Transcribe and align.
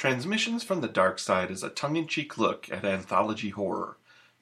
Transmissions 0.00 0.64
from 0.64 0.80
the 0.80 0.88
Dark 0.88 1.18
Side 1.18 1.50
is 1.50 1.62
a 1.62 1.68
tongue 1.68 1.96
in 1.96 2.06
cheek 2.06 2.38
look 2.38 2.72
at 2.72 2.86
anthology 2.86 3.50
horror, 3.50 3.98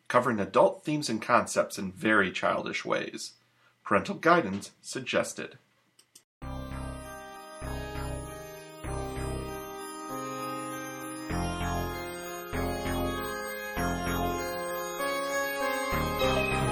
covering 0.06 0.38
adult 0.38 0.84
themes 0.84 1.08
and 1.10 1.20
concepts 1.20 1.76
in 1.80 1.90
very 1.90 2.30
childish 2.30 2.84
ways. 2.84 3.32
Parental 3.84 4.14
guidance 4.14 4.70
suggested. 4.80 5.58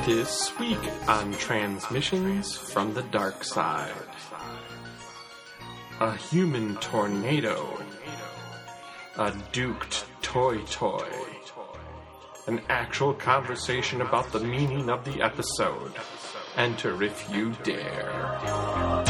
This 0.06 0.56
week 0.60 0.78
on 1.08 1.32
Transmissions 1.32 2.56
from 2.56 2.94
the 2.94 3.02
Dark 3.02 3.42
Side. 3.42 3.90
A 5.98 6.14
human 6.14 6.76
tornado. 6.76 7.84
A 9.18 9.30
duked 9.50 10.04
toy 10.20 10.58
toy. 10.70 11.08
An 12.46 12.60
actual 12.68 13.14
conversation 13.14 14.02
about 14.02 14.30
the 14.30 14.40
meaning 14.40 14.90
of 14.90 15.06
the 15.06 15.22
episode. 15.22 15.94
Enter 16.58 17.02
if 17.02 17.26
you 17.32 17.54
dare. 17.62 19.05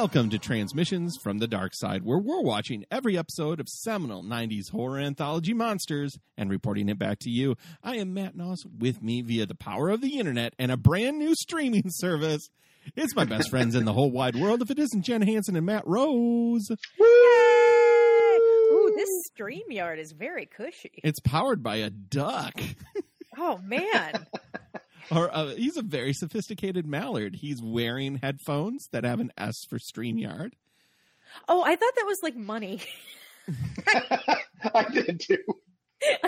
Welcome 0.00 0.30
to 0.30 0.38
Transmissions 0.38 1.18
from 1.20 1.38
the 1.38 1.48
Dark 1.48 1.72
Side, 1.74 2.04
where 2.04 2.20
we're 2.20 2.40
watching 2.40 2.84
every 2.88 3.18
episode 3.18 3.58
of 3.58 3.66
seminal 3.66 4.22
90s 4.22 4.70
horror 4.70 5.00
anthology 5.00 5.52
Monsters 5.52 6.16
and 6.36 6.48
reporting 6.48 6.88
it 6.88 7.00
back 7.00 7.18
to 7.22 7.30
you. 7.30 7.56
I 7.82 7.96
am 7.96 8.14
Matt 8.14 8.36
Noss, 8.36 8.58
with 8.64 9.02
me 9.02 9.22
via 9.22 9.44
the 9.44 9.56
power 9.56 9.90
of 9.90 10.00
the 10.00 10.20
internet 10.20 10.54
and 10.56 10.70
a 10.70 10.76
brand 10.76 11.18
new 11.18 11.34
streaming 11.34 11.82
service. 11.88 12.48
It's 12.94 13.16
my 13.16 13.24
best 13.24 13.50
friends 13.50 13.74
in 13.74 13.86
the 13.86 13.92
whole 13.92 14.12
wide 14.12 14.36
world, 14.36 14.62
if 14.62 14.70
it 14.70 14.78
isn't 14.78 15.02
Jen 15.02 15.22
Hansen 15.22 15.56
and 15.56 15.66
Matt 15.66 15.84
Rose. 15.84 16.68
Ooh, 16.70 16.76
this 18.94 19.08
StreamYard 19.36 19.98
is 19.98 20.12
very 20.12 20.46
cushy. 20.46 21.00
It's 21.02 21.18
powered 21.18 21.64
by 21.64 21.78
a 21.78 21.90
duck. 21.90 22.54
Oh 23.40 23.58
man. 23.58 24.26
or 25.10 25.34
uh, 25.34 25.54
he's 25.54 25.76
a 25.76 25.82
very 25.82 26.12
sophisticated 26.12 26.86
mallard. 26.86 27.36
He's 27.36 27.62
wearing 27.62 28.16
headphones 28.16 28.88
that 28.92 29.04
have 29.04 29.20
an 29.20 29.32
S 29.36 29.64
for 29.64 29.78
StreamYard. 29.78 30.52
Oh, 31.48 31.62
I 31.62 31.76
thought 31.76 31.94
that 31.96 32.06
was 32.06 32.18
like 32.22 32.36
money. 32.36 32.80
I 34.74 34.84
did 34.92 35.20
too. 35.20 35.42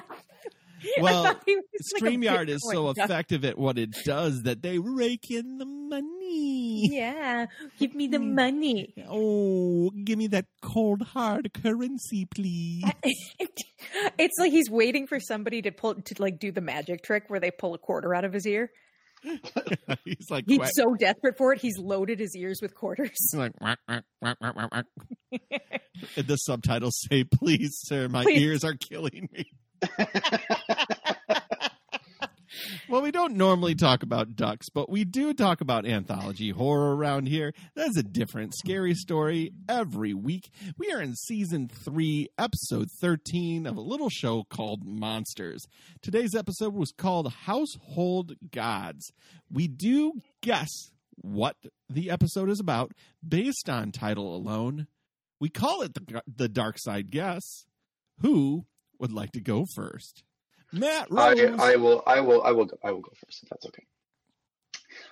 Well, 1.01 1.37
he 1.47 1.57
like 1.57 1.65
StreamYard 2.03 2.49
is 2.49 2.61
so 2.71 2.93
duck. 2.93 3.05
effective 3.05 3.45
at 3.45 3.59
what 3.59 3.79
it 3.79 3.91
does 4.05 4.43
that 4.45 4.63
they 4.63 4.79
rake 4.79 5.31
in 5.31 5.59
the 5.59 5.67
money. 5.67 6.89
Yeah, 6.93 7.47
give 7.79 7.95
me 7.95 8.07
the 8.07 8.19
Mm. 8.19 8.35
money. 8.35 8.95
Oh, 9.09 9.91
give 9.91 10.19
me 10.19 10.27
that 10.29 10.47
cold 10.63 11.03
hard 11.03 11.51
currency, 11.63 12.27
please. 12.27 12.85
it's 14.19 14.39
like 14.39 14.53
he's 14.53 14.71
waiting 14.71 15.07
for 15.07 15.19
somebody 15.21 15.63
to 15.63 15.71
pull 15.73 15.95
to 15.97 16.15
like 16.19 16.39
do 16.39 16.53
the 16.53 16.61
magic 16.61 17.03
trick 17.03 17.25
where 17.29 17.41
they 17.41 17.51
pull 17.51 17.75
a 17.75 17.79
quarter 17.79 18.15
out 18.15 18.25
of 18.25 18.33
his 18.33 18.47
ear. 18.47 18.71
He's 20.05 20.31
like, 20.31 20.45
He's 20.49 20.57
quack- 20.57 20.71
so 20.73 20.95
desperate 20.95 21.37
for 21.37 21.53
it, 21.53 21.61
he's 21.61 21.77
loaded 21.79 22.19
his 22.21 22.35
ears 22.35 22.61
with 22.63 22.75
quarters. 22.75 23.11
he's 23.11 23.35
like, 23.39 23.53
whack, 23.61 23.79
whack, 23.87 24.05
whack, 24.23 24.87
the 26.17 26.37
subtitles 26.37 26.99
say, 27.07 27.25
"Please, 27.25 27.79
sir, 27.83 28.09
my 28.09 28.23
Please. 28.23 28.41
ears 28.41 28.65
are 28.65 28.73
killing 28.75 29.29
me." 29.31 29.45
well, 32.89 33.03
we 33.03 33.11
don't 33.11 33.37
normally 33.37 33.75
talk 33.75 34.03
about 34.03 34.37
ducks, 34.37 34.69
but 34.69 34.91
we 34.91 35.05
do 35.05 35.33
talk 35.33 35.61
about 35.61 35.87
anthology 35.87 36.51
horror 36.51 36.97
around 36.97 37.27
here. 37.29 37.53
That's 37.75 37.97
a 37.97 38.03
different 38.03 38.55
scary 38.55 38.95
story 38.95 39.53
every 39.69 40.15
week. 40.15 40.51
We 40.77 40.93
are 40.93 41.01
in 41.01 41.15
season 41.15 41.69
three, 41.69 42.29
episode 42.39 42.89
13 43.01 43.67
of 43.67 43.77
a 43.77 43.83
little 43.83 44.11
show 44.11 44.45
called 44.51 44.85
Monsters. 44.85 45.67
Today's 46.03 46.35
episode 46.35 46.75
was 46.75 46.93
called 46.93 47.33
Household 47.45 48.35
Gods. 48.51 49.13
We 49.51 49.69
do 49.69 50.15
guess 50.41 50.69
what 51.17 51.57
the 51.89 52.11
episode 52.11 52.49
is 52.49 52.61
about 52.61 52.93
based 53.27 53.69
on 53.69 53.93
title 53.93 54.35
alone. 54.35 54.87
We 55.39 55.49
call 55.49 55.83
it 55.83 55.95
the, 55.95 56.23
the 56.27 56.49
Dark 56.49 56.79
Side 56.79 57.11
Guess. 57.11 57.67
Who 58.21 58.67
would 59.01 59.13
like 59.13 59.33
to 59.33 59.41
go 59.41 59.65
first? 59.75 60.23
Matt 60.73 61.09
I, 61.11 61.35
Rose. 61.35 61.59
I 61.59 61.77
will. 61.77 62.03
I 62.07 62.21
will. 62.21 62.43
I 62.43 62.53
will. 62.53 62.67
Go, 62.67 62.79
I 62.85 62.93
will 62.93 63.01
go 63.01 63.13
first 63.25 63.43
if 63.43 63.49
that's 63.49 63.67
okay. 63.67 63.85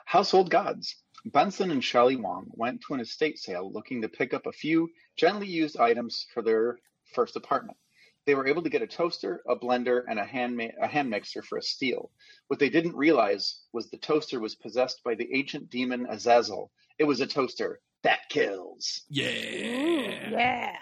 Household 0.04 0.50
gods. 0.50 0.96
Benson 1.24 1.70
and 1.72 1.82
Shelley 1.82 2.16
Wong 2.16 2.46
went 2.50 2.80
to 2.82 2.94
an 2.94 3.00
estate 3.00 3.38
sale 3.38 3.70
looking 3.72 4.02
to 4.02 4.08
pick 4.08 4.32
up 4.32 4.46
a 4.46 4.52
few 4.52 4.88
gently 5.16 5.48
used 5.48 5.78
items 5.78 6.26
for 6.32 6.42
their 6.42 6.78
first 7.12 7.34
apartment. 7.36 7.76
They 8.24 8.34
were 8.34 8.46
able 8.46 8.62
to 8.62 8.70
get 8.70 8.82
a 8.82 8.86
toaster, 8.86 9.42
a 9.48 9.56
blender, 9.56 10.02
and 10.08 10.18
a 10.18 10.24
hand 10.24 10.56
ma- 10.56 10.76
a 10.80 10.86
hand 10.86 11.10
mixer 11.10 11.42
for 11.42 11.58
a 11.58 11.62
steal. 11.62 12.10
What 12.46 12.60
they 12.60 12.68
didn't 12.68 12.94
realize 12.94 13.60
was 13.72 13.90
the 13.90 13.98
toaster 13.98 14.38
was 14.38 14.54
possessed 14.54 15.02
by 15.04 15.14
the 15.14 15.28
ancient 15.34 15.70
demon 15.70 16.06
Azazel. 16.08 16.70
It 16.98 17.04
was 17.04 17.20
a 17.20 17.26
toaster 17.26 17.80
that 18.02 18.20
kills. 18.28 19.02
Ooh, 19.10 19.14
yeah. 19.20 20.30
yeah. 20.30 20.76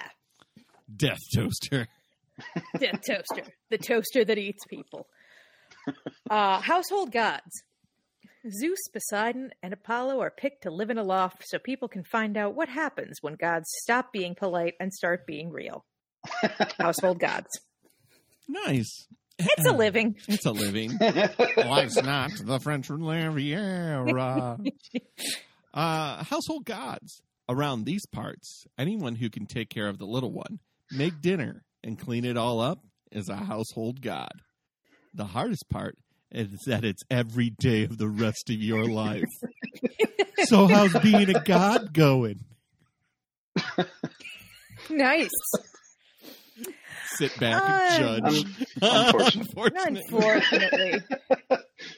Death 0.94 1.18
Toaster. 1.34 1.88
The 2.74 2.98
toaster. 3.06 3.50
The 3.70 3.78
toaster 3.78 4.24
that 4.24 4.38
eats 4.38 4.64
people. 4.68 5.06
Uh, 6.30 6.60
household 6.60 7.12
gods. 7.12 7.62
Zeus, 8.50 8.78
Poseidon, 8.92 9.50
and 9.62 9.72
Apollo 9.72 10.20
are 10.20 10.30
picked 10.30 10.62
to 10.62 10.70
live 10.70 10.90
in 10.90 10.98
a 10.98 11.02
loft 11.02 11.42
so 11.46 11.58
people 11.58 11.88
can 11.88 12.04
find 12.04 12.36
out 12.36 12.54
what 12.54 12.68
happens 12.68 13.18
when 13.20 13.34
gods 13.34 13.66
stop 13.82 14.12
being 14.12 14.34
polite 14.34 14.74
and 14.78 14.92
start 14.92 15.26
being 15.26 15.50
real. 15.50 15.84
Household 16.78 17.18
gods. 17.18 17.48
Nice. 18.48 19.08
It's 19.38 19.66
a 19.66 19.72
living. 19.72 20.16
It's 20.28 20.46
a 20.46 20.52
living. 20.52 20.96
Life's 21.56 22.00
not 22.02 22.30
the 22.44 22.60
French 22.60 22.88
Riviera. 22.90 24.58
Uh, 25.74 26.24
household 26.24 26.64
gods. 26.64 27.20
Around 27.50 27.84
these 27.84 28.06
parts, 28.06 28.66
anyone 28.78 29.14
who 29.14 29.28
can 29.28 29.44
take 29.44 29.68
care 29.68 29.88
of 29.88 29.98
the 29.98 30.06
little 30.06 30.32
one, 30.32 30.58
make 30.90 31.20
dinner, 31.20 31.64
and 31.86 31.98
clean 31.98 32.24
it 32.26 32.36
all 32.36 32.60
up 32.60 32.80
is 33.12 33.28
a 33.30 33.36
household 33.36 34.02
god. 34.02 34.32
The 35.14 35.24
hardest 35.24 35.64
part 35.70 35.96
is 36.32 36.48
that 36.66 36.84
it's 36.84 37.02
every 37.10 37.48
day 37.50 37.84
of 37.84 37.96
the 37.96 38.08
rest 38.08 38.50
of 38.50 38.56
your 38.56 38.84
life. 38.84 39.22
so, 40.44 40.66
how's 40.66 40.92
being 40.98 41.34
a 41.34 41.42
god 41.44 41.94
going? 41.94 42.40
Nice. 44.90 45.30
Sit 47.16 47.38
back 47.40 47.62
Uh, 47.62 47.66
and 47.66 48.24
judge. 48.24 48.44
Unfortunate. 48.82 49.48
Unfortunately. 49.86 51.00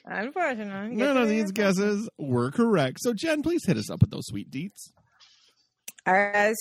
Unfortunately. 0.04 0.96
None 0.96 1.16
of 1.16 1.28
these 1.28 1.50
guesses 1.50 2.08
were 2.18 2.50
correct. 2.50 2.98
So, 3.00 3.12
Jen, 3.14 3.42
please 3.42 3.62
hit 3.66 3.76
us 3.76 3.90
up 3.90 4.00
with 4.00 4.10
those 4.10 4.26
sweet 4.26 4.50
deets. 4.50 4.92
As 6.06 6.56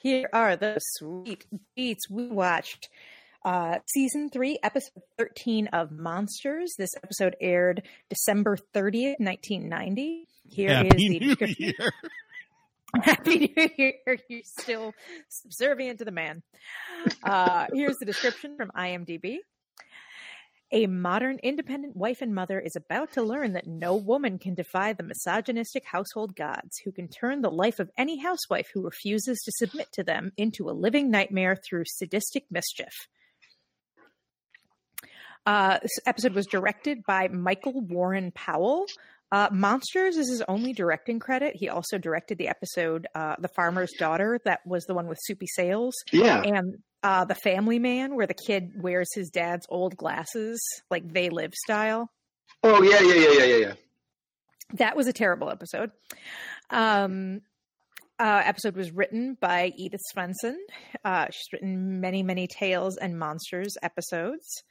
here 0.00 0.28
are 0.32 0.56
the 0.56 0.78
sweet 0.80 1.46
beats 1.74 2.08
we 2.08 2.28
watched. 2.28 2.88
Uh, 3.44 3.78
season 3.86 4.30
three, 4.30 4.58
episode 4.62 5.02
13 5.16 5.68
of 5.68 5.90
Monsters. 5.90 6.74
This 6.76 6.90
episode 7.02 7.36
aired 7.40 7.82
December 8.10 8.56
30th, 8.74 9.18
1990. 9.18 10.26
Here 10.50 10.70
is 10.70 10.76
Happy 10.76 10.88
the 10.88 11.08
New 11.08 11.20
description. 11.20 11.74
Year. 11.78 11.92
Happy 13.02 13.54
New 13.56 13.68
Year. 13.76 14.18
You're 14.28 14.40
still 14.44 14.92
subservient 15.28 15.98
to 16.00 16.04
the 16.04 16.10
man. 16.10 16.42
Uh, 17.22 17.66
here's 17.72 17.96
the 17.98 18.06
description 18.06 18.56
from 18.56 18.70
IMDb. 18.76 19.38
A 20.70 20.86
modern 20.86 21.38
independent 21.42 21.96
wife 21.96 22.20
and 22.20 22.34
mother 22.34 22.60
is 22.60 22.76
about 22.76 23.12
to 23.12 23.22
learn 23.22 23.54
that 23.54 23.66
no 23.66 23.96
woman 23.96 24.38
can 24.38 24.54
defy 24.54 24.92
the 24.92 25.02
misogynistic 25.02 25.84
household 25.86 26.36
gods 26.36 26.78
who 26.84 26.92
can 26.92 27.08
turn 27.08 27.40
the 27.40 27.50
life 27.50 27.78
of 27.80 27.90
any 27.96 28.18
housewife 28.18 28.68
who 28.74 28.82
refuses 28.84 29.38
to 29.44 29.52
submit 29.52 29.88
to 29.92 30.04
them 30.04 30.30
into 30.36 30.68
a 30.68 30.72
living 30.72 31.10
nightmare 31.10 31.56
through 31.66 31.84
sadistic 31.86 32.44
mischief. 32.50 32.92
Uh, 35.46 35.78
this 35.80 35.98
episode 36.04 36.34
was 36.34 36.46
directed 36.46 37.02
by 37.06 37.28
Michael 37.28 37.80
Warren 37.80 38.30
Powell. 38.32 38.84
Uh, 39.32 39.48
Monsters 39.50 40.16
is 40.18 40.28
his 40.28 40.42
only 40.48 40.74
directing 40.74 41.18
credit. 41.18 41.54
He 41.56 41.70
also 41.70 41.96
directed 41.96 42.36
the 42.36 42.48
episode 42.48 43.06
uh, 43.14 43.36
"The 43.38 43.48
Farmer's 43.48 43.92
Daughter," 43.98 44.38
that 44.44 44.60
was 44.66 44.84
the 44.84 44.94
one 44.94 45.06
with 45.06 45.18
Soupy 45.22 45.46
Sales, 45.46 45.94
Yeah. 46.12 46.42
and 46.42 46.76
uh, 47.02 47.24
"The 47.24 47.34
Family 47.34 47.78
Man," 47.78 48.16
where 48.16 48.26
the 48.26 48.34
kid 48.34 48.72
wears 48.76 49.08
his 49.14 49.30
dad's 49.30 49.66
old 49.68 49.96
glasses, 49.96 50.60
like 50.90 51.12
they 51.12 51.30
live 51.30 51.54
style. 51.54 52.10
Oh 52.62 52.82
yeah, 52.82 53.00
yeah, 53.00 53.14
yeah, 53.14 53.30
yeah, 53.30 53.44
yeah, 53.44 53.66
yeah. 53.66 53.72
That 54.74 54.96
was 54.96 55.06
a 55.06 55.12
terrible 55.12 55.50
episode. 55.50 55.90
Um, 56.70 57.40
uh, 58.18 58.42
episode 58.44 58.76
was 58.76 58.90
written 58.90 59.36
by 59.40 59.72
Edithe 59.78 60.00
Swensen. 60.12 60.56
Uh, 61.04 61.26
she's 61.26 61.52
written 61.52 62.00
many, 62.00 62.22
many 62.22 62.46
Tales 62.46 62.96
and 62.96 63.18
Monsters 63.18 63.76
episodes. 63.82 64.64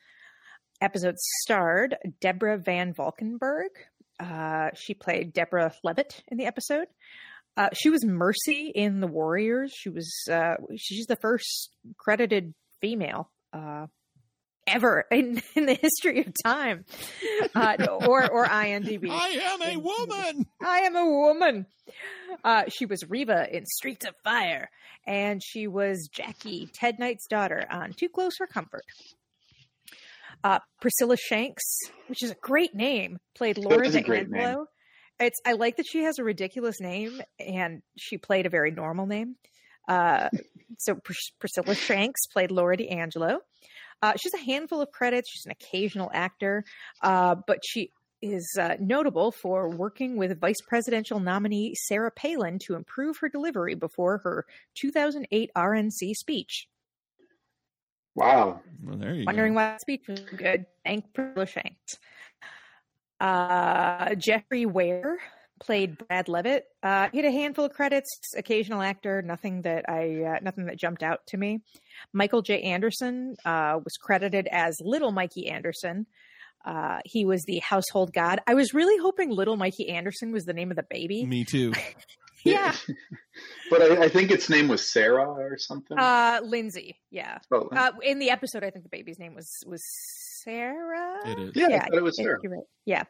Episodes 0.81 1.21
starred 1.41 1.95
Deborah 2.19 2.57
Van 2.57 2.93
Valkenburgh. 2.93 3.71
Uh, 4.19 4.69
she 4.75 4.93
played 4.93 5.33
Deborah 5.33 5.73
Levitt 5.83 6.23
in 6.27 6.37
the 6.37 6.45
episode. 6.45 6.87
Uh, 7.57 7.69
she 7.73 7.89
was 7.89 8.05
Mercy 8.05 8.71
in 8.73 8.99
The 8.99 9.07
Warriors. 9.07 9.73
She 9.75 9.89
was 9.89 10.13
uh, 10.31 10.55
she's 10.77 11.07
the 11.07 11.15
first 11.15 11.71
credited 11.97 12.53
female 12.81 13.31
uh, 13.51 13.87
ever 14.67 15.05
in, 15.11 15.41
in 15.55 15.65
the 15.65 15.73
history 15.73 16.19
of 16.21 16.33
time, 16.45 16.85
uh, 17.55 17.75
or 18.05 18.31
or 18.31 18.45
IMDb. 18.45 19.09
I 19.11 19.29
am 19.29 19.61
a 19.63 19.79
woman. 19.79 20.45
I 20.63 20.79
am 20.81 20.95
a 20.95 21.05
woman. 21.05 21.65
Uh, 22.43 22.65
she 22.69 22.85
was 22.85 23.09
Reva 23.09 23.47
in 23.51 23.65
Streets 23.65 24.05
of 24.05 24.13
Fire, 24.23 24.69
and 25.07 25.41
she 25.43 25.67
was 25.67 26.09
Jackie, 26.13 26.69
Ted 26.71 26.99
Knight's 26.99 27.25
daughter, 27.27 27.65
on 27.71 27.93
Too 27.93 28.09
Close 28.09 28.35
for 28.37 28.45
Comfort. 28.45 28.83
Uh, 30.43 30.59
Priscilla 30.79 31.17
Shanks, 31.17 31.79
which 32.07 32.21
is 32.21 32.29
a 32.29 32.35
great 32.35 32.75
name, 32.75 33.17
played 33.35 33.57
Laura 33.57 33.87
is 33.87 33.95
a 35.19 35.25
great 35.25 35.41
name. 35.41 35.41
DeAngelo. 35.41 35.41
It's 35.41 35.41
I 35.45 35.53
like 35.53 35.77
that 35.77 35.85
she 35.87 36.03
has 36.03 36.19
a 36.19 36.23
ridiculous 36.23 36.79
name, 36.81 37.21
and 37.39 37.81
she 37.97 38.17
played 38.17 38.45
a 38.45 38.49
very 38.49 38.71
normal 38.71 39.05
name. 39.05 39.35
Uh, 39.87 40.29
so 40.79 40.95
Pris- 40.95 41.31
Priscilla 41.39 41.75
Shanks 41.75 42.27
played 42.27 42.51
Laura 42.51 42.77
DeAngelo. 42.77 43.39
Uh, 44.01 44.13
she's 44.17 44.33
a 44.33 44.37
handful 44.45 44.81
of 44.81 44.91
credits. 44.91 45.29
She's 45.31 45.45
an 45.45 45.51
occasional 45.51 46.11
actor, 46.13 46.63
uh, 47.01 47.35
but 47.47 47.59
she 47.65 47.91
is 48.21 48.57
uh, 48.59 48.75
notable 48.79 49.31
for 49.31 49.69
working 49.69 50.17
with 50.17 50.39
vice 50.39 50.61
presidential 50.67 51.19
nominee 51.19 51.75
Sarah 51.87 52.11
Palin 52.11 52.59
to 52.65 52.75
improve 52.75 53.17
her 53.19 53.29
delivery 53.29 53.75
before 53.75 54.19
her 54.19 54.45
2008 54.75 55.51
RNC 55.55 56.13
speech. 56.15 56.67
Wow. 58.15 58.61
Well, 58.83 58.97
there 58.97 59.13
you 59.13 59.25
Wondering 59.25 59.53
go. 59.53 59.57
why 59.57 59.65
that 59.65 59.81
speech 59.81 60.07
was 60.07 60.21
good. 60.21 60.65
Thank 60.83 61.13
Priscilla 61.13 61.45
Shanks. 61.45 61.97
Uh, 63.19 64.15
Jeffrey 64.15 64.65
Ware 64.65 65.17
played 65.59 65.97
Brad 65.97 66.27
Levitt. 66.27 66.65
Uh, 66.83 67.09
he 67.11 67.17
had 67.17 67.25
a 67.25 67.31
handful 67.31 67.65
of 67.65 67.73
credits, 67.73 68.09
occasional 68.35 68.81
actor, 68.81 69.21
nothing 69.21 69.63
that 69.63 69.89
I 69.89 70.23
uh, 70.23 70.39
nothing 70.41 70.65
that 70.65 70.77
jumped 70.77 71.03
out 71.03 71.21
to 71.27 71.37
me. 71.37 71.61
Michael 72.13 72.41
J. 72.41 72.61
Anderson 72.61 73.35
uh, 73.45 73.79
was 73.83 73.97
credited 73.99 74.47
as 74.51 74.77
Little 74.81 75.11
Mikey 75.11 75.47
Anderson. 75.49 76.05
Uh, 76.65 76.99
he 77.05 77.25
was 77.25 77.43
the 77.45 77.59
household 77.59 78.13
god. 78.13 78.41
I 78.45 78.53
was 78.53 78.73
really 78.73 78.97
hoping 79.01 79.29
Little 79.29 79.57
Mikey 79.57 79.89
Anderson 79.89 80.31
was 80.31 80.45
the 80.45 80.53
name 80.53 80.69
of 80.69 80.75
the 80.77 80.85
baby. 80.89 81.25
Me 81.25 81.43
too. 81.43 81.73
Yeah, 82.43 82.73
but 83.69 83.81
I, 83.81 84.03
I 84.05 84.09
think 84.09 84.31
its 84.31 84.49
name 84.49 84.69
was 84.69 84.89
Sarah 84.89 85.27
or 85.27 85.57
something. 85.57 85.97
uh, 85.97 86.39
Lindsay. 86.43 86.97
Yeah, 87.11 87.39
oh, 87.51 87.67
uh, 87.71 87.91
in 88.01 88.19
the 88.19 88.29
episode, 88.29 88.63
I 88.63 88.69
think 88.69 88.83
the 88.83 88.89
baby's 88.89 89.19
name 89.19 89.35
was 89.35 89.49
was 89.65 89.83
Sarah. 90.51 91.19
It 91.25 91.39
is. 91.39 91.51
yeah, 91.55 91.67
yeah, 91.69 91.75
I 91.83 91.87
thought 91.89 91.97
it 91.97 92.03
was 92.03 92.17
Yeah, 92.17 92.23
Sarah. 92.25 92.39
You're 92.41 92.51
right. 92.53 92.63
Yeah. 92.85 93.03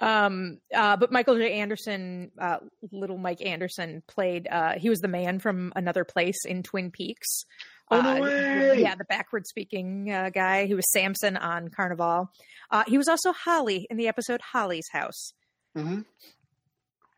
Um, 0.00 0.58
uh, 0.74 0.96
but 0.96 1.10
Michael 1.12 1.36
J. 1.36 1.52
Anderson, 1.60 2.30
uh, 2.40 2.58
little 2.92 3.18
Mike 3.18 3.44
Anderson, 3.44 4.02
played. 4.06 4.46
Uh, 4.50 4.74
he 4.78 4.88
was 4.88 5.00
the 5.00 5.08
man 5.08 5.38
from 5.40 5.72
another 5.76 6.04
place 6.04 6.44
in 6.44 6.62
Twin 6.62 6.90
Peaks. 6.90 7.44
Oh, 7.90 8.00
no 8.00 8.16
Uh, 8.16 8.20
way! 8.20 8.80
Yeah, 8.80 8.94
the 8.96 9.04
backward 9.04 9.46
speaking 9.46 10.10
uh, 10.12 10.30
guy 10.30 10.66
who 10.66 10.76
was 10.76 10.84
Samson 10.92 11.36
on 11.36 11.68
Carnival. 11.68 12.30
Uh, 12.70 12.84
he 12.86 12.98
was 12.98 13.08
also 13.08 13.32
Holly 13.32 13.86
in 13.90 13.96
the 13.96 14.08
episode 14.08 14.40
Holly's 14.40 14.88
House. 14.92 15.32
hmm 15.74 16.00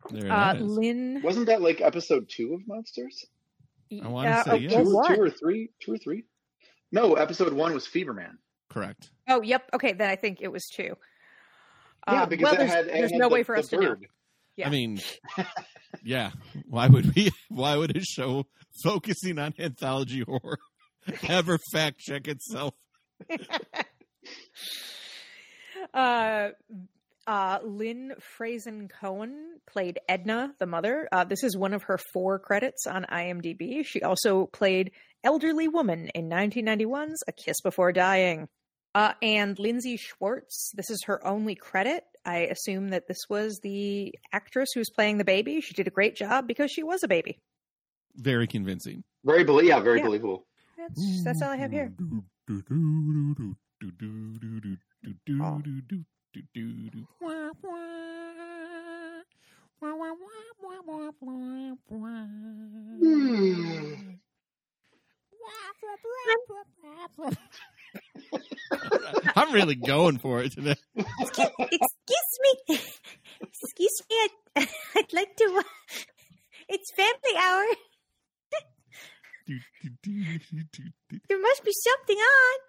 There 0.09 0.31
Uh, 0.31 0.53
is. 0.55 0.61
Lynn. 0.63 1.21
Wasn't 1.23 1.47
that 1.47 1.61
like 1.61 1.81
episode 1.81 2.29
two 2.29 2.53
of 2.55 2.67
Monsters? 2.67 3.25
I 4.03 4.07
wanna 4.07 4.29
uh, 4.31 4.43
say 4.43 4.51
oh, 4.51 4.55
yes. 4.55 4.73
Two, 4.73 5.03
two 5.07 5.21
or 5.21 5.29
three? 5.29 5.69
Two 5.81 5.93
or 5.93 5.97
three? 5.97 6.23
No, 6.91 7.13
episode 7.15 7.53
one 7.53 7.73
was 7.73 7.85
Fever 7.85 8.13
Man. 8.13 8.37
Correct. 8.71 9.11
Oh, 9.27 9.41
yep. 9.41 9.69
Okay, 9.73 9.91
then 9.91 10.09
I 10.09 10.15
think 10.15 10.39
it 10.41 10.49
was 10.49 10.65
two. 10.73 10.95
Yeah, 12.07 12.23
Um, 12.23 12.29
because 12.29 12.43
well, 12.43 12.55
there's, 12.55 12.71
had, 12.71 12.87
there's 12.87 13.11
no 13.11 13.27
the, 13.27 13.33
way 13.35 13.43
for 13.43 13.55
the 13.55 13.61
us 13.61 13.67
to 13.67 13.77
know. 13.77 13.95
Yeah. 14.55 14.67
I 14.67 14.69
mean, 14.69 15.01
yeah. 16.03 16.31
Why 16.67 16.87
would 16.87 17.13
we? 17.13 17.31
Why 17.49 17.75
would 17.75 17.95
a 17.95 18.01
show 18.01 18.45
focusing 18.83 19.39
on 19.39 19.53
anthology 19.59 20.21
horror 20.21 20.57
ever 21.27 21.57
fact 21.73 21.99
check 21.99 22.29
itself? 22.29 22.73
uh, 25.93 26.49
uh, 27.27 27.59
Lynn 27.63 28.13
Frazen 28.37 28.89
Cohen 28.89 29.59
played 29.69 29.99
Edna, 30.07 30.53
the 30.59 30.65
mother. 30.65 31.09
Uh, 31.11 31.25
this 31.25 31.43
is 31.43 31.57
one 31.57 31.73
of 31.73 31.83
her 31.83 31.99
four 32.13 32.39
credits 32.39 32.87
on 32.87 33.05
IMDb. 33.11 33.85
She 33.85 34.01
also 34.01 34.45
played 34.47 34.91
elderly 35.23 35.67
woman 35.67 36.07
in 36.15 36.29
1991's 36.29 37.21
A 37.27 37.31
Kiss 37.33 37.59
Before 37.61 37.91
Dying. 37.91 38.47
Uh, 38.93 39.13
and 39.21 39.57
Lindsay 39.57 39.97
Schwartz, 39.97 40.71
this 40.75 40.89
is 40.89 41.03
her 41.05 41.25
only 41.25 41.55
credit. 41.55 42.03
I 42.25 42.39
assume 42.39 42.89
that 42.89 43.07
this 43.07 43.25
was 43.29 43.59
the 43.63 44.13
actress 44.33 44.69
who 44.73 44.81
was 44.81 44.89
playing 44.89 45.17
the 45.17 45.23
baby. 45.23 45.61
She 45.61 45.73
did 45.73 45.87
a 45.87 45.91
great 45.91 46.15
job 46.15 46.47
because 46.47 46.71
she 46.71 46.83
was 46.83 47.03
a 47.03 47.07
baby. 47.07 47.39
Very 48.15 48.47
convincing. 48.47 49.03
Very, 49.23 49.43
belie- 49.43 49.63
yeah, 49.63 49.79
very 49.79 49.99
Yeah. 49.99 50.05
believable. 50.05 50.45
That's 50.77 51.23
that's 51.23 51.41
all 51.41 51.49
I 51.49 51.57
have 51.57 51.71
here. 51.71 51.93
I'm 69.35 69.53
really 69.53 69.75
going 69.75 70.17
for 70.19 70.41
it 70.41 70.53
today. 70.53 70.75
Excuse 70.95 71.49
me. 72.69 72.79
Excuse 73.41 74.01
me. 74.09 74.29
I'd, 74.55 74.67
I'd 74.95 75.13
like 75.13 75.35
to. 75.37 75.55
Uh, 75.57 75.63
it's 76.69 76.91
family 76.95 77.37
hour. 77.39 77.65
There 81.27 81.41
must 81.41 81.63
be 81.65 81.71
something 81.73 82.17
on. 82.17 82.59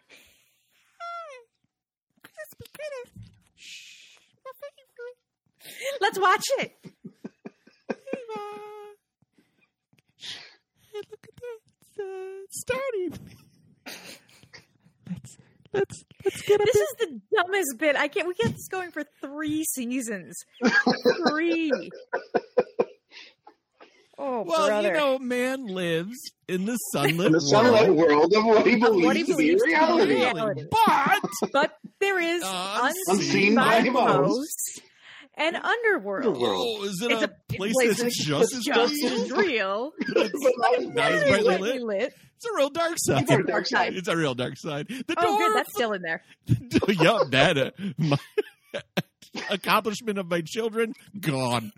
Let's 6.00 6.18
watch 6.18 6.44
it. 6.58 6.72
Hey, 10.92 11.00
look 11.10 11.24
at 11.24 11.36
that. 11.36 11.58
It's, 11.80 11.98
uh, 11.98 12.42
it's 12.44 12.60
starting. 12.60 13.36
Let's 15.72 16.04
let's 16.04 16.04
let's 16.24 16.42
get 16.42 16.60
a 16.60 16.64
This 16.64 16.74
bit. 16.74 16.82
is 16.82 16.94
the 16.98 17.20
dumbest 17.36 17.78
bit. 17.78 17.96
I 17.96 18.08
can't. 18.08 18.28
We 18.28 18.34
get 18.34 18.52
this 18.52 18.68
going 18.68 18.90
for 18.90 19.04
three 19.20 19.64
seasons. 19.64 20.36
Three. 21.28 21.70
Oh, 24.18 24.42
well, 24.42 24.66
brother. 24.68 24.88
you 24.88 24.94
know, 24.94 25.18
man 25.18 25.66
lives 25.66 26.16
in 26.46 26.64
the 26.66 26.76
sunlit 26.92 27.26
In 27.26 27.32
the 27.32 27.40
sunlight 27.40 27.88
world. 27.92 28.30
world 28.30 28.34
of 28.34 28.44
what 28.44 28.66
he 28.66 28.76
believes, 28.76 29.04
what 29.06 29.16
he 29.16 29.22
to 29.22 29.26
be 29.28 29.32
believes 29.32 29.62
to 29.62 29.66
be 29.66 29.72
reality. 29.72 30.14
reality. 30.14 30.62
But 30.70 31.20
but 31.52 31.76
there 31.98 32.20
is 32.20 32.42
Unseen 32.46 32.94
unseen 33.08 33.54
by 33.56 33.78
signposts 33.80 34.80
and 35.34 35.56
underworld. 35.56 36.26
Underworld. 36.26 36.78
oh, 36.80 36.84
is 36.84 37.00
it 37.02 37.10
It's 37.12 37.22
a, 37.22 37.24
a 37.24 37.56
place 37.56 37.72
place 37.74 37.88
that's 37.88 38.02
that's 38.02 38.24
just 38.24 38.54
as 38.54 38.64
Just 38.64 39.02
real? 39.02 39.12
as 39.12 39.30
real. 39.32 39.92
Not 40.08 41.12
as 41.12 41.22
brightly 41.24 41.30
brightly 41.30 41.58
lit. 41.58 41.82
lit. 41.82 42.14
It's 42.36 42.44
a 42.46 42.56
real 42.56 42.70
dark 42.70 42.94
side. 42.98 43.22
It's 43.22 43.30
a 43.30 43.42
dark 43.44 43.66
side. 43.66 43.94
It's 43.94 44.08
a 44.08 44.16
real 44.16 44.34
dark 44.34 44.56
side. 44.58 44.88
The 44.88 45.14
Oh, 45.16 45.22
door. 45.22 45.38
good. 45.38 45.56
That's 45.56 45.72
still 45.72 45.92
in 45.92 46.02
there. 46.02 46.22
yup, 46.88 47.30
that 47.30 47.56
uh, 47.58 47.70
my 47.98 48.18
accomplishment 49.50 50.18
of 50.18 50.28
my 50.28 50.40
children 50.44 50.94
gone. 51.20 51.72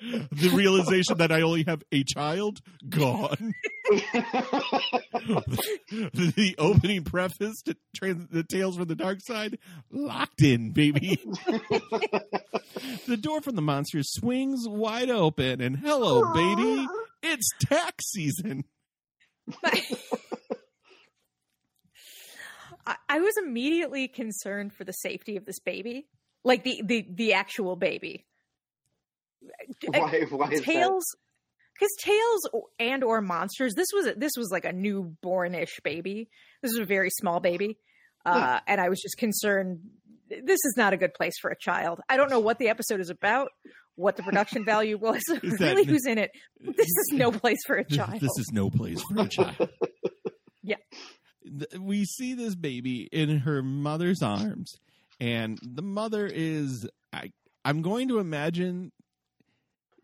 The 0.00 0.50
realization 0.54 1.18
that 1.18 1.32
I 1.32 1.42
only 1.42 1.64
have 1.64 1.82
a 1.92 2.04
child 2.04 2.60
gone. 2.88 3.54
the, 3.90 5.60
the 6.36 6.54
opening 6.58 7.04
preface 7.04 7.62
to 7.62 7.76
trans, 7.94 8.28
the 8.30 8.42
Tales 8.42 8.76
from 8.76 8.86
the 8.86 8.94
Dark 8.94 9.20
Side 9.20 9.58
locked 9.90 10.42
in, 10.42 10.72
baby. 10.72 11.20
the 13.06 13.18
door 13.20 13.40
from 13.40 13.56
the 13.56 13.62
monster 13.62 14.00
swings 14.02 14.66
wide 14.66 15.10
open, 15.10 15.60
and 15.60 15.76
hello, 15.76 16.32
baby, 16.32 16.86
it's 17.22 17.50
tax 17.60 18.10
season. 18.10 18.64
I, 22.86 22.96
I 23.08 23.20
was 23.20 23.36
immediately 23.36 24.08
concerned 24.08 24.72
for 24.72 24.84
the 24.84 24.92
safety 24.92 25.36
of 25.36 25.44
this 25.44 25.58
baby, 25.58 26.06
like 26.44 26.64
the 26.64 26.82
the 26.84 27.06
the 27.08 27.32
actual 27.34 27.76
baby. 27.76 28.26
Why, 29.86 30.24
why 30.30 30.50
is 30.50 30.62
Tales, 30.62 31.04
because 31.78 31.94
Tales 32.00 32.42
and 32.78 33.04
or 33.04 33.20
monsters. 33.20 33.74
This 33.74 33.88
was 33.94 34.08
this 34.16 34.32
was 34.36 34.50
like 34.50 34.64
a 34.64 34.72
newbornish 34.72 35.82
baby. 35.84 36.28
This 36.62 36.72
was 36.72 36.80
a 36.80 36.84
very 36.84 37.10
small 37.10 37.40
baby, 37.40 37.78
uh, 38.24 38.32
Yeah. 38.34 38.60
and 38.66 38.80
I 38.80 38.88
was 38.88 39.00
just 39.00 39.16
concerned. 39.18 39.80
This 40.28 40.58
is 40.64 40.74
not 40.76 40.92
a 40.92 40.96
good 40.96 41.14
place 41.14 41.34
for 41.40 41.50
a 41.50 41.56
child. 41.60 42.00
I 42.08 42.16
don't 42.16 42.30
know 42.30 42.40
what 42.40 42.58
the 42.58 42.68
episode 42.68 43.00
is 43.00 43.10
about, 43.10 43.48
what 43.94 44.16
the 44.16 44.22
production 44.24 44.64
value 44.66 44.98
was, 44.98 45.22
Is 45.42 45.58
that- 45.58 45.60
really 45.60 45.84
who's 45.84 46.06
in 46.06 46.18
it. 46.18 46.30
This 46.60 46.74
is 46.86 47.10
no 47.12 47.30
place 47.30 47.58
for 47.66 47.76
a 47.76 47.84
child. 47.84 48.20
This 48.20 48.36
is 48.38 48.50
no 48.52 48.70
place 48.70 49.00
for 49.02 49.20
a 49.22 49.28
child. 49.28 49.68
Yeah. 50.62 50.76
We 51.78 52.04
see 52.06 52.34
this 52.34 52.56
baby 52.56 53.08
in 53.12 53.38
her 53.40 53.62
mother's 53.62 54.20
arms, 54.20 54.74
and 55.20 55.58
the 55.62 55.82
mother 55.82 56.26
is. 56.26 56.88
I, 57.12 57.30
I'm 57.64 57.82
going 57.82 58.08
to 58.08 58.18
imagine 58.18 58.90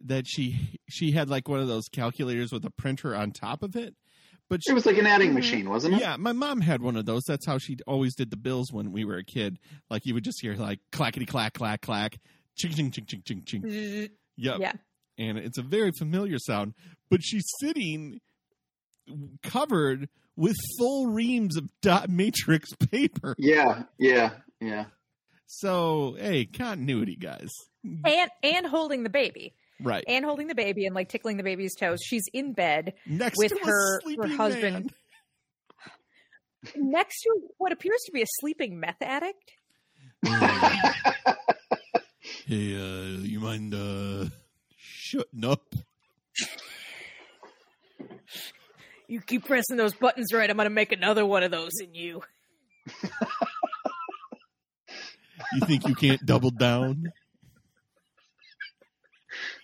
that 0.06 0.26
she 0.26 0.78
she 0.88 1.12
had 1.12 1.28
like 1.28 1.48
one 1.48 1.60
of 1.60 1.68
those 1.68 1.84
calculators 1.92 2.52
with 2.52 2.64
a 2.64 2.70
printer 2.70 3.14
on 3.14 3.30
top 3.32 3.62
of 3.62 3.76
it, 3.76 3.94
but 4.50 4.60
she, 4.64 4.70
It 4.72 4.74
was 4.74 4.86
like 4.86 4.98
an 4.98 5.06
adding 5.06 5.30
Mhm. 5.30 5.34
machine, 5.34 5.68
wasn't 5.68 5.94
it? 5.94 6.00
yeah, 6.00 6.16
my 6.16 6.32
mom 6.32 6.60
had 6.60 6.82
one 6.82 6.96
of 6.96 7.06
those. 7.06 7.22
That's 7.24 7.46
how 7.46 7.58
she 7.58 7.76
always 7.86 8.14
did 8.14 8.30
the 8.30 8.36
bills 8.36 8.72
when 8.72 8.92
we 8.92 9.04
were 9.04 9.16
a 9.16 9.24
kid. 9.24 9.58
Like 9.90 10.04
you 10.06 10.14
would 10.14 10.24
just 10.24 10.40
hear 10.42 10.54
like 10.54 10.80
clackety 10.92 11.26
clack 11.26 11.54
clack 11.54 11.80
clack, 11.82 12.18
ching 12.56 12.72
ching 12.72 12.90
ching 12.90 13.06
ching 13.06 13.22
ching 13.24 13.44
ching. 13.44 14.08
Yep. 14.38 14.56
Yeah. 14.60 14.72
And 15.18 15.36
it's 15.38 15.58
a 15.58 15.62
very 15.62 15.92
familiar 15.92 16.38
sound, 16.38 16.72
but 17.10 17.20
she's 17.22 17.44
sitting 17.60 18.18
covered 19.42 20.08
with 20.36 20.56
full 20.78 21.08
reams 21.08 21.56
of 21.56 21.68
dot 21.82 22.08
matrix 22.08 22.70
paper. 22.90 23.34
Yeah, 23.38 23.82
yeah, 23.98 24.30
yeah. 24.60 24.86
So, 25.46 26.16
hey, 26.18 26.46
continuity, 26.46 27.16
guys. 27.16 27.50
And 27.84 28.30
and 28.42 28.66
holding 28.66 29.02
the 29.02 29.10
baby. 29.10 29.54
Right. 29.82 30.04
And 30.06 30.24
holding 30.24 30.46
the 30.46 30.54
baby 30.54 30.86
and 30.86 30.94
like 30.94 31.08
tickling 31.08 31.36
the 31.36 31.42
baby's 31.42 31.74
toes. 31.74 31.98
She's 32.04 32.24
in 32.32 32.52
bed 32.52 32.94
Next 33.06 33.36
with 33.38 33.52
to 33.52 33.58
her- 33.64 33.66
her 33.96 34.00
sleeping 34.02 34.30
husband. 34.36 34.92
next 36.76 37.22
to 37.22 37.30
what 37.58 37.72
appears 37.72 38.00
to 38.06 38.12
be 38.12 38.22
a 38.22 38.26
sleeping 38.40 38.78
meth 38.78 39.00
addict. 39.02 39.52
man. 40.22 40.40
hey, 42.46 42.76
uh, 42.76 43.18
you 43.22 43.40
mind 43.40 43.74
uh 43.74 44.26
shutting 44.76 45.44
up? 45.44 45.74
You 49.08 49.20
keep 49.20 49.44
pressing 49.44 49.76
those 49.76 49.92
buttons 49.94 50.32
right, 50.32 50.48
I'm 50.48 50.56
gonna 50.56 50.70
make 50.70 50.92
another 50.92 51.26
one 51.26 51.42
of 51.42 51.50
those 51.50 51.72
in 51.82 51.94
you. 51.94 52.22
You 55.54 55.60
think 55.66 55.86
you 55.86 55.94
can't 55.94 56.24
double 56.24 56.50
down? 56.50 57.12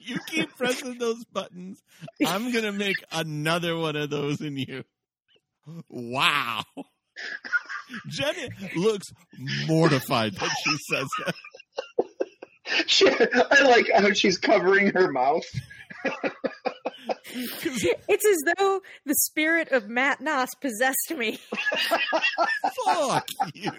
You 0.09 0.19
keep 0.27 0.57
pressing 0.57 0.99
those 0.99 1.25
buttons. 1.27 1.83
I'm 2.25 2.51
going 2.51 2.65
to 2.65 2.73
make 2.73 2.97
another 3.13 3.77
one 3.77 3.95
of 3.95 4.09
those 4.09 4.41
in 4.41 4.57
you. 4.57 4.85
Wow. 5.89 6.65
Jenny 8.09 8.49
looks 8.75 9.07
mortified 9.67 10.35
that 10.35 10.51
she 10.65 10.77
says 10.91 11.07
that. 11.27 11.35
She, 12.87 13.09
I 13.09 13.63
like 13.65 13.91
how 13.95 14.13
she's 14.13 14.39
covering 14.39 14.93
her 14.95 15.13
mouth. 15.13 15.45
It's 17.31 18.27
as 18.27 18.55
though 18.57 18.81
the 19.05 19.15
spirit 19.15 19.71
of 19.73 19.89
Matt 19.89 20.21
Noss 20.21 20.49
possessed 20.61 21.15
me. 21.17 21.39
Fuck 22.87 23.29
you. 23.55 23.71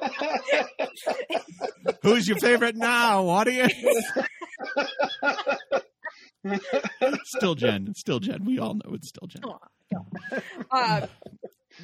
Who's 2.02 2.26
your 2.28 2.38
favorite 2.38 2.76
now, 2.76 3.26
audience? 3.28 3.72
still 7.36 7.54
Jen. 7.54 7.92
Still 7.96 8.18
Jen. 8.20 8.44
We 8.44 8.58
all 8.58 8.74
know 8.74 8.94
it's 8.94 9.08
still 9.08 9.26
Jen. 9.28 9.42
Uh, 10.70 11.06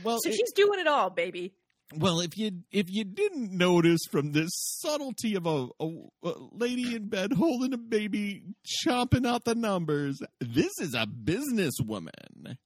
Well, 0.03 0.19
so 0.21 0.29
it- 0.31 0.35
she's 0.35 0.53
doing 0.53 0.81
it 0.81 0.87
all, 0.87 1.11
baby. 1.11 1.55
Well, 1.95 2.19
if 2.21 2.37
you 2.37 2.51
if 2.73 2.87
you 2.91 3.05
didn't 3.05 3.53
notice 3.53 4.01
from 4.11 4.33
this 4.33 4.51
subtlety 4.53 5.37
of 5.37 5.47
a, 5.47 5.69
a, 5.79 5.87
a 6.25 6.33
lady 6.51 6.97
in 6.97 7.09
bed 7.09 7.33
holding 7.33 7.73
a 7.73 7.79
baby, 7.79 8.43
chomping 8.85 9.25
out 9.25 9.45
the 9.45 9.55
numbers, 9.55 10.19
this 10.41 10.73
is 10.81 10.95
a 10.95 11.07
businesswoman, 11.07 12.57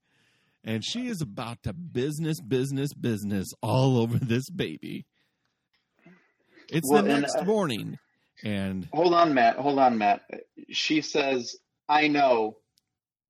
and 0.65 0.83
she 0.83 1.07
is 1.09 1.21
about 1.21 1.63
to 1.65 1.75
business, 1.75 2.41
business, 2.41 2.95
business 2.95 3.49
all 3.63 3.99
over 3.99 4.17
this 4.19 4.49
baby. 4.49 5.05
It's 6.73 6.89
Well, 6.91 7.03
the 7.03 7.11
and, 7.13 7.21
next 7.23 7.37
uh, 7.37 7.45
morning, 7.45 7.99
and 8.43 8.89
Hold 8.93 9.15
on, 9.15 9.35
Matt. 9.35 9.57
Hold 9.57 9.79
on, 9.79 9.99
Matt. 9.99 10.23
She 10.71 11.01
says, 11.03 11.57
"I 11.89 12.09
know, 12.09 12.57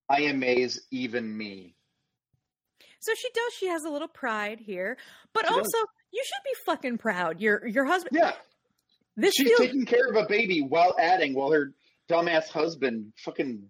I 0.09 0.23
amaze 0.23 0.81
even 0.91 1.37
me." 1.37 1.75
So 3.01 3.13
she 3.17 3.29
does. 3.35 3.53
She 3.59 3.67
has 3.69 3.85
a 3.85 3.91
little 3.91 4.09
pride 4.09 4.61
here, 4.61 4.97
but 5.33 5.47
She 5.47 5.55
also 5.55 5.63
does. 5.79 5.87
you 6.13 6.23
should 6.25 6.45
be 6.45 6.55
fucking 6.67 6.99
proud. 6.99 7.41
Your 7.41 7.67
your 7.67 7.85
husband. 7.87 8.17
Yeah, 8.21 8.33
This 9.17 9.35
she's 9.35 9.49
feels 9.49 9.61
taking 9.61 9.87
care 9.87 10.07
of 10.09 10.17
a 10.17 10.27
baby 10.29 10.61
while 10.61 10.95
adding, 10.99 11.35
while 11.35 11.51
her 11.53 11.73
dumbass 12.09 12.49
husband 12.49 13.13
fucking. 13.25 13.69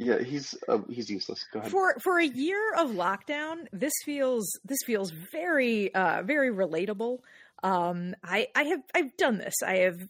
Yeah, 0.00 0.20
he's 0.22 0.54
uh, 0.68 0.78
he's 0.88 1.10
useless. 1.10 1.44
Go 1.52 1.58
ahead. 1.58 1.72
for 1.72 1.96
for 2.00 2.18
a 2.18 2.24
year 2.26 2.72
of 2.74 2.90
lockdown. 2.90 3.66
This 3.72 3.92
feels 4.04 4.48
this 4.64 4.78
feels 4.86 5.10
very 5.32 5.92
uh 5.94 6.22
very 6.22 6.50
relatable. 6.52 7.18
Um, 7.62 8.14
I 8.22 8.48
I 8.54 8.64
have 8.64 8.80
I've 8.94 9.16
done 9.16 9.38
this. 9.38 9.54
I 9.64 9.76
have. 9.78 10.00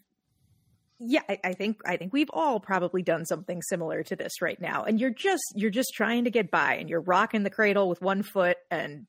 Yeah, 1.00 1.22
I, 1.28 1.38
I 1.44 1.52
think 1.52 1.80
I 1.86 1.96
think 1.96 2.12
we've 2.12 2.30
all 2.32 2.58
probably 2.58 3.02
done 3.02 3.24
something 3.24 3.62
similar 3.62 4.02
to 4.04 4.16
this 4.16 4.42
right 4.42 4.60
now, 4.60 4.82
and 4.84 5.00
you're 5.00 5.10
just 5.14 5.44
you're 5.54 5.70
just 5.70 5.92
trying 5.94 6.24
to 6.24 6.30
get 6.30 6.50
by, 6.50 6.74
and 6.74 6.90
you're 6.90 7.00
rocking 7.00 7.44
the 7.44 7.50
cradle 7.50 7.88
with 7.88 8.02
one 8.02 8.22
foot 8.24 8.56
and 8.70 9.06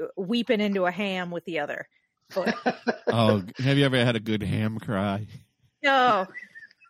uh, 0.00 0.06
weeping 0.16 0.60
into 0.60 0.86
a 0.86 0.92
ham 0.92 1.30
with 1.32 1.44
the 1.46 1.58
other 1.58 1.88
foot. 2.30 2.54
oh, 3.08 3.42
have 3.58 3.76
you 3.76 3.84
ever 3.84 4.04
had 4.04 4.14
a 4.14 4.20
good 4.20 4.42
ham 4.44 4.78
cry? 4.78 5.26
No, 5.82 6.26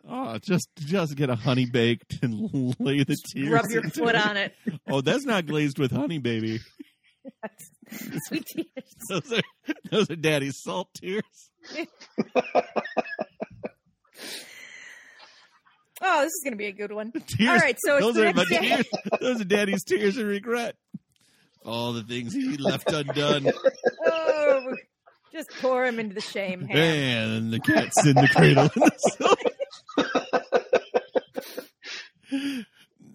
Oh, 0.07 0.37
just 0.39 0.67
just 0.77 1.15
get 1.15 1.29
a 1.29 1.35
honey 1.35 1.65
baked 1.65 2.23
and 2.23 2.75
lay 2.79 3.03
the 3.03 3.15
tears. 3.33 3.49
rub 3.49 3.69
your 3.69 3.83
into 3.83 3.99
foot 4.03 4.15
it. 4.15 4.27
on 4.27 4.35
it. 4.37 4.53
Oh, 4.89 5.01
that's 5.01 5.25
not 5.25 5.45
glazed 5.45 5.77
with 5.77 5.91
honey, 5.91 6.17
baby. 6.17 6.59
Sweet 8.27 8.45
tears. 8.45 8.67
Those 9.09 9.31
are 9.33 9.41
those 9.91 10.09
are 10.09 10.15
daddy's 10.15 10.61
salt 10.61 10.89
tears. 10.95 11.23
Oh, 16.03 16.21
this 16.21 16.31
is 16.31 16.41
gonna 16.43 16.55
be 16.55 16.65
a 16.65 16.71
good 16.71 16.91
one. 16.91 17.11
Tears. 17.11 17.49
All 17.49 17.57
right, 17.57 17.77
so 17.85 17.99
those 17.99 18.17
are 18.17 18.33
my 18.33 18.43
day. 18.45 18.57
tears. 18.59 18.85
Those 19.19 19.41
are 19.41 19.45
daddy's 19.45 19.83
tears 19.83 20.17
of 20.17 20.25
regret. 20.25 20.75
All 21.63 21.93
the 21.93 22.01
things 22.01 22.33
he 22.33 22.57
left 22.57 22.91
undone. 22.91 23.51
Oh, 24.07 24.75
just 25.31 25.51
pour 25.61 25.85
him 25.85 25.99
into 25.99 26.15
the 26.15 26.21
shame 26.21 26.61
ham. 26.65 26.75
And 26.79 27.53
the 27.53 27.59
cat's 27.59 28.03
in 28.03 28.15
the 28.15 28.27
cradle. 28.29 28.69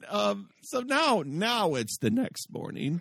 um. 0.08 0.48
So 0.62 0.80
now, 0.80 1.22
now 1.26 1.74
it's 1.74 1.98
the 1.98 2.10
next 2.10 2.52
morning, 2.52 3.00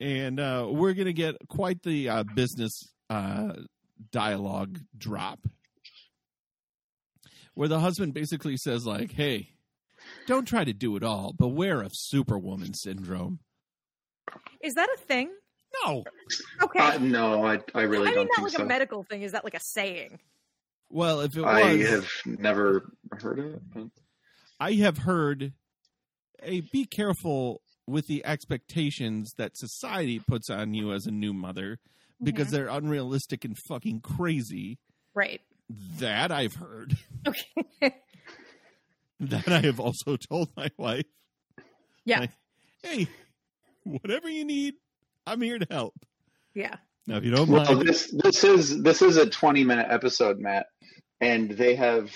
and 0.00 0.38
uh, 0.40 0.66
we're 0.70 0.94
gonna 0.94 1.12
get 1.12 1.36
quite 1.48 1.82
the 1.82 2.08
uh, 2.08 2.24
business 2.34 2.82
uh, 3.10 3.52
dialogue 4.12 4.78
drop, 4.96 5.40
where 7.54 7.68
the 7.68 7.80
husband 7.80 8.14
basically 8.14 8.56
says, 8.56 8.86
like, 8.86 9.12
"Hey, 9.12 9.50
don't 10.26 10.46
try 10.46 10.64
to 10.64 10.72
do 10.72 10.96
it 10.96 11.02
all. 11.02 11.32
Beware 11.32 11.82
of 11.82 11.92
Superwoman 11.94 12.74
syndrome." 12.74 13.40
Is 14.62 14.74
that 14.74 14.88
a 14.94 14.98
thing? 14.98 15.30
No. 15.84 16.04
Okay. 16.62 16.78
Uh, 16.80 16.98
no, 16.98 17.44
I 17.46 17.60
I 17.74 17.82
really 17.82 18.06
I 18.08 18.10
mean, 18.10 18.14
don't 18.14 18.26
not 18.26 18.36
think 18.36 18.44
like 18.48 18.52
so. 18.56 18.62
a 18.62 18.66
medical 18.66 19.02
thing. 19.02 19.22
Is 19.22 19.32
that 19.32 19.44
like 19.44 19.54
a 19.54 19.60
saying? 19.60 20.18
Well, 20.90 21.20
if 21.20 21.36
it 21.36 21.42
was 21.42 21.54
I 21.54 21.74
was, 21.74 21.88
have 21.88 22.08
never 22.38 22.92
heard 23.20 23.38
of 23.38 23.44
it. 23.54 23.62
but- 23.74 23.88
I 24.60 24.72
have 24.72 24.98
heard, 24.98 25.52
hey, 26.42 26.62
be 26.72 26.84
careful 26.84 27.60
with 27.88 28.06
the 28.06 28.24
expectations 28.24 29.32
that 29.38 29.56
society 29.56 30.18
puts 30.20 30.50
on 30.50 30.74
you 30.74 30.92
as 30.92 31.06
a 31.06 31.10
new 31.10 31.32
mother 31.32 31.78
because 32.22 32.48
Mhm. 32.48 32.50
they're 32.50 32.68
unrealistic 32.68 33.44
and 33.44 33.56
fucking 33.68 34.00
crazy. 34.00 34.78
Right. 35.14 35.40
That 35.98 36.30
I've 36.32 36.54
heard. 36.54 36.96
Okay. 37.26 37.94
That 39.20 39.48
I 39.48 39.60
have 39.62 39.80
also 39.80 40.16
told 40.16 40.50
my 40.56 40.70
wife. 40.76 41.04
Yeah. 42.04 42.20
Like, 42.20 42.30
hey, 42.84 43.08
whatever 43.82 44.28
you 44.28 44.44
need, 44.44 44.74
I'm 45.26 45.40
here 45.42 45.58
to 45.58 45.66
help. 45.70 45.94
yeah. 46.54 46.76
Now, 47.08 47.16
if 47.16 47.24
you 47.24 47.30
don't 47.32 47.48
Well, 47.48 47.64
mind, 47.64 47.88
this 47.88 48.14
this 48.22 48.44
is 48.44 48.82
this 48.82 49.00
is 49.02 49.16
a 49.16 49.28
twenty 49.28 49.64
minute 49.64 49.86
episode, 49.90 50.38
Matt, 50.38 50.66
and 51.22 51.50
they 51.50 51.74
have 51.74 52.12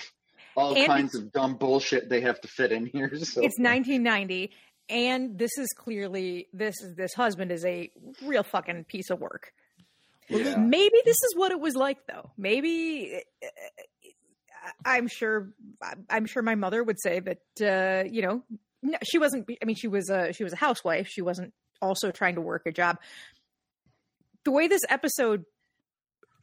all 0.55 0.75
And 0.77 0.85
kinds 0.85 1.15
of 1.15 1.31
dumb 1.31 1.55
bullshit 1.57 2.09
they 2.09 2.21
have 2.21 2.39
to 2.41 2.47
fit 2.47 2.71
in 2.71 2.85
here. 2.85 3.09
So 3.17 3.41
It's 3.41 3.57
1990, 3.59 4.51
and 4.89 5.37
this 5.37 5.57
is 5.57 5.67
clearly 5.77 6.47
this 6.53 6.81
is 6.81 6.95
this 6.95 7.13
husband 7.13 7.51
is 7.51 7.65
a 7.65 7.89
real 8.23 8.43
fucking 8.43 8.85
piece 8.85 9.09
of 9.09 9.19
work. 9.19 9.53
yeah. 10.29 10.55
Maybe 10.57 10.97
this 11.05 11.17
is 11.17 11.33
what 11.35 11.51
it 11.51 11.59
was 11.59 11.75
like, 11.75 11.99
though. 12.07 12.31
Maybe 12.37 13.21
uh, 13.43 13.47
I'm 14.85 15.07
sure. 15.07 15.49
I'm 16.09 16.25
sure 16.25 16.41
my 16.41 16.55
mother 16.55 16.83
would 16.83 16.99
say 16.99 17.19
that 17.19 17.39
uh, 17.61 18.09
you 18.09 18.21
know 18.21 18.43
no, 18.81 18.97
she 19.03 19.17
wasn't. 19.17 19.49
I 19.61 19.65
mean, 19.65 19.75
she 19.75 19.87
was 19.87 20.09
a 20.09 20.33
she 20.33 20.43
was 20.43 20.53
a 20.53 20.57
housewife. 20.57 21.07
She 21.07 21.21
wasn't 21.21 21.53
also 21.81 22.11
trying 22.11 22.35
to 22.35 22.41
work 22.41 22.63
a 22.65 22.71
job. 22.71 22.97
The 24.43 24.51
way 24.51 24.67
this 24.67 24.81
episode 24.89 25.45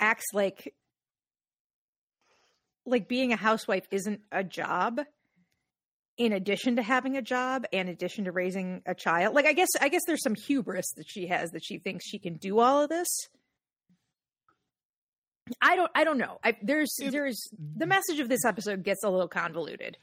acts 0.00 0.26
like 0.32 0.75
like 2.87 3.09
being 3.09 3.32
a 3.32 3.37
housewife 3.37 3.87
isn't 3.90 4.20
a 4.32 4.42
job 4.42 5.00
in 6.21 6.35
addition 6.35 6.77
to 6.77 6.83
having 6.83 7.17
a 7.17 7.23
job 7.23 7.65
and 7.73 7.89
in 7.89 7.95
addition 7.95 8.27
to 8.27 8.33
raising 8.33 8.83
a 8.85 8.95
child. 8.95 9.35
Like 9.35 9.47
I 9.47 9.55
guess 9.55 9.71
I 9.81 9.89
guess 9.89 10.03
there's 10.07 10.23
some 10.23 10.35
hubris 10.35 10.93
that 10.99 11.07
she 11.09 11.27
has 11.29 11.50
that 11.53 11.65
she 11.65 11.79
thinks 11.79 12.07
she 12.07 12.19
can 12.19 12.35
do 12.35 12.61
all 12.61 12.83
of 12.83 12.91
this. 12.91 13.09
I 15.62 15.77
don't 15.77 15.91
I 15.95 16.05
don't 16.05 16.19
know. 16.19 16.39
I, 16.45 16.59
there's 16.62 16.95
there's 16.99 17.49
the 17.50 17.57
mm-hmm. 17.57 17.89
message 17.89 18.21
of 18.21 18.29
this 18.29 18.45
episode 18.45 18.85
gets 18.85 19.03
a 19.03 19.09
little 19.09 19.29
convoluted 19.29 19.97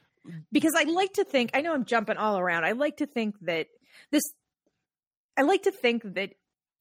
because 0.52 0.74
I 0.76 0.86
like 0.86 1.14
to 1.14 1.24
think 1.24 1.52
I 1.54 1.62
know 1.62 1.76
I'm 1.76 1.86
jumping 1.86 2.18
all 2.18 2.40
around. 2.40 2.66
I 2.66 2.72
like 2.72 2.98
to 2.98 3.06
think 3.06 3.36
that 3.42 3.68
this 4.10 4.24
I 5.38 5.44
like 5.44 5.62
to 5.64 5.72
think 5.72 6.02
that 6.16 6.32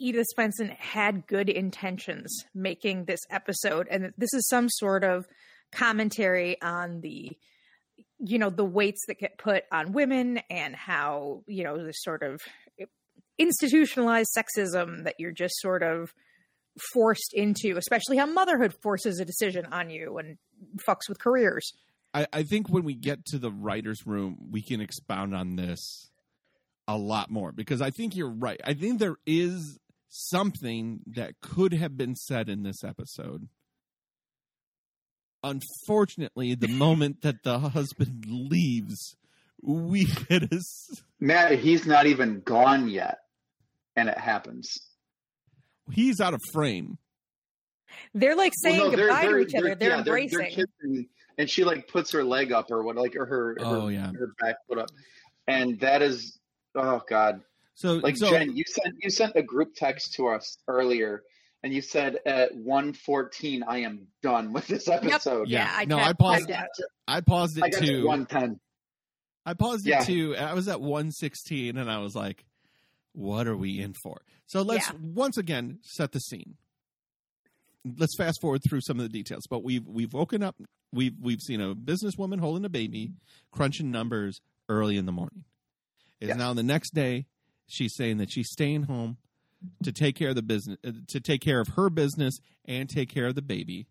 Edithe 0.00 0.24
Swensen 0.34 0.74
had 0.78 1.26
good 1.26 1.50
intentions 1.50 2.46
making 2.54 3.04
this 3.04 3.20
episode 3.30 3.86
and 3.90 4.04
that 4.04 4.14
this 4.16 4.32
is 4.32 4.48
some 4.48 4.70
sort 4.70 5.04
of 5.04 5.26
commentary 5.72 6.60
on 6.62 7.02
the 7.02 7.36
you 8.18 8.38
know 8.38 8.50
the 8.50 8.64
weights 8.64 9.02
that 9.08 9.18
get 9.18 9.38
put 9.38 9.64
on 9.70 9.92
women 9.92 10.40
and 10.50 10.74
how 10.74 11.42
you 11.46 11.64
know 11.64 11.84
this 11.84 12.02
sort 12.02 12.22
of 12.22 12.40
eh, 12.80 12.86
institutionalized 13.38 14.30
sexism 14.36 15.04
that 15.04 15.14
you're 15.18 15.32
just 15.32 15.54
sort 15.58 15.82
of 15.82 16.12
forced 16.92 17.32
into 17.32 17.76
especially 17.76 18.16
how 18.16 18.26
motherhood 18.26 18.74
forces 18.82 19.18
a 19.18 19.24
decision 19.24 19.66
on 19.72 19.90
you 19.90 20.18
and 20.18 20.38
fucks 20.86 21.08
with 21.08 21.18
careers 21.18 21.72
I, 22.16 22.26
I 22.32 22.42
think 22.44 22.70
when 22.70 22.84
we 22.84 22.94
get 22.94 23.26
to 23.26 23.38
the 23.38 23.50
writer's 23.50 24.06
room, 24.06 24.38
we 24.50 24.62
can 24.62 24.80
expound 24.80 25.34
on 25.34 25.56
this 25.56 26.10
a 26.88 26.96
lot 26.96 27.30
more 27.30 27.52
because 27.52 27.82
I 27.82 27.90
think 27.90 28.16
you're 28.16 28.30
right. 28.30 28.60
I 28.64 28.72
think 28.72 28.98
there 28.98 29.16
is 29.26 29.78
something 30.08 31.00
that 31.08 31.34
could 31.42 31.74
have 31.74 31.98
been 31.98 32.14
said 32.14 32.48
in 32.48 32.62
this 32.62 32.82
episode. 32.82 33.48
Unfortunately, 35.50 36.54
the 36.56 36.66
moment 36.68 37.22
that 37.22 37.42
the 37.44 37.58
husband 37.58 38.24
leaves, 38.28 39.16
we 39.62 40.04
get 40.28 40.42
a 40.52 40.56
s- 40.56 41.02
Matt, 41.20 41.58
he's 41.60 41.86
not 41.86 42.06
even 42.06 42.40
gone 42.40 42.88
yet, 42.88 43.18
and 43.94 44.08
it 44.08 44.18
happens. 44.18 44.68
he's 45.92 46.20
out 46.20 46.34
of 46.34 46.40
frame. 46.52 46.98
they're 48.12 48.34
like 48.34 48.52
saying 48.62 48.80
Well, 48.80 48.90
no, 48.90 48.96
they're- 48.96 49.06
goodbye 49.06 49.22
they're- 49.26 49.36
to 49.38 49.48
each 49.48 49.54
other 49.54 49.74
they're, 49.76 49.90
yeah, 49.90 49.98
embracing 49.98 50.46
kissing, 50.50 51.08
and 51.38 51.48
she 51.48 51.62
like 51.64 51.86
puts 51.86 52.10
her 52.10 52.24
leg 52.24 52.50
up 52.50 52.70
or 52.72 52.82
what, 52.82 52.96
like 52.96 53.14
or 53.14 53.24
her, 53.26 53.56
Oh, 53.60 53.86
her, 53.86 53.92
yeah. 53.92 54.10
her 54.18 54.34
back 54.40 54.56
foot 54.66 54.78
up, 54.78 54.88
and 55.46 55.78
that 55.80 56.02
is, 56.02 56.38
oh 56.74 57.00
god, 57.08 57.40
So, 57.74 57.94
like 57.94 58.16
so 58.16 58.28
Jen, 58.30 58.56
you 58.56 58.64
sent 58.66 58.96
you 59.00 59.10
sent 59.10 59.36
a 59.36 59.42
group 59.42 59.74
text 59.76 60.14
to 60.14 60.26
us 60.28 60.58
earlier, 60.66 61.22
and 61.66 61.74
you 61.74 61.82
said 61.82 62.18
at 62.24 62.54
one 62.54 62.92
fourteen, 62.92 63.64
I 63.66 63.78
am 63.78 64.06
done 64.22 64.52
with 64.52 64.68
this 64.68 64.86
episode. 64.88 65.48
Yeah. 65.48 65.64
yeah, 65.64 65.72
I 65.76 65.84
No, 65.84 65.98
I 65.98 66.12
paused 66.12 66.46
tapped 66.46 66.80
out. 66.80 66.86
I 67.08 67.20
paused 67.22 67.60
I 67.60 67.66
it 67.66 67.72
got 67.72 67.80
to 67.80 67.86
too. 67.86 68.06
one 68.06 68.24
ten. 68.26 68.60
I 69.44 69.54
paused 69.54 69.84
it 69.84 69.90
Yeah. 69.90 70.04
too. 70.04 70.34
and 70.36 70.46
I 70.46 70.54
was 70.54 70.68
at 70.68 70.80
116 70.80 71.76
and 71.76 71.90
I 71.90 71.98
was 71.98 72.14
like, 72.14 72.44
what 73.12 73.48
are 73.48 73.56
we 73.56 73.80
in 73.80 73.94
for? 74.02 74.20
So 74.46 74.62
let's 74.62 74.86
Yeah. 74.88 74.96
once 75.02 75.36
again 75.38 75.80
set 75.82 76.12
the 76.12 76.20
scene. 76.20 76.56
Let's 77.84 78.16
fast 78.16 78.40
forward 78.40 78.62
through 78.68 78.80
some 78.82 78.98
of 78.98 79.04
the 79.04 79.08
details. 79.08 79.46
But 79.50 79.62
we've 79.64 79.86
we've 79.86 80.12
woken 80.12 80.42
up, 80.42 80.56
we've 80.92 81.14
we've 81.20 81.40
seen 81.40 81.60
a 81.60 81.74
businesswoman 81.74 82.38
holding 82.40 82.64
a 82.64 82.68
baby, 82.68 83.12
crunching 83.52 83.90
numbers 83.90 84.40
early 84.68 84.96
in 84.96 85.06
the 85.06 85.12
morning. 85.12 85.44
It's 86.20 86.28
Yeah. 86.28 86.36
now 86.36 86.54
the 86.54 86.62
next 86.62 86.94
day. 86.94 87.26
She's 87.68 87.94
saying 87.96 88.18
that 88.18 88.30
she's 88.32 88.48
staying 88.50 88.84
home 88.84 89.16
to 89.82 89.92
take 89.92 90.16
care 90.16 90.30
of 90.30 90.34
the 90.36 90.42
business, 90.42 90.78
uh, 90.84 90.92
to 91.08 91.20
take 91.20 91.40
care 91.40 91.60
of 91.60 91.68
her 91.76 91.90
business 91.90 92.38
and 92.64 92.88
take 92.88 93.08
care 93.08 93.26
of 93.26 93.34
the 93.34 93.42
baby. 93.42 93.86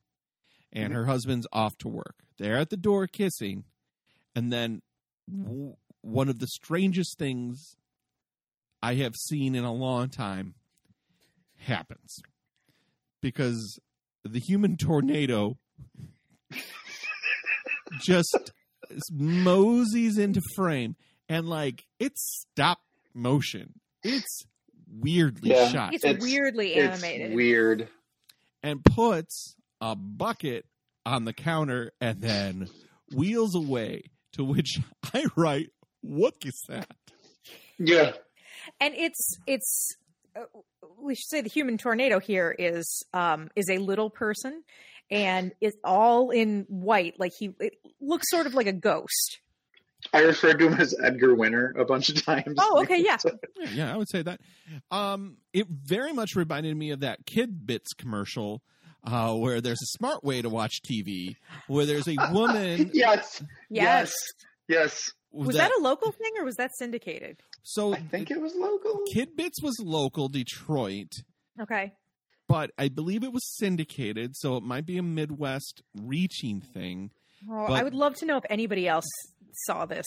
And 0.74 0.92
Mhm. 0.92 0.96
her 0.96 1.06
husband's 1.06 1.48
off 1.54 1.78
to 1.80 1.88
work. 1.88 2.26
They're 2.38 2.58
at 2.58 2.70
the 2.70 2.78
door 2.78 3.08
kissing, 3.08 3.64
and 4.36 4.52
then 4.52 4.82
w- 5.32 5.76
one 6.02 6.28
of 6.30 6.40
the 6.40 6.48
strangest 6.48 7.18
things 7.18 7.76
I 8.84 8.96
have 8.96 9.16
seen 9.16 9.56
in 9.56 9.64
a 9.64 9.74
long 9.74 10.10
time 10.10 10.56
happens 11.58 12.20
because 13.22 13.80
the 14.24 14.40
human 14.40 14.76
tornado 14.78 15.58
just 18.02 18.52
moseys 19.12 20.18
into 20.18 20.42
frame 20.56 20.96
and 21.30 21.48
like 21.48 21.86
it's 22.00 22.22
stop 22.52 22.80
motion. 23.14 23.80
It's 24.04 24.46
weirdly 24.90 25.50
Yeah. 25.52 25.70
shot 25.70 25.94
it's, 25.94 26.04
It's- 26.04 26.22
weirdly 26.24 26.74
It's 26.74 27.04
animated 27.04 27.34
weird. 27.36 27.88
and 28.64 28.84
puts 28.84 29.56
a 29.82 29.96
bucket 29.96 30.66
on 31.06 31.26
the 31.26 31.34
counter 31.34 31.92
and 32.02 32.22
then 32.22 32.70
wheels 33.14 33.56
away. 33.56 34.12
To 34.34 34.44
which 34.44 34.80
I 35.14 35.26
write, 35.38 35.70
"What 36.02 36.34
is 36.44 36.60
that?" 36.68 36.94
Yeah, 37.80 38.12
and 38.82 38.94
it's 38.96 39.38
it's 39.48 39.96
uh, 40.36 40.44
we 41.00 41.16
should 41.16 41.30
say 41.30 41.42
the 41.42 41.48
human 41.50 41.78
tornado 41.78 42.20
here 42.20 42.54
is 42.58 43.04
um 43.14 43.50
is 43.56 43.70
a 43.70 43.78
little 43.78 44.10
person 44.10 44.64
and 45.10 45.54
it's 45.62 45.78
all 45.86 46.32
in 46.32 46.66
white 46.68 47.18
like 47.20 47.32
he 47.38 47.52
it 47.62 47.76
looks 48.02 48.30
sort 48.30 48.46
of 48.48 48.54
like 48.56 48.68
a 48.68 48.74
ghost 48.74 49.40
I 50.14 50.22
referred 50.22 50.60
to 50.60 50.68
him 50.68 50.74
as 50.74 50.96
Edgar 51.02 51.36
Winter 51.36 51.74
a 51.78 51.86
bunch 51.86 52.10
of 52.10 52.24
times. 52.24 52.56
Oh, 52.58 52.82
okay, 52.82 53.02
yeah. 53.02 53.18
Yeah, 53.26 53.70
yeah, 53.74 53.94
I 53.94 53.98
would 53.98 54.10
say 54.10 54.22
that. 54.22 54.40
Um, 54.92 55.38
it 55.54 55.68
very 55.68 56.14
much 56.14 56.36
reminded 56.36 56.76
me 56.76 56.92
of 56.92 57.02
that 57.02 57.26
Kid 57.26 57.66
Bits 57.66 57.94
commercial 57.94 58.62
uh, 59.04 59.34
where 59.34 59.62
there's 59.62 59.82
a 59.82 59.98
smart 59.98 60.24
way 60.24 60.42
to 60.42 60.50
watch 60.50 60.82
TV, 60.82 61.36
where 61.68 61.86
there's 61.86 62.08
a 62.08 62.16
woman. 62.32 62.92
yes, 62.94 63.44
yes, 63.70 64.14
yes. 64.68 65.12
was 65.32 65.56
that, 65.56 65.72
a 65.78 65.82
local 65.82 66.12
thing 66.12 66.32
or 66.40 66.46
was 66.46 66.56
that 66.56 66.72
syndicated 66.78 67.38
so? 67.64 67.94
I 67.94 68.00
think 68.00 68.32
it 68.32 68.42
was 68.42 68.56
local. 68.56 69.02
Kid 69.14 69.36
Bits 69.36 69.62
was 69.62 69.76
local 69.80 70.28
Detroit, 70.30 71.12
okay 71.62 71.94
but 72.48 72.72
I 72.78 72.90
believe 72.90 73.24
it 73.24 73.34
was 73.34 73.44
syndicated, 73.58 74.36
so 74.36 74.58
it 74.58 74.64
might 74.64 74.86
be 74.86 74.98
a 74.98 75.04
Midwest 75.04 75.82
reaching 76.00 76.62
thing. 76.62 77.12
oh, 77.50 77.66
But- 77.68 77.74
i 77.74 77.84
would 77.84 77.96
love 77.96 78.16
to 78.16 78.26
know 78.26 78.38
if 78.38 78.44
anybody 78.50 78.88
else 78.88 79.06
saw 79.66 79.86
this 79.86 80.06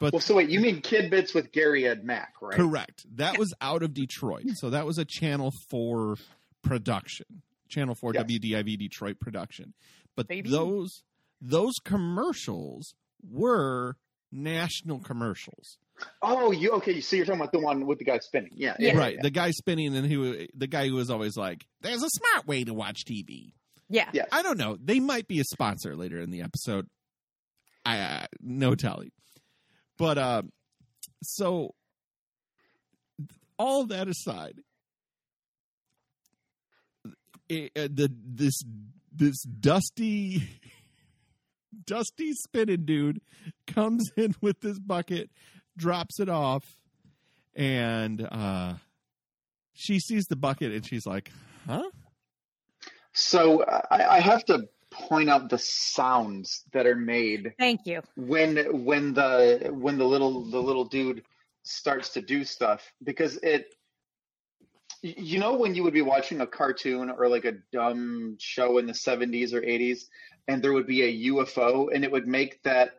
But 0.00 0.12
Well, 0.12 0.20
so 0.20 0.36
wait, 0.36 0.50
you 0.50 0.60
mean 0.60 0.80
Kid 0.80 1.10
Bits 1.10 1.32
with 1.34 1.52
Gary 1.52 1.86
Ed 1.86 2.04
Mack, 2.04 2.34
right? 2.40 2.56
Correct. 2.56 3.04
That 3.16 3.38
was 3.38 3.52
out 3.60 3.82
of 3.82 3.94
Detroit. 3.94 4.44
So 4.54 4.70
that 4.70 4.86
was 4.86 4.98
a 4.98 5.04
Channel 5.04 5.52
4 5.70 6.16
production. 6.62 7.42
Channel 7.68 7.94
4 7.94 8.14
Yes. 8.14 8.24
WDIV 8.24 8.78
Detroit 8.78 9.20
production. 9.20 9.74
But 10.16 10.28
Baby. 10.28 10.50
those 10.50 11.02
those 11.40 11.74
commercials 11.84 12.94
were 13.22 13.96
national 14.32 14.98
commercials. 15.00 15.78
Oh, 16.22 16.50
you 16.50 16.70
okay? 16.72 17.00
So 17.00 17.16
you're 17.16 17.24
talking 17.26 17.40
about 17.40 17.52
the 17.52 17.60
one 17.60 17.86
with 17.86 17.98
the 17.98 18.04
guy 18.04 18.18
spinning? 18.18 18.50
Yeah, 18.54 18.74
Yeah. 18.78 18.92
yeah, 18.94 18.98
right. 18.98 19.14
yeah. 19.16 19.20
The 19.22 19.30
guy 19.30 19.50
spinning 19.50 19.94
and 19.96 20.06
he 20.06 20.48
the 20.54 20.66
guy 20.66 20.88
who 20.88 20.94
was 20.94 21.10
always 21.10 21.36
like, 21.36 21.66
"There's 21.82 22.02
a 22.02 22.08
smart 22.10 22.46
way 22.46 22.64
to 22.64 22.74
watch 22.74 23.04
TV." 23.04 23.52
yeah 23.88 24.08
Yes. 24.12 24.28
I 24.32 24.42
don't 24.42 24.56
know. 24.58 24.76
They 24.82 25.00
might 25.00 25.26
be 25.28 25.40
a 25.40 25.44
sponsor 25.44 25.96
later 25.96 26.20
in 26.20 26.30
the 26.30 26.42
episode. 26.42 26.86
I 27.84 28.26
no 28.40 28.74
tally. 28.74 29.12
But 29.98 30.18
uh, 30.18 30.42
so 31.22 31.74
all 33.58 33.86
that 33.86 34.08
aside, 34.08 34.60
it, 37.48 37.72
uh, 37.76 37.88
the 37.92 38.10
this 38.24 38.62
this 39.12 39.42
dusty 39.42 40.48
dusty 41.86 42.32
spinning 42.32 42.84
dude 42.84 43.20
comes 43.66 44.10
in 44.16 44.34
with 44.40 44.60
this 44.60 44.78
bucket, 44.78 45.30
drops 45.76 46.20
it 46.20 46.28
off, 46.28 46.64
and 47.54 48.26
uh, 48.30 48.74
she 49.74 49.98
sees 49.98 50.24
the 50.26 50.36
bucket 50.36 50.72
and 50.72 50.86
she's 50.86 51.06
like, 51.06 51.30
"Huh." 51.66 51.90
So 53.12 53.64
I, 53.64 54.16
I 54.16 54.20
have 54.20 54.44
to 54.46 54.68
point 54.90 55.30
out 55.30 55.48
the 55.48 55.58
sounds 55.58 56.64
that 56.72 56.86
are 56.86 56.96
made 56.96 57.54
thank 57.58 57.86
you. 57.86 58.02
when 58.16 58.84
when 58.84 59.14
the 59.14 59.70
when 59.72 59.98
the 59.98 60.04
little 60.04 60.44
the 60.50 60.60
little 60.60 60.84
dude 60.84 61.22
starts 61.62 62.10
to 62.10 62.20
do 62.20 62.44
stuff 62.44 62.92
because 63.04 63.36
it 63.36 63.74
you 65.02 65.38
know 65.38 65.54
when 65.54 65.74
you 65.74 65.82
would 65.82 65.94
be 65.94 66.02
watching 66.02 66.40
a 66.40 66.46
cartoon 66.46 67.10
or 67.10 67.28
like 67.28 67.44
a 67.44 67.54
dumb 67.72 68.36
show 68.38 68.78
in 68.78 68.86
the 68.86 68.92
70s 68.92 69.52
or 69.52 69.60
80s 69.60 70.06
and 70.48 70.62
there 70.62 70.72
would 70.72 70.86
be 70.86 71.02
a 71.02 71.30
UFO 71.30 71.88
and 71.94 72.04
it 72.04 72.10
would 72.10 72.26
make 72.26 72.62
that 72.64 72.92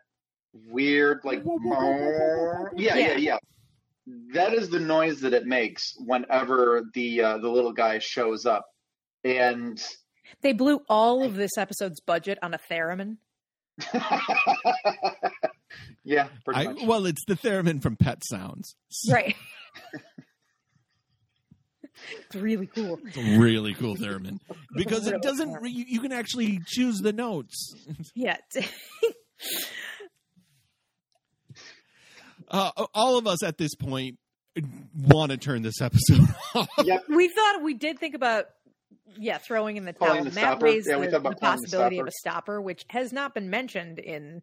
weird 0.54 1.22
like 1.24 1.44
yeah 2.76 2.96
yeah. 2.96 3.18
yeah. 3.18 3.38
That 4.34 4.54
is 4.54 4.70
the 4.70 4.80
noise 4.80 5.22
that 5.22 5.34
it 5.34 5.46
makes 5.46 5.96
whenever 6.00 6.84
the 6.94 7.22
uh, 7.22 7.38
the 7.38 7.50
little 7.50 7.72
guy 7.72 8.00
shows 8.00 8.46
up. 8.46 8.66
And 9.24 9.82
they 10.42 10.54
blew 10.54 10.82
all 10.90 11.24
of 11.24 11.36
this 11.36 11.58
episode's 11.58 12.00
budget 12.02 12.38
on 12.42 12.54
a 12.54 12.60
theremin 12.70 13.18
yeah 16.04 16.28
pretty 16.46 16.60
I, 16.60 16.64
much 16.66 16.84
well, 16.84 17.06
it's 17.06 17.24
the 17.28 17.36
theremin 17.36 17.82
from 17.82 17.96
Pet 17.96 18.22
Sounds. 18.30 18.76
right 19.10 19.36
It's 22.26 22.36
really 22.36 22.68
cool. 22.68 23.00
It's 23.06 23.18
a 23.18 23.38
really 23.38 23.74
cool 23.74 23.96
theremin 23.96 24.40
because 24.76 25.08
it 25.08 25.22
doesn't. 25.22 25.50
cool. 25.50 25.62
Re- 25.62 25.72
you 25.72 25.86
you 25.88 26.00
can 26.00 26.12
actually 26.12 26.60
choose 26.66 27.00
the 27.00 27.14
notes. 27.14 27.74
Yeah. 28.16 28.38
Uh, 32.50 32.70
all 32.94 33.18
of 33.18 33.28
us 33.28 33.42
at 33.44 33.58
this 33.58 33.76
point 33.76 34.18
want 34.98 35.32
to 35.32 35.38
turn 35.38 35.62
this 35.62 35.80
episode 35.80 36.28
off. 36.54 36.68
Yep. 36.84 37.06
we 37.08 37.30
thought 37.30 37.64
we 37.64 37.74
did 37.76 37.98
think 37.98 38.14
about 38.14 38.48
yeah 39.18 39.38
throwing 39.38 39.78
in 39.78 39.86
the 39.86 39.92
oh, 40.00 40.06
Calling 40.06 40.24
towel. 40.24 40.24
the 40.26 40.36
Matt 40.36 40.44
stopper. 40.52 40.66
raised 40.66 40.88
Yeah, 40.90 40.98
the, 40.98 41.06
the 41.06 41.20
calling 41.20 41.30
the 41.36 41.36
possibility 41.42 42.00
of 42.00 42.08
a 42.08 42.12
stopper, 42.12 42.62
which 42.62 42.84
has 42.90 43.12
not 43.14 43.34
been 43.34 43.50
mentioned 43.50 44.00
in 44.00 44.42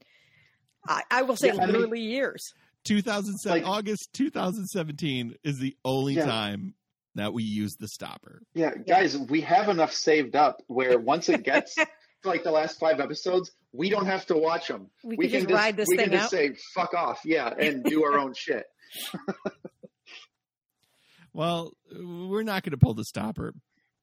I, 0.87 1.03
I 1.11 1.23
will 1.23 1.37
say 1.37 1.49
Yeah, 1.49 1.63
I 1.63 1.67
mean- 1.67 1.95
years. 1.97 2.43
2007 2.85 3.63
Like- 3.63 3.69
August 3.69 4.11
2017 4.15 5.35
is 5.45 5.59
the 5.59 5.77
only 5.85 6.15
Yeah. 6.15 6.25
time 6.27 6.75
that 7.17 7.33
we 7.33 7.43
use 7.43 7.75
the 7.81 7.89
stopper. 7.89 8.43
Yeah, 8.55 8.75
guys, 8.77 9.19
we 9.19 9.41
have 9.41 9.69
enough 9.69 9.93
saved 9.93 10.37
up 10.37 10.63
where 10.69 10.99
once 10.99 11.29
it 11.29 11.43
gets 11.43 11.75
to 11.75 11.87
like 12.25 12.45
the 12.45 12.53
last 12.53 12.79
five 12.79 13.01
episodes, 13.01 13.51
we 13.73 13.91
don't 13.91 14.07
have 14.07 14.25
to 14.27 14.37
watch 14.37 14.69
them. 14.69 14.89
We, 15.03 15.17
We 15.17 15.29
can 15.29 15.41
can 15.41 15.49
just 15.51 15.55
ride 15.61 15.77
this 15.77 15.89
we 15.91 15.97
thing 15.97 16.11
can 16.11 16.13
just 16.15 16.27
out. 16.27 16.31
say 16.31 16.55
"fuck 16.75 16.95
off," 16.95 17.21
yeah, 17.25 17.53
and 17.59 17.83
do 17.85 18.05
our 18.05 18.19
own 18.19 18.35
shit. 18.37 18.65
Well, 21.33 21.73
we're 21.93 22.43
not 22.43 22.63
going 22.65 22.73
to 22.73 22.79
pull 22.79 22.95
the 22.95 23.05
stopper 23.05 23.55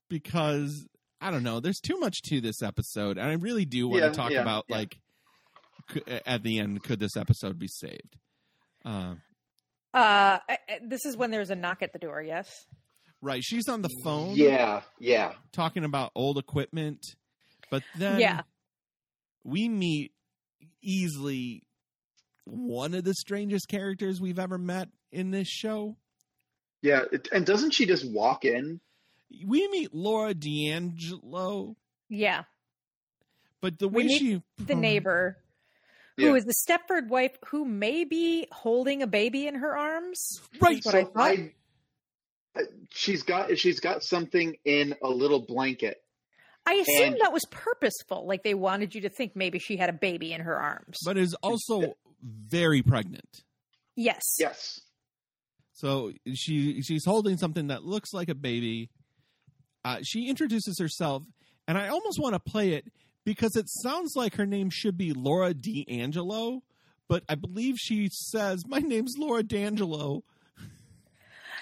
because 0.10 0.86
I 1.22 1.32
don't 1.32 1.44
know. 1.44 1.60
There's 1.60 1.80
too 1.80 1.98
much 2.00 2.22
to 2.24 2.42
this 2.42 2.62
episode, 2.62 3.18
and 3.18 3.28
I 3.28 3.34
really 3.34 3.66
do 3.66 3.88
want 3.88 4.02
Yeah, 4.04 4.10
to 4.10 4.16
talk 4.16 4.32
yeah, 4.32 4.42
about 4.42 4.66
yeah. 4.68 4.76
like 4.78 4.98
c- 5.94 6.02
at 6.26 6.44
the 6.44 6.60
end, 6.60 6.84
could 6.84 7.00
this 7.00 7.16
episode 7.18 7.58
be 7.60 7.68
saved? 7.68 8.18
Uh, 8.84 9.16
Uh, 9.94 10.40
I- 10.50 10.58
I- 10.70 10.80
this 10.86 11.06
is 11.06 11.16
when 11.16 11.32
there's 11.32 11.50
a 11.52 11.56
knock 11.56 11.82
at 11.82 11.94
the 11.94 12.00
door. 12.00 12.22
Yes. 12.22 12.66
right, 13.22 13.44
she's 13.44 13.68
on 13.70 13.82
the 13.82 13.90
phone, 14.04 14.36
Yeah, 14.36 14.84
yeah. 15.00 15.34
talking 15.52 15.84
about 15.84 16.12
old 16.14 16.38
equipment, 16.38 17.16
but 17.72 17.82
then 17.98 18.20
Yeah. 18.20 18.42
we 19.44 19.68
meet 19.70 20.12
easily 20.82 21.64
one 22.44 22.94
of 22.94 23.04
the 23.04 23.16
strangest 23.16 23.68
characters 23.68 24.22
we've 24.22 24.38
ever 24.38 24.60
met 24.60 24.90
in 25.12 25.32
this 25.32 25.48
show. 25.48 25.98
Yeah, 26.84 27.06
it, 27.12 27.28
and 27.32 27.46
doesn't 27.48 27.72
she 27.72 27.88
just 27.88 28.06
walk 28.12 28.46
in? 28.46 28.80
We 29.30 29.68
meet 29.70 29.94
Laura 29.94 30.34
D'Angelo, 30.34 31.76
Yeah. 32.10 32.44
but 33.62 33.80
the 33.80 33.88
way 33.88 34.08
she 34.08 34.42
The 34.58 34.76
neighbor, 34.76 35.38
who 36.18 36.28
Yeah. 36.28 36.36
is 36.36 36.46
the 36.46 36.54
Stepford 36.68 37.08
wife, 37.10 37.38
who 37.48 37.66
may 37.66 38.04
be 38.04 38.48
holding 38.52 39.02
a 39.02 39.08
baby 39.08 39.48
in 39.48 39.56
her 39.56 39.76
arms. 39.78 40.42
right, 40.62 40.84
What 40.86 40.96
I 40.96 41.04
So 41.04 41.08
thought. 41.12 41.18
I, 41.22 41.54
uh, 42.56 42.62
she's 42.92 43.24
got 43.24 43.58
she's 43.58 43.80
got 43.80 44.04
something 44.04 44.56
in 44.64 44.96
a 45.04 45.10
little 45.10 45.40
blanket. 45.46 46.02
I 46.68 46.76
assume 46.76 47.14
And- 47.14 47.22
that 47.22 47.34
was 47.34 47.44
purposeful. 47.52 48.26
Like 48.26 48.44
they 48.44 48.54
wanted 48.56 48.96
you 48.96 49.02
to 49.02 49.10
think 49.10 49.36
maybe 49.36 49.60
she 49.60 49.78
had 49.78 49.90
a 49.90 49.94
baby 49.94 50.32
in 50.34 50.42
her 50.42 50.56
arms. 50.60 50.98
but 51.04 51.18
is 51.18 51.34
also 51.36 51.96
very 52.22 52.82
pregnant. 52.82 53.44
yes. 53.96 54.22
Yes. 54.40 54.82
So 55.74 56.14
she 56.34 56.82
she's 56.82 57.04
holding 57.06 57.38
something 57.38 57.68
that 57.68 57.84
looks 57.84 58.14
like 58.14 58.30
a 58.30 58.36
baby. 58.36 58.90
Uh, 59.86 60.00
she 60.02 60.28
introduces 60.28 60.80
herself, 60.80 61.24
and 61.68 61.78
I 61.78 61.88
almost 61.90 62.20
want 62.20 62.34
to 62.34 62.40
play 62.40 62.72
it 62.74 62.92
because 63.24 63.56
it 63.56 63.70
sounds 63.70 64.16
like 64.16 64.36
her 64.36 64.46
name 64.48 64.70
should 64.72 64.98
be 64.98 65.14
Laura 65.14 65.54
D'Angelo, 65.54 66.64
but 67.08 67.24
I 67.30 67.36
believe 67.36 67.76
she 67.78 68.10
says, 68.12 68.68
"My 68.68 68.80
name's 68.80 69.14
Laura 69.18 69.44
D'Angelo." 69.44 70.24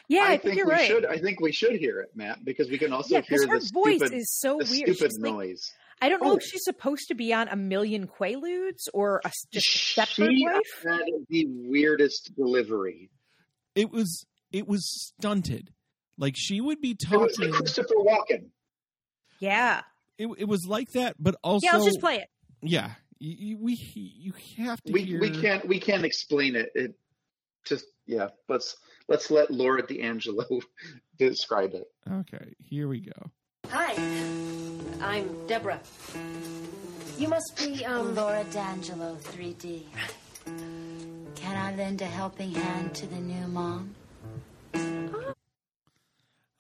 Yeah, 0.08 0.22
I, 0.22 0.32
I, 0.34 0.38
think, 0.38 0.56
you're 0.58 0.66
we 0.68 0.72
right. 0.74 0.88
should. 0.88 1.06
I 1.06 1.18
think 1.18 1.40
we 1.40 1.52
should 1.52 1.76
hear 1.76 2.00
it, 2.02 2.12
Matt, 2.16 2.44
because 2.44 2.70
we 2.70 2.78
can 2.78 2.92
also 2.94 3.16
yeah, 3.16 3.22
hear 3.22 3.48
her 3.48 3.60
the 3.60 3.70
voice 3.74 3.98
stupid, 3.98 4.14
is 4.14 4.32
so 4.32 4.58
the 4.58 4.68
weird. 4.70 4.96
stupid 4.96 5.12
She's 5.12 5.20
like, 5.20 5.34
noise. 5.34 5.72
I 6.02 6.10
don't 6.10 6.22
know 6.22 6.32
Oh. 6.32 6.38
if 6.38 6.44
she's 6.44 6.64
supposed 6.64 7.08
to 7.08 7.16
be 7.16 7.34
on 7.34 7.48
a 7.48 7.56
million 7.56 8.08
Quaaludes 8.08 8.88
or 8.94 9.22
a, 9.24 9.32
just 9.54 9.66
a 9.98 10.02
Stepford 10.02 10.30
she 10.32 10.46
wife. 10.46 10.62
had 10.84 11.00
the 11.30 11.46
weirdest 11.48 12.36
delivery. 12.36 13.10
It 13.76 13.92
was 13.92 14.26
it 14.52 14.68
was 14.68 14.86
stunted. 15.18 15.70
Like 16.18 16.36
she 16.38 16.62
would 16.62 16.80
be 16.82 16.92
It 16.92 17.10
was 17.12 17.36
talking. 17.36 17.52
Christopher 17.54 17.96
Walken. 17.98 18.50
Yeah. 19.40 19.82
It, 20.18 20.28
it 20.38 20.48
was 20.48 20.66
like 20.68 20.90
that, 20.94 21.16
but 21.20 21.36
also 21.44 21.66
Yeah, 21.66 21.74
let's 21.74 21.86
just 21.86 22.00
play 22.00 22.18
it. 22.18 22.28
yeah. 22.62 22.92
You, 23.20 23.36
you- 23.38 23.58
we 23.58 23.74
you 23.96 24.34
have 24.58 24.82
to 24.84 24.92
We 24.94 25.04
hear. 25.04 25.20
we 25.20 25.30
can't 25.32 25.68
we 25.68 25.80
can't 25.80 26.04
explain 26.06 26.56
it. 26.56 26.72
It 26.76 26.94
just 27.66 27.86
yeah. 28.06 28.28
Let's 28.50 28.76
let's 29.08 29.32
let 29.32 29.50
Laura 29.52 29.82
D'Angelo 29.82 30.46
describe 31.18 31.74
it. 31.74 31.86
Okay, 32.10 32.54
here 32.60 32.88
we 32.88 33.00
go. 33.02 33.32
Hi, 33.70 33.94
I'm 35.02 35.48
Deborah. 35.48 35.80
You 37.18 37.28
must 37.30 37.54
be, 37.58 37.86
um, 37.86 38.14
Laura 38.16 38.44
D'Angelo, 38.52 39.16
3D. 39.22 39.84
Can 41.36 41.56
I 41.58 41.74
lend 41.76 42.02
a 42.02 42.06
helping 42.06 42.52
hand 42.54 42.94
to 42.96 43.06
the 43.08 43.16
new 43.22 43.48
mom? 43.48 43.96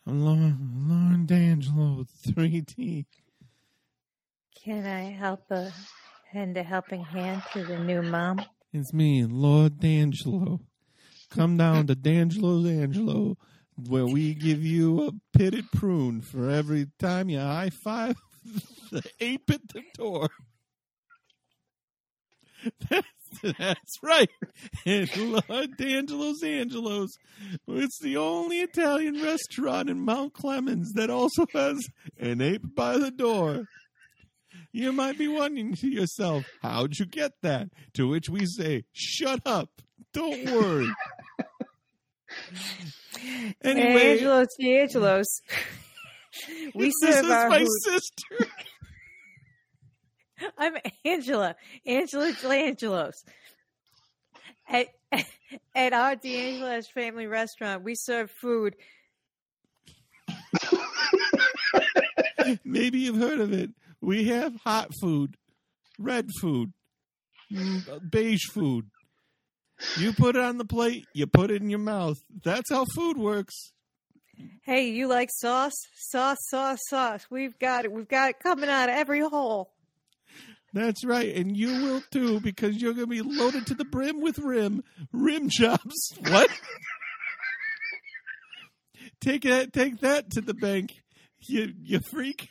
I'm 0.05 0.25
Lauren, 0.25 0.57
Lauren 0.89 1.25
D'Angelo, 1.25 2.05
3D. 2.27 3.05
Can 4.53 4.85
I 4.85 5.11
help 5.11 5.49
a 5.49 5.71
hand 6.29 6.57
a 6.57 6.63
helping 6.63 7.05
hand 7.05 7.41
to 7.53 7.63
the 7.63 7.79
new 7.79 8.01
mom? 8.01 8.43
It's 8.73 8.91
me, 8.91 9.23
Lord 9.23 9.79
D'Angelo. 9.79 10.59
Come 11.29 11.55
down 11.55 11.87
to 11.87 11.95
D'Angelo's 11.95 12.65
Angelo, 12.67 13.37
where 13.77 14.05
we 14.05 14.33
give 14.33 14.61
you 14.61 15.07
a 15.07 15.37
pitted 15.37 15.71
prune 15.71 16.19
for 16.19 16.49
every 16.49 16.87
time 16.99 17.29
you 17.29 17.39
high 17.39 17.69
five 17.69 18.17
the 18.91 19.03
ape 19.21 19.49
at 19.51 19.69
the 19.69 19.83
door. 19.93 20.27
That's, 22.89 23.07
that's 23.57 23.97
right. 24.01 24.29
And 24.85 25.15
Lord 25.17 25.77
D'Angelo's 25.77 26.43
Angelos. 26.43 27.09
It's 27.67 27.99
the 27.99 28.17
only 28.17 28.59
Italian 28.61 29.21
restaurant 29.21 29.89
in 29.89 29.99
Mount 30.01 30.33
Clemens 30.33 30.93
that 30.93 31.09
also 31.09 31.45
has 31.53 31.85
an 32.19 32.41
ape 32.41 32.75
by 32.75 32.97
the 32.97 33.11
door. 33.11 33.65
You 34.71 34.91
might 34.91 35.17
be 35.17 35.27
wondering 35.27 35.75
to 35.75 35.87
yourself, 35.87 36.45
how'd 36.61 36.97
you 36.97 37.05
get 37.05 37.31
that? 37.41 37.69
To 37.95 38.07
which 38.07 38.29
we 38.29 38.45
say, 38.45 38.85
shut 38.91 39.41
up. 39.45 39.69
Don't 40.13 40.45
worry. 40.45 40.87
anyway, 43.63 44.13
Angelos 44.13 44.47
D'Angelos. 44.59 45.25
we 46.75 46.85
this 46.85 46.93
serve 47.01 47.25
is 47.25 47.31
our 47.31 47.49
my 47.49 47.59
food. 47.59 47.67
sister. 47.81 48.47
I'm 50.57 50.75
Angela. 51.05 51.55
Angela 51.85 52.31
D'Angelos. 52.33 53.23
At, 54.67 54.87
at 55.75 55.93
our 55.93 56.15
D'Angelo's 56.15 56.87
family 56.87 57.27
restaurant, 57.27 57.83
we 57.83 57.95
serve 57.95 58.31
food. 58.31 58.75
Maybe 62.63 62.99
you've 62.99 63.17
heard 63.17 63.39
of 63.39 63.53
it. 63.53 63.71
We 64.01 64.25
have 64.25 64.55
hot 64.63 64.91
food, 65.01 65.37
red 65.97 66.29
food, 66.41 66.73
mm, 67.51 68.11
beige 68.11 68.47
food. 68.51 68.89
You 69.97 70.13
put 70.13 70.35
it 70.35 70.41
on 70.41 70.57
the 70.57 70.65
plate, 70.65 71.05
you 71.13 71.25
put 71.27 71.51
it 71.51 71.61
in 71.61 71.69
your 71.69 71.79
mouth. 71.79 72.17
That's 72.43 72.69
how 72.69 72.85
food 72.85 73.17
works. 73.17 73.71
Hey, 74.63 74.89
you 74.89 75.07
like 75.07 75.29
sauce? 75.31 75.73
Sauce, 75.95 76.37
sauce, 76.49 76.79
sauce. 76.89 77.25
We've 77.29 77.57
got 77.59 77.85
it. 77.85 77.91
We've 77.91 78.07
got 78.07 78.31
it 78.31 78.39
coming 78.39 78.69
out 78.69 78.89
of 78.89 78.95
every 78.95 79.21
hole. 79.21 79.72
That's 80.73 81.05
right, 81.05 81.35
and 81.35 81.55
you 81.55 81.83
will 81.83 82.01
too 82.11 82.39
because 82.39 82.81
you're 82.81 82.93
going 82.93 83.05
to 83.07 83.11
be 83.11 83.21
loaded 83.21 83.67
to 83.67 83.75
the 83.75 83.85
brim 83.85 84.21
with 84.21 84.39
rim 84.39 84.83
rim 85.11 85.47
jobs. 85.49 86.13
What? 86.27 86.49
take 89.21 89.43
that, 89.43 89.73
take 89.73 89.99
that 90.01 90.31
to 90.31 90.41
the 90.41 90.53
bank, 90.53 90.93
you 91.47 91.73
you 91.81 91.99
freak. 92.11 92.49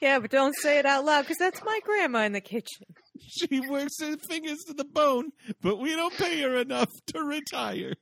Yeah, 0.00 0.18
but 0.18 0.30
don't 0.30 0.54
say 0.56 0.78
it 0.78 0.86
out 0.86 1.04
loud 1.04 1.22
because 1.22 1.38
that's 1.38 1.62
my 1.64 1.80
grandma 1.84 2.24
in 2.24 2.32
the 2.32 2.40
kitchen. 2.40 2.86
She 3.20 3.60
works 3.60 4.00
her 4.00 4.16
fingers 4.28 4.58
to 4.66 4.74
the 4.74 4.84
bone, 4.84 5.30
but 5.62 5.78
we 5.78 5.94
don't 5.94 6.12
pay 6.14 6.42
her 6.42 6.56
enough 6.56 6.90
to 7.14 7.20
retire. 7.22 7.94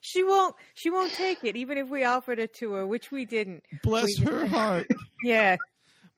She 0.00 0.22
won't. 0.24 0.54
She 0.74 0.90
won't 0.90 1.12
take 1.12 1.42
it, 1.44 1.56
even 1.56 1.78
if 1.78 1.88
we 1.88 2.04
offered 2.04 2.38
it 2.38 2.52
to 2.54 2.72
her, 2.72 2.86
which 2.86 3.10
we 3.10 3.24
didn't. 3.24 3.62
Bless 3.82 4.18
We- 4.18 4.26
her 4.26 4.46
heart. 4.46 4.86
Yeah. 5.24 5.56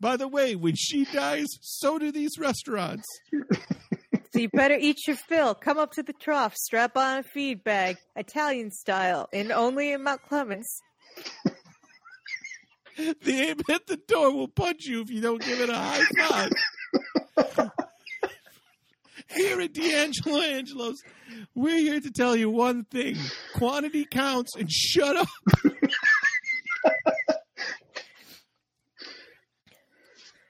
By 0.01 0.17
the 0.17 0.29
way, 0.29 0.57
when 0.57 0.75
she 0.77 1.05
dies, 1.05 1.47
so 1.61 1.99
do 1.99 2.11
these 2.11 2.39
restaurants. 2.39 3.07
So 4.33 4.39
you 4.39 4.49
better 4.49 4.77
eat 4.81 5.07
your 5.07 5.17
fill. 5.17 5.55
Come 5.55 5.77
up 5.79 5.93
to 5.93 6.03
the 6.03 6.15
trough, 6.15 6.55
strap 6.57 6.97
on 6.97 7.19
a 7.19 7.23
feed 7.23 7.63
bag, 7.65 7.99
Italian 8.17 8.71
style, 8.71 9.29
and 9.33 9.53
only 9.53 9.93
in 9.93 10.03
Mount 10.05 10.23
Clemens. 10.23 10.69
The 12.97 13.51
ape 13.51 13.63
at 13.71 13.87
the 13.87 13.97
door 13.97 14.33
will 14.33 14.49
punch 14.49 14.85
you 14.85 15.01
if 15.01 15.11
you 15.11 15.21
don't 15.21 15.43
give 15.43 15.61
it 15.61 15.71
a 15.71 15.75
high 15.75 16.05
five. 16.19 16.53
here 19.35 19.61
at 19.61 19.73
D'Angelo 19.73 20.41
Angelos, 20.41 21.03
we're 21.55 21.79
here 21.79 22.01
to 22.01 22.11
tell 22.11 22.37
you 22.37 22.51
one 22.51 22.85
thing: 22.85 23.17
quantity 23.55 24.05
counts, 24.05 24.55
and 24.57 24.71
shut 24.71 25.17
up. 25.17 25.29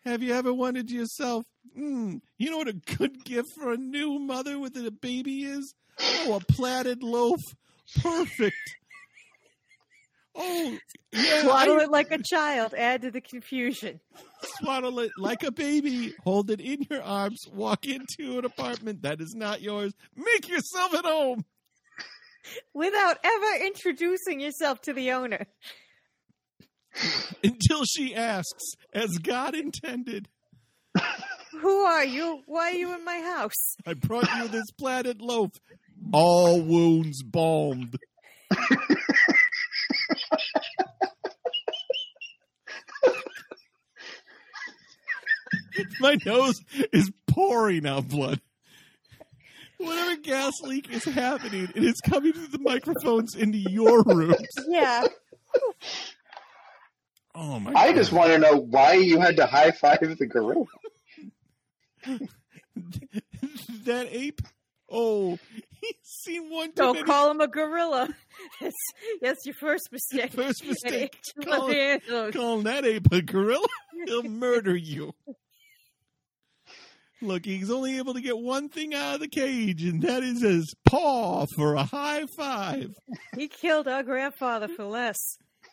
Have 0.05 0.23
you 0.23 0.33
ever 0.35 0.53
wondered 0.55 0.89
to 0.89 0.95
yourself, 0.95 1.45
hmm, 1.75 2.17
you 2.39 2.51
know 2.51 2.57
what 2.59 2.69
a 2.69 2.73
good 2.73 3.25
gift 3.25 3.49
for 3.55 3.73
a 3.73 3.77
new 3.77 4.19
mother 4.19 4.59
with 4.59 4.77
a 4.77 4.91
baby 4.91 5.45
is? 5.45 5.75
Oh, 6.01 6.35
a 6.41 6.53
platted 6.53 7.03
loaf. 7.03 7.41
Perfect. 8.01 8.57
Oh, 10.35 10.79
yeah. 11.13 11.43
Swaddle 11.43 11.81
I- 11.81 11.83
it 11.85 11.91
like 11.91 12.11
a 12.13 12.23
child. 12.23 12.73
Add 12.73 13.03
to 13.03 13.11
the 13.11 13.21
confusion. 13.21 14.01
swaddle 14.59 15.01
it 15.01 15.11
like 15.19 15.43
a 15.43 15.51
baby. 15.51 16.15
Hold 16.25 16.51
it 16.51 16.61
in 16.61 16.87
your 16.89 17.03
arms. 17.03 17.47
Walk 17.53 17.85
into 17.85 18.39
an 18.39 18.45
apartment 18.45 19.03
that 19.03 19.21
is 19.21 19.35
not 19.35 19.61
yours. 19.61 19.93
Make 20.17 20.49
yourself 20.49 20.95
at 20.95 21.05
home. 21.05 21.45
Without 22.73 23.19
ever 23.23 23.65
introducing 23.67 24.41
yourself 24.41 24.81
to 24.83 24.93
the 24.95 25.11
owner. 25.13 25.47
until 27.45 27.85
she 27.85 28.15
asks, 28.15 28.75
as 28.93 29.11
God 29.19 29.55
intended. 29.55 30.29
Who 31.61 31.81
are 31.81 32.05
you? 32.05 32.43
Why 32.47 32.71
are 32.71 32.75
you 32.75 32.95
in 32.95 33.05
my 33.05 33.21
house? 33.21 33.77
I 33.87 33.95
brought 33.95 34.33
you 34.37 34.49
this 34.49 34.71
platted 34.79 35.21
loaf, 35.21 35.51
all 36.13 36.61
wounds 36.61 37.23
balmed. 37.23 37.99
My 46.01 46.17
nose 46.25 46.61
is 46.93 47.11
pouring 47.27 47.87
out 47.87 48.09
blood. 48.09 48.41
Whatever 49.79 50.17
gas 50.17 50.53
leak 50.63 50.91
is 50.91 51.05
happening, 51.05 51.69
it 51.75 51.83
is 51.83 52.01
coming 52.01 52.33
through 52.33 52.49
the 52.49 52.59
microphones 52.59 53.35
into 53.35 53.59
your 53.59 54.03
rooms. 54.03 54.37
Yeah. 54.69 55.07
Oh 57.35 57.61
my! 57.61 57.73
I 57.73 57.89
God. 57.89 57.97
just 57.97 58.13
want 58.13 58.33
to 58.33 58.39
know 58.39 58.57
why 58.57 58.95
you 58.95 59.21
had 59.21 59.37
to 59.37 59.47
high 59.47 59.71
five 59.71 60.01
the 60.01 60.27
gorilla. 60.27 60.67
that 63.85 64.09
ape. 64.11 64.43
Oh, 64.91 65.39
he's 65.81 65.95
seen 66.03 66.51
one 66.51 66.69
too 66.69 66.83
Don't 66.83 66.95
many. 66.95 67.07
call 67.07 67.31
him 67.31 67.41
a 67.41 67.47
gorilla. 67.47 68.09
That's, 68.61 68.75
that's 69.21 69.45
your 69.45 69.55
first 69.61 69.91
mistake. 69.93 70.33
First 70.33 70.65
mistake. 70.65 71.19
An 71.37 71.43
Call, 71.45 72.33
calling 72.33 72.65
that 72.65 72.87
ape 72.87 73.13
a 73.13 73.21
gorilla, 73.21 73.67
he'll 74.07 74.23
murder 74.23 74.75
you. 74.75 75.13
Look, 77.23 77.45
he's 77.45 77.71
only 77.71 77.99
able 77.99 78.15
to 78.15 78.23
get 78.23 78.39
one 78.39 78.71
thing 78.71 78.95
out 78.95 79.17
of 79.17 79.21
the 79.21 79.29
cage, 79.29 79.85
and 79.85 80.01
that 80.03 80.23
is 80.23 80.41
his 80.41 80.75
paw 80.87 81.45
for 81.55 81.75
a 81.75 81.85
high 81.85 82.25
five. 82.37 82.95
He 83.37 83.49
killed 83.49 83.87
our 83.89 84.03
grandfather 84.03 84.69
for 84.69 84.85
less. 84.85 85.19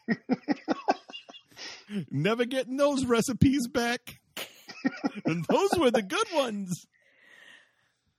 Never 2.12 2.46
getting 2.46 2.78
those 2.78 3.06
recipes 3.06 3.68
back. 3.68 4.20
and 5.26 5.46
those 5.46 5.70
were 5.78 5.92
the 5.92 6.02
good 6.02 6.28
ones. 6.34 6.86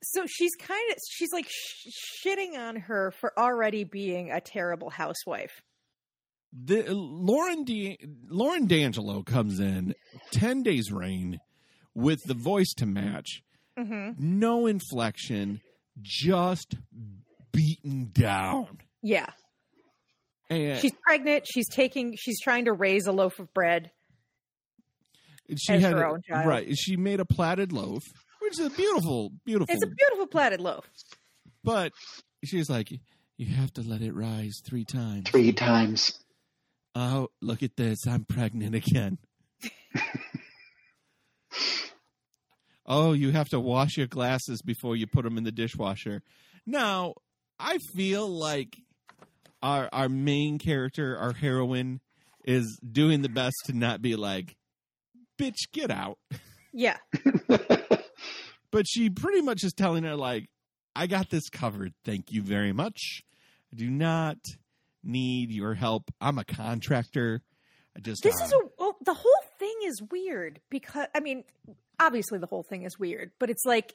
So 0.03 0.25
she's 0.29 0.55
kind 0.57 0.91
of 0.93 0.97
she's 1.11 1.33
like 1.33 1.49
sh- 1.49 1.89
shitting 2.25 2.57
on 2.57 2.77
her 2.77 3.11
for 3.21 3.33
already 3.39 3.85
being 3.85 4.31
a 4.31 4.41
terrible 4.41 4.91
housewife. 4.91 5.61
The, 6.53 6.85
Lauren 6.95 7.65
D, 7.65 7.99
Lauren 8.29 8.67
D'Angelo 8.67 9.23
comes 9.23 9.61
in 9.61 9.95
ten 10.31 10.63
days 10.63 10.91
rain 10.91 11.41
with 11.95 12.23
the 12.25 12.35
voice 12.35 12.73
to 12.79 12.87
match, 12.87 13.43
Mm-hmm. 13.79 14.13
no 14.39 14.67
inflection, 14.67 15.61
just 16.01 16.75
beaten 17.53 18.11
down. 18.13 18.79
Yeah, 19.03 19.27
And 20.51 20.81
she's 20.81 20.93
pregnant. 21.05 21.47
She's 21.47 21.69
taking. 21.69 22.15
She's 22.17 22.41
trying 22.41 22.65
to 22.67 22.73
raise 22.73 23.07
a 23.07 23.13
loaf 23.13 23.39
of 23.39 23.53
bread. 23.53 23.91
she 25.57 25.75
as 25.75 25.83
had 25.83 25.93
her 25.93 26.03
a- 26.05 26.13
own 26.13 26.23
child. 26.23 26.47
right. 26.47 26.77
She 26.79 26.97
made 26.97 27.21
a 27.21 27.25
platted 27.27 27.73
loaf, 27.73 28.03
which 28.41 28.59
is 28.59 28.67
a 28.67 28.71
beautiful, 28.71 29.31
beautiful. 29.45 29.75
It's 29.75 29.85
a 29.85 29.89
beautiful 29.89 30.27
platted 30.27 30.61
loaf. 30.61 30.89
but 31.63 31.93
she's 32.45 32.71
like, 32.71 32.91
you 33.37 33.47
have 33.55 33.73
to 33.75 33.83
let 33.83 34.01
it 34.01 34.15
rise 34.15 34.61
three 34.65 34.85
times. 34.85 35.29
Three 35.31 35.53
times. 35.53 36.19
Oh, 36.95 37.29
look 37.43 37.63
at 37.63 37.77
this! 37.77 38.07
I'm 38.09 38.25
pregnant 38.25 38.75
again. 38.75 39.19
oh, 42.87 43.13
you 43.13 43.31
have 43.33 43.49
to 43.51 43.61
wash 43.61 43.97
your 43.97 44.07
glasses 44.07 44.63
before 44.63 44.97
you 44.97 45.07
put 45.07 45.25
them 45.25 45.37
in 45.39 45.45
the 45.45 45.53
dishwasher. 45.53 46.23
Now, 46.67 47.15
I 47.59 47.79
feel 47.95 48.27
like 48.29 48.77
our 49.63 49.89
our 49.93 50.09
main 50.09 50.59
character, 50.59 51.17
our 51.17 51.33
heroine, 51.33 52.01
is 52.45 52.79
doing 52.81 53.23
the 53.23 53.29
best 53.29 53.57
to 53.67 53.73
not 53.73 54.03
be 54.03 54.17
like, 54.17 54.57
"Bitch, 55.39 55.71
get 55.73 55.91
out." 55.91 56.19
Yeah, 56.71 56.99
But 58.71 58.87
she 58.87 59.09
pretty 59.11 59.41
much 59.41 59.65
is 59.65 59.73
telling 59.73 60.05
her 60.05 60.15
like, 60.15 60.49
"I 60.95 61.07
got 61.07 61.31
this 61.31 61.49
covered. 61.49 61.95
Thank 62.05 62.31
you 62.31 62.43
very 62.43 62.73
much. 62.73 63.23
I 63.73 63.77
do 63.77 63.89
not 63.91 64.37
need 65.03 65.51
your 65.51 65.75
help. 65.75 66.11
I'm 66.21 66.39
a 66.39 66.45
contractor. 66.45 67.43
I 67.97 68.01
just 68.01 68.23
this 68.23 68.41
uh, 68.41 68.45
is 68.45 68.53
a. 68.53 68.59
Well, 68.79 68.97
the 69.05 69.15
whole 69.15 69.43
thing 69.59 69.75
is 69.85 70.03
weird 70.11 70.61
because 70.71 71.07
I 71.15 71.21
mean, 71.21 71.45
obviously 71.99 72.39
the 72.39 72.47
whole 72.47 72.63
thing 72.63 72.83
is 72.83 72.99
weird, 72.99 73.33
but 73.39 73.51
it's 73.51 73.65
like, 73.65 73.95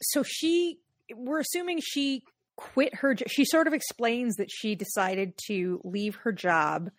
so 0.00 0.22
she. 0.22 0.78
We're 1.14 1.40
assuming 1.40 1.80
she 1.82 2.22
quit 2.60 2.94
her. 2.96 3.14
jo- 3.14 3.24
She 3.28 3.44
sort 3.44 3.66
of 3.66 3.72
explains 3.72 4.36
that 4.36 4.50
she 4.50 4.74
decided 4.74 5.32
to 5.48 5.80
leave 5.84 6.16
her 6.24 6.32
job 6.32 6.90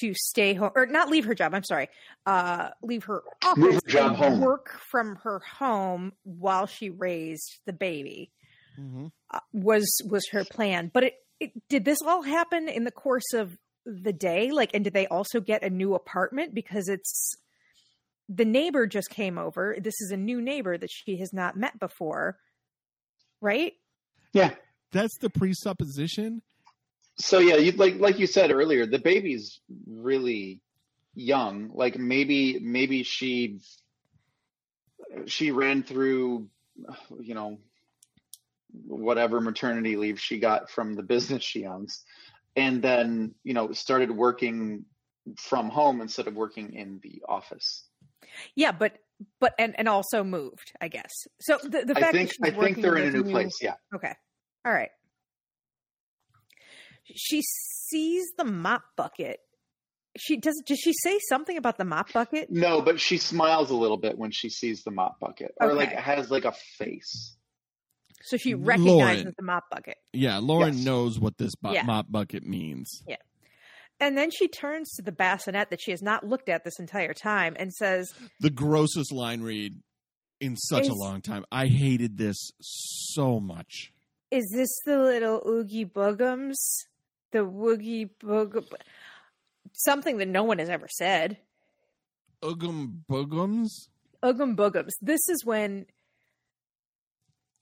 to 0.00 0.14
stay 0.14 0.54
home, 0.54 0.70
or 0.76 0.86
not 0.86 1.08
leave 1.10 1.24
her 1.24 1.34
job. 1.34 1.52
I'm 1.52 1.64
sorry, 1.64 1.88
uh, 2.24 2.68
leave 2.82 3.04
her 3.04 3.22
office 3.44 3.58
Move 3.58 3.74
her 3.74 3.90
job 3.90 4.06
and 4.12 4.16
home. 4.16 4.40
work 4.40 4.70
from 4.90 5.16
her 5.24 5.40
home 5.58 6.12
while 6.22 6.66
she 6.66 6.90
raised 6.90 7.58
the 7.66 7.72
baby. 7.72 8.30
mm-hmm. 8.78 9.06
uh, 9.32 9.40
was 9.52 9.86
was 10.08 10.28
her 10.30 10.44
plan. 10.44 10.90
But 10.94 11.04
it, 11.04 11.14
it 11.40 11.68
did 11.68 11.84
this 11.84 11.98
all 12.06 12.22
happen 12.22 12.68
in 12.68 12.84
the 12.84 12.92
course 12.92 13.32
of 13.34 13.56
the 13.84 14.12
day? 14.12 14.50
Like, 14.52 14.70
and 14.74 14.84
did 14.84 14.92
they 14.94 15.08
also 15.08 15.40
get 15.40 15.64
a 15.64 15.70
new 15.70 15.94
apartment 15.94 16.54
because 16.54 16.88
it's 16.88 17.34
the 18.28 18.44
neighbor 18.44 18.86
just 18.86 19.10
came 19.10 19.38
over. 19.38 19.76
This 19.82 20.00
is 20.00 20.12
a 20.12 20.16
new 20.16 20.40
neighbor 20.40 20.78
that 20.78 20.90
she 20.92 21.18
has 21.18 21.32
not 21.32 21.56
met 21.56 21.80
before, 21.80 22.38
right? 23.40 23.72
Yeah. 24.32 24.52
That's 24.92 25.18
the 25.18 25.30
presupposition. 25.30 26.42
So 27.18 27.38
yeah, 27.38 27.56
you 27.56 27.72
like 27.72 27.98
like 27.98 28.18
you 28.18 28.26
said 28.26 28.50
earlier, 28.50 28.86
the 28.86 28.98
baby's 28.98 29.60
really 29.86 30.60
young. 31.14 31.70
Like 31.74 31.98
maybe 31.98 32.58
maybe 32.60 33.02
she 33.02 33.60
she 35.26 35.50
ran 35.50 35.82
through 35.82 36.48
you 37.18 37.34
know 37.34 37.58
whatever 38.86 39.40
maternity 39.40 39.96
leave 39.96 40.20
she 40.20 40.38
got 40.38 40.70
from 40.70 40.94
the 40.94 41.02
business 41.02 41.42
she 41.42 41.66
owns 41.66 42.04
and 42.56 42.82
then, 42.82 43.34
you 43.44 43.54
know, 43.54 43.72
started 43.72 44.10
working 44.10 44.84
from 45.36 45.68
home 45.68 46.00
instead 46.00 46.26
of 46.26 46.34
working 46.34 46.74
in 46.74 47.00
the 47.02 47.22
office. 47.28 47.86
Yeah, 48.54 48.72
but 48.72 48.98
but 49.40 49.54
and 49.58 49.74
and 49.78 49.88
also 49.88 50.24
moved, 50.24 50.72
I 50.80 50.88
guess. 50.88 51.10
So 51.40 51.58
the 51.62 51.84
the 51.84 51.94
I 51.96 52.00
fact 52.00 52.12
think 52.12 52.32
that 52.40 52.54
I 52.54 52.60
think 52.60 52.80
they're 52.80 52.96
in 52.96 53.08
a 53.08 53.10
this 53.10 53.24
new 53.24 53.30
place. 53.30 53.58
Yeah. 53.60 53.74
Okay. 53.94 54.14
All 54.64 54.72
right. 54.72 54.90
She 57.14 57.42
sees 57.42 58.26
the 58.36 58.44
mop 58.44 58.82
bucket. 58.96 59.38
She 60.18 60.36
does. 60.36 60.60
Does 60.66 60.78
she 60.78 60.92
say 60.92 61.18
something 61.28 61.56
about 61.56 61.78
the 61.78 61.84
mop 61.84 62.12
bucket? 62.12 62.48
No, 62.50 62.82
but 62.82 63.00
she 63.00 63.16
smiles 63.18 63.70
a 63.70 63.76
little 63.76 63.96
bit 63.96 64.18
when 64.18 64.30
she 64.32 64.48
sees 64.48 64.82
the 64.82 64.90
mop 64.90 65.18
bucket, 65.20 65.52
or 65.60 65.72
like 65.72 65.92
has 65.92 66.30
like 66.30 66.44
a 66.44 66.52
face. 66.78 67.36
So 68.22 68.36
she 68.36 68.54
recognizes 68.54 69.24
Lauren. 69.24 69.34
the 69.38 69.42
mop 69.44 69.64
bucket, 69.70 69.96
Yeah, 70.12 70.38
Lauren 70.38 70.74
Yes. 70.76 70.84
knows 70.84 71.18
what 71.18 71.38
this 71.38 71.54
bu- 71.54 71.72
Yeah. 71.72 71.84
mop 71.84 72.06
bucket 72.10 72.44
means. 72.44 73.02
Yeah. 73.08 73.16
And 73.98 74.16
then 74.16 74.30
she 74.30 74.46
turns 74.46 74.92
to 74.96 75.02
the 75.02 75.12
bassinet 75.12 75.70
that 75.70 75.80
she 75.80 75.90
has 75.90 76.02
not 76.02 76.26
looked 76.26 76.48
at 76.50 76.64
this 76.64 76.78
entire 76.78 77.14
time 77.14 77.54
and 77.58 77.72
says, 77.72 78.12
The 78.40 78.50
grossest 78.50 79.10
line 79.12 79.40
read 79.42 79.74
in 80.40 80.56
such 80.56 80.86
a 80.88 80.92
long 80.94 81.22
time. 81.22 81.44
I 81.50 81.66
hated 81.68 82.18
this 82.18 82.50
so 82.60 83.40
much. 83.40 83.92
"Is 84.30 84.50
this 84.54 84.68
the 84.84 84.98
little 84.98 85.42
oogie 85.46 85.84
boogums? 85.86 86.54
The 87.32 87.38
woogie 87.40 88.10
boog? 88.22 88.64
Something 89.72 90.18
that 90.18 90.28
no 90.28 90.42
one 90.44 90.58
has 90.58 90.68
ever 90.68 90.88
said. 90.88 91.38
Ugum 92.42 93.00
boogums. 93.10 93.68
Oogum 94.22 94.56
boogums. 94.56 94.90
This 95.00 95.20
is 95.28 95.44
when 95.44 95.86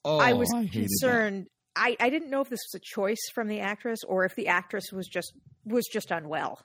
Oh, 0.04 0.18
I 0.18 0.32
was 0.32 0.48
that. 0.48 0.70
concerned. 0.72 1.48
I, 1.76 1.96
I 2.00 2.08
didn't 2.10 2.30
know 2.30 2.40
if 2.40 2.48
this 2.48 2.60
was 2.72 2.80
a 2.80 2.84
choice 2.84 3.18
from 3.34 3.46
the 3.48 3.60
actress 3.60 4.00
or 4.06 4.24
if 4.24 4.34
the 4.34 4.48
actress 4.48 4.90
was 4.92 5.06
just 5.06 5.32
was 5.64 5.86
just 5.92 6.10
unwell. 6.10 6.64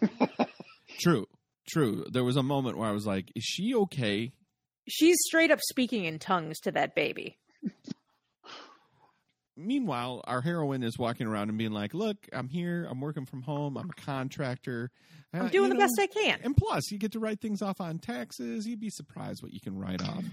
True, 1.00 1.26
true. 1.68 2.04
There 2.10 2.24
was 2.24 2.36
a 2.36 2.42
moment 2.42 2.76
where 2.78 2.88
I 2.88 2.92
was 2.92 3.06
like, 3.06 3.30
"Is 3.36 3.44
she 3.44 3.74
okay?" 3.74 4.32
She's 4.88 5.16
straight 5.26 5.50
up 5.50 5.60
speaking 5.60 6.04
in 6.04 6.18
tongues 6.18 6.58
to 6.60 6.72
that 6.72 6.94
baby. 6.94 7.38
meanwhile, 9.58 10.22
our 10.26 10.40
heroine 10.40 10.82
is 10.82 10.98
walking 10.98 11.26
around 11.26 11.48
and 11.48 11.58
being 11.58 11.72
like, 11.72 11.92
"Look, 11.92 12.16
I'm 12.32 12.48
here. 12.48 12.86
I'm 12.88 13.00
working 13.00 13.26
from 13.26 13.42
home. 13.42 13.76
I'm 13.76 13.90
a 13.90 14.00
contractor. 14.00 14.90
Uh, 15.34 15.38
I'm 15.38 15.48
doing 15.48 15.64
you 15.64 15.68
the 15.70 15.74
know, 15.74 15.80
best 15.80 15.98
I 15.98 16.06
can. 16.06 16.40
And 16.42 16.56
plus, 16.56 16.90
you 16.90 16.98
get 16.98 17.12
to 17.12 17.18
write 17.18 17.40
things 17.40 17.60
off 17.60 17.80
on 17.80 17.98
taxes. 17.98 18.66
You'd 18.66 18.80
be 18.80 18.90
surprised 18.90 19.42
what 19.42 19.52
you 19.52 19.60
can 19.60 19.78
write 19.78 20.02
off. 20.02 20.24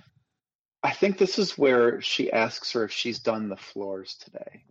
I 0.83 0.91
think 0.91 1.17
this 1.17 1.39
is 1.39 1.57
where 1.57 1.99
she 2.01 2.31
asks 2.31 2.71
her 2.73 2.83
if 2.85 2.91
she's 2.91 3.19
done 3.19 3.49
the 3.49 3.57
floors 3.57 4.15
today. 4.23 4.63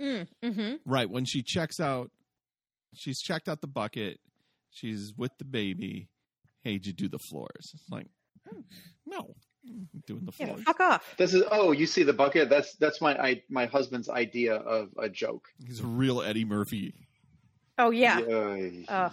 Mm, 0.00 0.28
hmm 0.42 0.74
Right 0.84 1.10
when 1.10 1.24
she 1.24 1.42
checks 1.42 1.80
out, 1.80 2.10
she's 2.94 3.20
checked 3.20 3.48
out 3.48 3.60
the 3.60 3.66
bucket. 3.66 4.20
She's 4.70 5.12
with 5.16 5.32
the 5.38 5.44
baby. 5.44 6.08
Hey, 6.62 6.74
did 6.78 6.86
you 6.86 6.92
do 6.92 7.08
the 7.08 7.18
floors? 7.18 7.72
It's 7.74 7.90
like, 7.90 8.08
"Hmm, 8.46 8.60
no, 9.06 9.18
I'm 9.18 9.34
doing 10.06 10.24
the 10.24 10.32
Yeah, 10.38 10.56
fuck 10.64 10.80
off. 10.80 11.14
This 11.18 11.34
is 11.34 11.42
oh, 11.50 11.72
you 11.72 11.86
see 11.86 12.02
the 12.02 12.12
bucket? 12.12 12.48
That's 12.48 12.74
that's 12.76 13.00
my 13.00 13.16
I, 13.16 13.42
my 13.48 13.66
husband's 13.66 14.08
idea 14.08 14.54
of 14.56 14.90
a 14.98 15.08
joke. 15.08 15.48
He's 15.64 15.80
a 15.80 15.86
real 15.86 16.22
Eddie 16.22 16.44
Murphy. 16.44 16.94
Oh 17.78 17.90
yeah, 17.90 18.20
Yay. 18.20 18.84
Ugh. 18.88 19.12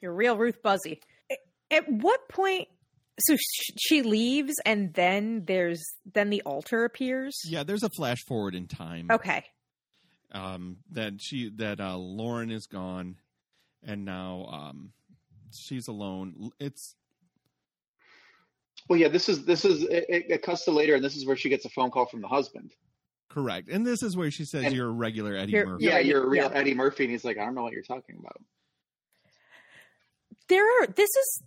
you're 0.00 0.12
real 0.14 0.36
Ruth 0.36 0.62
Buzzi. 0.62 1.00
At 1.70 1.88
what 1.90 2.28
point? 2.28 2.68
So 3.20 3.36
sh- 3.36 3.70
she 3.78 4.02
leaves, 4.02 4.54
and 4.66 4.92
then 4.94 5.44
there's 5.46 5.82
then 6.12 6.30
the 6.30 6.42
altar 6.42 6.84
appears. 6.84 7.40
Yeah, 7.44 7.62
there's 7.64 7.82
a 7.82 7.90
flash 7.96 8.18
forward 8.26 8.54
in 8.54 8.66
time. 8.66 9.08
Okay. 9.10 9.44
um, 10.32 10.78
that 10.92 11.14
she 11.20 11.50
that 11.56 11.80
uh, 11.80 11.96
Lauren 11.96 12.50
is 12.50 12.66
gone, 12.66 13.16
and 13.84 14.04
now 14.04 14.46
um, 14.50 14.92
she's 15.52 15.86
alone. 15.88 16.50
It's 16.58 16.94
Well, 18.88 18.98
yeah, 18.98 19.08
this 19.08 19.28
is 19.28 19.44
this 19.44 19.64
is 19.64 19.82
it, 19.84 20.04
it, 20.08 20.26
it 20.28 20.42
cuts 20.42 20.64
to 20.66 20.70
later, 20.70 20.94
and 20.94 21.02
this 21.04 21.16
is 21.16 21.26
where 21.26 21.36
she 21.36 21.48
gets 21.48 21.64
a 21.64 21.70
phone 21.70 21.90
call 21.90 22.06
from 22.06 22.20
the 22.20 22.28
husband. 22.28 22.72
correct, 23.30 23.68
and 23.70 23.84
this 23.86 24.02
is 24.02 24.16
where 24.16 24.30
she 24.30 24.44
says, 24.44 24.64
And- 24.64 24.74
"You're 24.74 24.88
a 24.88 24.92
regular 24.92 25.34
Eddie 25.36 25.52
You're- 25.52 25.66
Murphy." 25.66 25.84
Yeah, 25.86 25.92
Yeah, 25.92 25.98
you're 26.00 26.22
a 26.24 26.28
real 26.28 26.50
yeah. 26.50 26.58
Eddie 26.58 26.74
Murphy, 26.74 27.04
and 27.04 27.10
he's 27.12 27.24
like, 27.24 27.38
I 27.38 27.44
don't 27.44 27.54
know 27.54 27.62
what 27.62 27.72
you're 27.72 27.82
talking 27.82 28.16
about. 28.18 28.40
There 30.48 30.64
are. 30.82 30.86
This 30.86 31.08
is. 31.10 31.42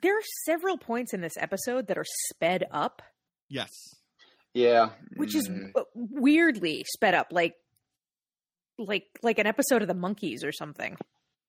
There 0.00 0.16
are 0.16 0.22
several 0.44 0.78
points 0.78 1.12
in 1.14 1.20
this 1.20 1.36
episode 1.36 1.88
that 1.88 1.98
are 1.98 2.04
sped 2.28 2.64
up, 2.70 3.02
Yes, 3.48 3.70
Yeah, 4.54 4.90
which 5.16 5.34
is 5.34 5.48
Mm. 5.48 5.72
weirdly 5.94 6.84
sped 6.86 7.14
up, 7.14 7.28
like 7.32 7.56
like 8.78 9.04
like 9.22 9.38
an 9.38 9.46
episode 9.48 9.82
of 9.82 9.88
the 9.88 9.94
Monkees 9.94 10.44
or 10.44 10.52
something. 10.52 10.96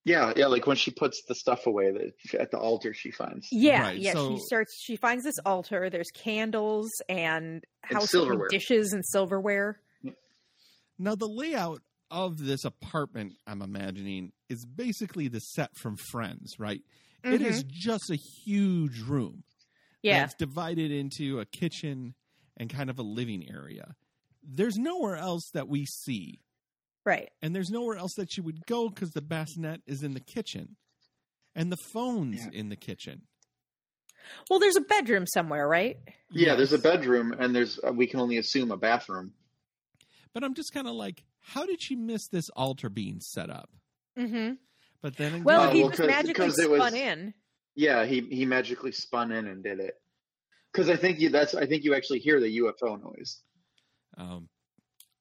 Yeah, 0.03 0.33
yeah. 0.35 0.47
Like 0.47 0.67
when 0.67 0.77
she 0.77 0.91
puts 0.91 1.21
the 1.27 1.35
stuff 1.35 1.67
away 1.67 1.91
that 1.91 2.39
at 2.39 2.51
the 2.51 2.57
altar 2.57 2.93
she 2.93 3.11
finds. 3.11 3.47
Yeah, 3.51 3.81
Right, 3.81 3.97
yeah. 3.99 4.13
so- 4.13 4.35
she 4.35 4.41
starts. 4.45 4.75
She 4.81 4.95
finds 4.95 5.23
this 5.23 5.37
altar. 5.45 5.89
There's 5.89 6.09
candles 6.11 6.89
and 7.09 7.63
house 7.81 8.09
silverware. 8.11 8.47
dishes 8.49 8.93
and 8.93 9.03
silverware. 9.05 9.79
Now 10.97 11.15
the 11.15 11.27
layout 11.27 11.81
of 12.11 12.37
this 12.37 12.65
apartment, 12.65 13.33
I'm 13.47 13.61
imagining, 13.61 14.33
is 14.49 14.65
basically 14.65 15.27
the 15.29 15.39
set 15.39 15.75
from 15.77 15.95
Friends, 16.11 16.55
right? 16.59 16.81
It 17.23 17.41
Mhm. 17.41 17.45
is 17.45 17.63
just 17.63 18.09
a 18.11 18.15
huge 18.15 18.99
room. 19.01 19.43
Yeah, 20.03 20.25
it's 20.25 20.33
divided 20.33 20.91
into 20.91 21.39
a 21.39 21.45
kitchen 21.45 22.15
and 22.57 22.69
kind 22.69 22.89
of 22.89 22.97
a 22.99 23.03
living 23.03 23.47
area. 23.49 23.95
There's 24.43 24.75
nowhere 24.77 25.15
else 25.15 25.49
that 25.53 25.67
we 25.67 25.85
see, 25.85 26.39
right. 27.05 27.29
and 27.41 27.55
there's 27.55 27.69
nowhere 27.69 27.97
else 27.97 28.13
that 28.17 28.31
she 28.31 28.41
would 28.41 28.65
go 28.65 28.89
because 28.89 29.11
the 29.11 29.21
bassinet 29.21 29.81
is 29.87 30.03
in 30.03 30.13
the 30.13 30.19
kitchen, 30.19 30.75
and 31.55 31.71
the 31.71 31.77
phone's 31.93 32.45
Yeah. 32.45 32.59
in 32.59 32.69
the 32.69 32.75
kitchen. 32.75 33.23
Well, 34.49 34.59
there's 34.59 34.75
a 34.75 34.81
bedroom 34.81 35.25
somewhere, 35.25 35.67
right? 35.67 35.97
Yeah, 36.29 36.55
there's 36.55 36.73
a 36.73 36.77
bedroom, 36.77 37.33
and 37.37 37.55
there's 37.55 37.79
uh, 37.85 37.91
we 37.91 38.05
can 38.07 38.19
only 38.19 38.37
assume 38.37 38.71
a 38.71 38.77
bathroom. 38.77 39.33
But 40.33 40.43
I'm 40.43 40.53
just 40.53 40.73
kind 40.73 40.87
of 40.87 40.93
like, 40.93 41.23
how 41.39 41.65
did 41.65 41.81
she 41.81 41.95
miss 41.95 42.27
this 42.27 42.49
altar 42.55 42.89
being 42.89 43.19
set 43.19 43.49
up? 43.49 43.69
Mm-hmm. 44.17 44.53
But 45.01 45.17
then 45.17 45.33
again, 45.33 45.43
Well, 45.43 45.71
he 45.71 45.81
well, 45.81 45.89
just 45.89 45.99
'cause- 46.01 46.07
magically 46.07 46.45
'cause 46.45 46.59
it 46.59 46.65
spun 46.65 46.77
was- 46.79 46.93
in. 46.93 47.33
Yeah, 47.75 48.05
he 48.05 48.21
he 48.29 48.45
magically 48.45 48.91
spun 48.91 49.31
in 49.31 49.47
and 49.47 49.63
did 49.63 49.79
it. 49.79 49.95
Because 50.71 50.89
I 50.89 50.95
think 50.97 51.19
you 51.19 51.29
that's 51.29 51.55
I 51.55 51.65
think 51.65 51.83
you 51.83 51.95
actually 51.95 52.19
hear 52.19 52.39
the 52.39 52.57
UFO 52.59 52.95
noise. 53.01 53.41
um, 54.17 54.49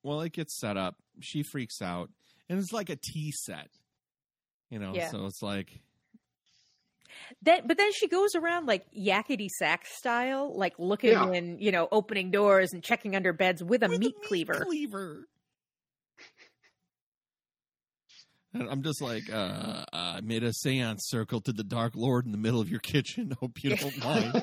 well, 0.02 0.20
it 0.22 0.32
gets 0.32 0.58
set 0.58 0.76
up. 0.76 0.96
She 1.20 1.42
freaks 1.42 1.80
out, 1.82 2.10
and 2.48 2.58
it's 2.58 2.72
like 2.72 2.90
a 2.90 2.96
tea 2.96 3.32
set, 3.32 3.68
you 4.70 4.78
know. 4.78 4.92
Yeah. 4.94 5.10
So 5.10 5.26
it's 5.26 5.42
like, 5.42 5.80
Then, 7.42 7.62
but 7.66 7.76
then 7.78 7.92
she 7.92 8.08
goes 8.08 8.34
around 8.34 8.66
like 8.66 8.84
Yakety 8.92 9.48
Sax 9.48 9.96
style, 9.96 10.56
like 10.56 10.74
looking 10.78 11.10
Yeah. 11.12 11.30
and 11.32 11.60
you 11.60 11.72
know 11.72 11.88
opening 11.92 12.30
doors 12.30 12.72
and 12.72 12.82
checking 12.82 13.14
under 13.16 13.32
beds 13.32 13.62
with 13.62 13.82
a 13.82 13.88
with 13.88 13.96
a 13.96 13.98
meat 14.00 14.14
cleaver. 14.26 14.64
cleaver. 14.64 15.26
And 18.52 18.68
I'm 18.68 18.82
just 18.82 19.00
like, 19.00 19.32
uh, 19.32 19.84
I 19.92 20.20
made 20.22 20.42
a 20.42 20.52
seance 20.52 21.06
circle 21.06 21.40
to 21.42 21.52
the 21.52 21.62
Dark 21.62 21.92
Lord 21.94 22.26
in 22.26 22.32
the 22.32 22.38
middle 22.38 22.60
of 22.60 22.68
your 22.68 22.80
kitchen. 22.80 23.36
Hope 23.38 23.62
you 23.62 23.76
don't 23.76 24.04
mind. 24.04 24.42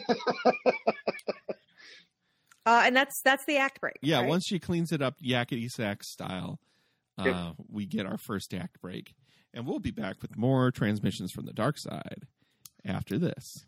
Uh, 2.65 2.83
and 2.85 2.95
that's 2.95 3.21
that's 3.21 3.45
the 3.45 3.57
act 3.57 3.79
break. 3.81 3.95
Yeah, 4.01 4.19
right? 4.19 4.27
once 4.27 4.45
she 4.45 4.59
cleans 4.59 4.91
it 4.91 5.01
up 5.01 5.15
Yakety 5.21 5.69
Sax 5.69 6.09
style, 6.09 6.59
uh, 7.17 7.23
Yep. 7.23 7.53
we 7.71 7.85
get 7.85 8.05
our 8.05 8.17
first 8.17 8.53
act 8.53 8.81
break. 8.81 9.13
And 9.53 9.65
we'll 9.65 9.79
be 9.79 9.91
back 9.91 10.21
with 10.21 10.37
more 10.37 10.71
transmissions 10.71 11.31
from 11.31 11.45
the 11.45 11.53
dark 11.53 11.77
side 11.77 12.27
after 12.85 13.17
this. 13.17 13.65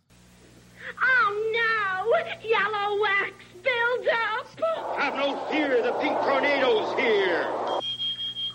Oh 1.02 1.52
no! 1.54 2.48
Yellow 2.48 3.02
wax 3.02 3.34
buildup! 3.64 5.00
Have 5.00 5.16
no 5.16 5.46
fear, 5.52 5.82
the 5.82 5.94
pink 5.94 6.18
tornado's 6.20 6.98
here. 7.00 7.46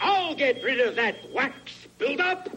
I'll 0.01 0.35
get 0.35 0.63
rid 0.63 0.81
of 0.81 0.97
that 0.97 1.17
wax 1.33 1.87
buildup. 1.99 2.49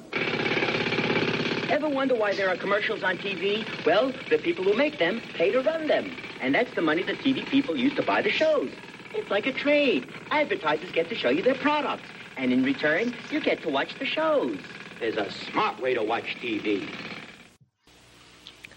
Ever 1.70 1.90
wonder 1.90 2.16
why 2.16 2.34
there 2.34 2.50
are 2.50 2.56
commercials 2.56 3.04
on 3.04 3.18
TV? 3.18 3.66
Well, 3.86 4.14
the 4.30 4.38
people 4.38 4.64
who 4.64 4.74
make 4.74 5.00
them 5.00 5.22
pay 5.34 5.52
to 5.52 5.62
run 5.62 5.88
them. 5.88 6.12
And 6.42 6.56
that's 6.56 6.74
the 6.76 6.82
money 6.82 7.04
the 7.04 7.14
TV 7.14 7.46
people 7.46 7.76
use 7.76 7.94
to 7.96 8.04
buy 8.04 8.22
the 8.22 8.30
shows. 8.32 8.72
It's 9.14 9.30
like 9.30 9.48
a 9.48 9.54
trade. 9.54 10.08
Advertisers 10.32 10.92
get 10.92 11.10
to 11.10 11.16
show 11.16 11.30
you 11.30 11.42
their 11.42 11.56
products. 11.56 12.04
And 12.38 12.54
in 12.54 12.64
return, 12.64 13.16
you 13.32 13.40
get 13.40 13.62
to 13.64 13.70
watch 13.70 13.98
the 13.98 14.06
shows. 14.06 14.58
There's 15.00 15.18
a 15.18 15.32
smart 15.32 15.82
way 15.82 15.96
to 15.96 16.04
watch 16.04 16.38
TV. 16.40 16.88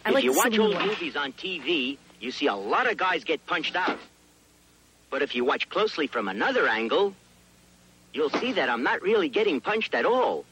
I 0.05 0.09
if 0.09 0.15
like 0.15 0.25
you 0.25 0.35
watch 0.35 0.59
old 0.59 0.75
one. 0.75 0.87
movies 0.89 1.15
on 1.15 1.33
TV, 1.33 1.99
you 2.21 2.31
see 2.31 2.47
a 2.47 2.55
lot 2.55 2.91
of 2.91 2.97
guys 2.97 3.23
get 3.23 3.45
punched 3.47 3.77
out. 3.77 3.99
But 5.11 5.23
if 5.23 5.35
you 5.35 5.45
watch 5.45 5.69
closely 5.69 6.07
from 6.07 6.29
another 6.29 6.69
angle, 6.69 7.15
you'll 8.15 8.31
see 8.31 8.53
that 8.53 8.71
I'm 8.71 8.83
not 8.83 9.03
really 9.03 9.29
getting 9.29 9.61
punched 9.61 9.95
at 9.95 10.07
all. 10.07 10.45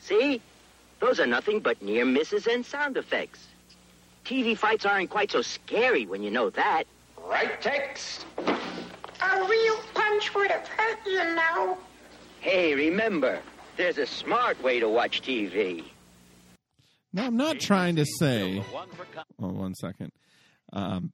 See? 0.00 0.40
Those 1.00 1.18
are 1.18 1.26
nothing 1.26 1.60
but 1.60 1.80
near 1.82 2.04
misses 2.04 2.46
and 2.46 2.64
sound 2.64 2.96
effects. 2.96 3.46
TV 4.24 4.56
fights 4.56 4.84
aren't 4.84 5.10
quite 5.10 5.32
so 5.32 5.42
scary 5.42 6.06
when 6.06 6.22
you 6.22 6.30
know 6.30 6.50
that. 6.50 6.84
Right, 7.26 7.60
Tex? 7.60 8.24
A 8.38 9.46
real 9.48 9.76
punch 9.94 10.34
would 10.34 10.50
have 10.50 10.66
hurt, 10.68 10.98
you 11.06 11.24
know. 11.34 11.78
Hey, 12.40 12.74
remember, 12.74 13.40
there's 13.76 13.98
a 13.98 14.06
smart 14.06 14.62
way 14.62 14.80
to 14.80 14.88
watch 14.88 15.20
TV. 15.20 15.84
Now, 17.12 17.26
I'm 17.26 17.36
not 17.36 17.60
trying 17.60 17.96
to 17.96 18.06
say. 18.06 18.64
Oh, 19.38 19.48
one 19.48 19.74
second. 19.74 20.12
Um, 20.72 21.12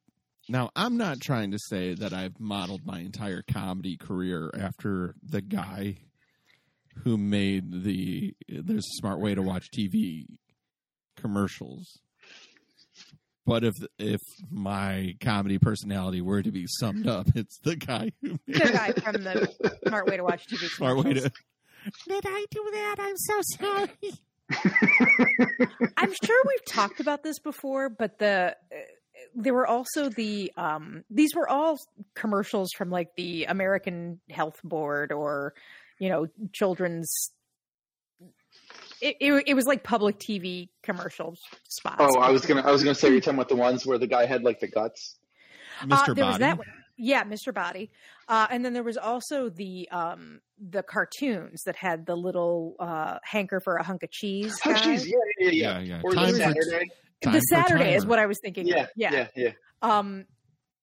now, 0.49 0.71
I'm 0.77 0.97
not 0.97 1.21
trying 1.21 1.51
to 1.51 1.59
say 1.59 1.95
that 1.95 2.13
I've 2.13 2.39
modeled 2.39 2.83
my 2.85 3.01
entire 3.01 3.43
comedy 3.43 3.97
career 3.97 4.53
after 4.57 5.17
the 5.21 5.41
guy 5.41 5.97
who 7.03 7.17
made 7.17 7.83
the 7.83 8.35
"There's 8.49 8.87
a 8.87 8.99
Smart 8.99 9.19
Way 9.19 9.35
to 9.35 9.43
Watch 9.43 9.71
TV" 9.77 10.39
commercials. 11.17 11.99
But 13.47 13.63
if 13.63 13.75
if 13.99 14.21
my 14.51 15.15
comedy 15.21 15.59
personality 15.59 16.21
were 16.21 16.43
to 16.43 16.51
be 16.51 16.67
summed 16.67 17.07
up, 17.07 17.29
it's 17.35 17.59
the 17.59 17.77
guy 17.77 18.11
who 18.21 18.39
made 18.47 18.61
the 18.61 18.73
guy 18.73 18.93
from 18.93 19.23
the 19.23 19.79
Smart 19.87 20.07
Way 20.07 20.17
to 20.17 20.25
Watch 20.25 20.47
TV. 20.49 20.69
Smart 20.77 20.99
Way 20.99 21.15
to. 21.15 21.33
Did 22.09 22.25
I 22.27 22.45
do 22.51 22.69
that? 22.73 22.97
I'm 22.99 23.17
so 23.17 23.41
sorry. 23.57 23.89
I'm 25.97 26.13
sure 26.25 26.43
we've 26.47 26.65
talked 26.67 26.99
about 26.99 27.23
this 27.23 27.39
before, 27.39 27.89
but 27.89 28.19
the 28.19 28.57
uh, 28.73 28.77
there 29.35 29.55
were 29.55 29.67
also 29.67 30.09
the 30.09 30.53
um 30.57 31.05
these 31.09 31.35
were 31.37 31.49
all 31.49 31.79
commercials 32.15 32.71
from 32.77 32.91
like 32.91 33.15
the 33.17 33.45
American 33.45 34.21
Health 34.29 34.61
Board 34.65 35.13
or 35.13 35.55
you 36.01 36.09
know 36.09 36.27
children's. 36.53 37.31
It, 39.01 39.17
it, 39.21 39.45
it 39.49 39.55
was 39.55 39.67
like 39.67 39.83
public 39.83 40.19
TV 40.19 40.69
commercial 40.83 41.37
spots. 41.69 41.97
Oh, 41.99 42.21
I 42.21 42.31
was 42.31 42.47
gonna 42.47 42.63
I 42.63 42.71
was 42.71 42.83
gonna 42.83 42.95
say 42.95 43.11
you're 43.11 43.21
talking 43.21 43.39
about 43.39 43.49
the 43.49 43.57
ones 43.57 43.87
where 43.87 43.99
the 43.99 44.07
guy 44.07 44.27
had 44.27 44.43
like 44.43 44.61
the 44.61 44.69
guts. 44.69 45.17
Mr. 45.83 46.11
Uh, 46.11 46.15
there 46.15 46.25
was 46.25 46.35
Body. 46.35 46.39
that 46.45 46.59
one. 46.59 46.67
Yeah, 46.99 47.25
Mr. 47.25 47.53
Body. 47.53 47.91
Uh, 48.27 48.47
and 48.51 48.65
then 48.65 48.73
there 48.73 48.83
was 48.83 48.97
also 48.97 49.51
the 49.51 49.89
um 49.91 50.41
the 50.59 50.83
cartoons 50.83 51.63
that 51.65 51.77
had 51.77 52.07
the 52.07 52.17
little 52.17 52.77
uh 52.79 53.19
hanker 53.23 53.61
for 53.61 53.77
a 53.77 53.83
hunk 53.83 54.03
of 54.03 54.11
cheese. 54.11 54.59
Oh, 54.65 54.73
guy. 54.73 54.95
yeah, 54.95 54.99
yeah, 54.99 55.19
yeah. 55.39 55.51
Yeah, 55.51 55.79
yeah. 55.81 56.01
Or 56.03 56.13
Time 56.13 56.33
the 56.33 56.39
Saturday. 56.39 56.91
Time 57.23 57.33
the 57.33 57.41
Saturday 57.41 57.95
is 57.95 58.07
what 58.07 58.19
I 58.19 58.27
was 58.27 58.39
thinking. 58.43 58.67
Yeah, 58.67 58.85
of. 58.85 58.89
yeah, 58.97 59.11
yeah, 59.13 59.29
yeah. 59.37 59.51
Um, 59.83 60.25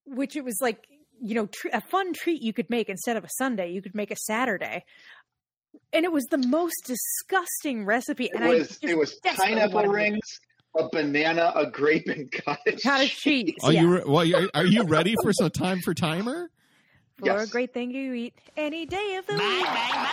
which 0.05 0.36
it 0.36 0.43
was 0.43 0.57
like 0.61 0.86
you 1.24 1.36
know, 1.36 1.45
tr- 1.45 1.70
a 1.72 1.80
fun 1.80 2.11
treat 2.11 2.41
you 2.41 2.51
could 2.51 2.70
make 2.70 2.89
instead 2.89 3.16
of 3.16 3.24
a 3.24 3.30
sundae, 3.38 3.72
you 3.72 3.82
could 3.82 3.95
make 3.95 4.11
a 4.11 4.16
Saturday. 4.16 4.84
And 5.92 6.06
it 6.06 6.12
was 6.12 6.24
the 6.26 6.38
most 6.40 6.76
disgusting 6.86 7.86
recipe. 7.86 8.26
It 8.26 8.32
And 8.36 8.46
was 8.50 8.56
I 8.56 8.64
just 8.64 8.84
it 8.84 8.98
was 8.98 9.14
pineapple 9.24 9.76
wanted 9.76 9.88
to 9.88 9.94
make 9.94 10.12
rings, 10.14 10.40
a 10.78 10.90
banana, 10.90 11.52
a 11.56 11.68
grape, 11.70 12.08
and 12.08 12.32
cottage. 12.32 12.82
Cottage 12.84 13.16
cheese. 13.18 13.56
Are 13.64 13.72
yeah. 13.72 13.82
you 13.82 13.94
re- 13.96 14.04
well? 14.06 14.36
Are, 14.36 14.50
are 14.56 14.66
you 14.66 14.84
ready 14.84 15.16
for 15.22 15.32
some 15.34 15.52
time 15.52 15.82
for 15.82 15.94
timer? 15.94 16.50
For 17.20 17.28
Yes. 17.28 17.48
a 17.48 17.52
great 17.52 17.74
thing 17.76 17.92
you 17.92 18.12
eat 18.14 18.34
any 18.58 18.88
day 18.88 19.16
of 19.20 19.28
the 19.28 19.34
Bang, 19.38 19.58
week. 19.58 19.66
bang, 19.66 20.08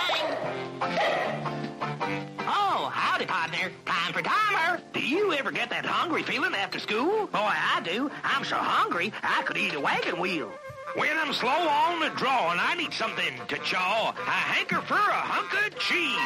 bang. 0.80 2.36
Oh, 2.40 2.90
howdy, 2.92 3.24
partner. 3.26 3.70
Time 3.86 4.12
for 4.12 4.20
timer. 4.22 4.80
Do 4.92 5.00
you 5.00 5.32
ever 5.32 5.50
get 5.50 5.70
that 5.70 5.86
hungry 5.86 6.22
feeling 6.22 6.54
after 6.54 6.78
school? 6.78 7.26
Boy, 7.26 7.38
I 7.38 7.80
do. 7.82 8.10
I'm 8.22 8.44
so 8.44 8.56
hungry, 8.56 9.12
I 9.22 9.42
could 9.44 9.56
eat 9.56 9.74
a 9.74 9.80
wagon 9.80 10.20
wheel. 10.20 10.52
When 10.96 11.16
I'm 11.16 11.32
slow 11.32 11.48
on 11.48 12.00
the 12.00 12.08
draw 12.16 12.50
and 12.50 12.60
I 12.60 12.74
need 12.74 12.92
something 12.92 13.38
to 13.46 13.58
chaw, 13.58 14.12
I 14.16 14.30
hanker 14.30 14.80
for 14.82 14.94
a 14.94 14.98
hunk 14.98 15.52
of 15.64 15.78
cheese. 15.78 16.18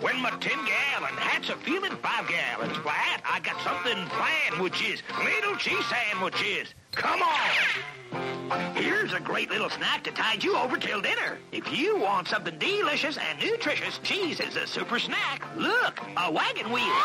When 0.00 0.22
my 0.22 0.30
10 0.30 0.40
gallon 0.40 1.14
hat's 1.18 1.50
a 1.50 1.56
feeling 1.56 1.92
5 1.92 2.28
gallons 2.28 2.76
flat, 2.78 3.20
I 3.26 3.40
got 3.40 3.60
something 3.60 4.06
planned, 4.06 4.62
which 4.62 4.82
is 4.82 5.02
little 5.22 5.54
cheese 5.56 5.84
sandwiches. 5.90 6.72
Come 6.92 7.20
on! 7.22 8.74
Here's 8.74 9.12
a 9.12 9.20
great 9.20 9.50
little 9.50 9.68
snack 9.68 10.02
to 10.04 10.12
tide 10.12 10.42
you 10.42 10.56
over 10.56 10.78
till 10.78 11.02
dinner. 11.02 11.38
If 11.52 11.70
you 11.70 11.98
want 11.98 12.28
something 12.28 12.58
delicious 12.58 13.18
and 13.18 13.38
nutritious, 13.38 13.98
cheese 14.02 14.40
is 14.40 14.56
a 14.56 14.66
super 14.66 14.98
snack. 14.98 15.44
Look, 15.56 16.00
a 16.16 16.32
wagon 16.32 16.72
wheel. 16.72 17.02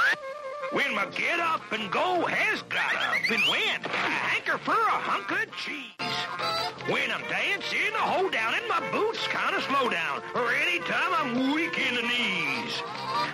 When 0.71 0.95
my 0.95 1.07
get 1.07 1.41
up 1.41 1.69
and 1.73 1.91
go 1.91 2.25
has 2.25 2.61
got 2.63 2.95
up 2.95 3.29
and 3.29 3.43
went, 3.49 3.85
I 3.85 4.09
hanker 4.31 4.57
for 4.59 4.71
a 4.71 4.75
hunk 4.75 5.29
of 5.29 5.53
cheese. 5.57 5.92
Boots 9.53 9.65
kind 9.65 9.75
of 9.75 9.79
slow 9.79 9.89
down, 9.89 10.21
or 10.35 10.53
anytime 10.53 11.13
I'm 11.13 11.53
weak 11.53 11.77
in 11.77 11.95
the 11.95 12.01
knees. 12.01 12.81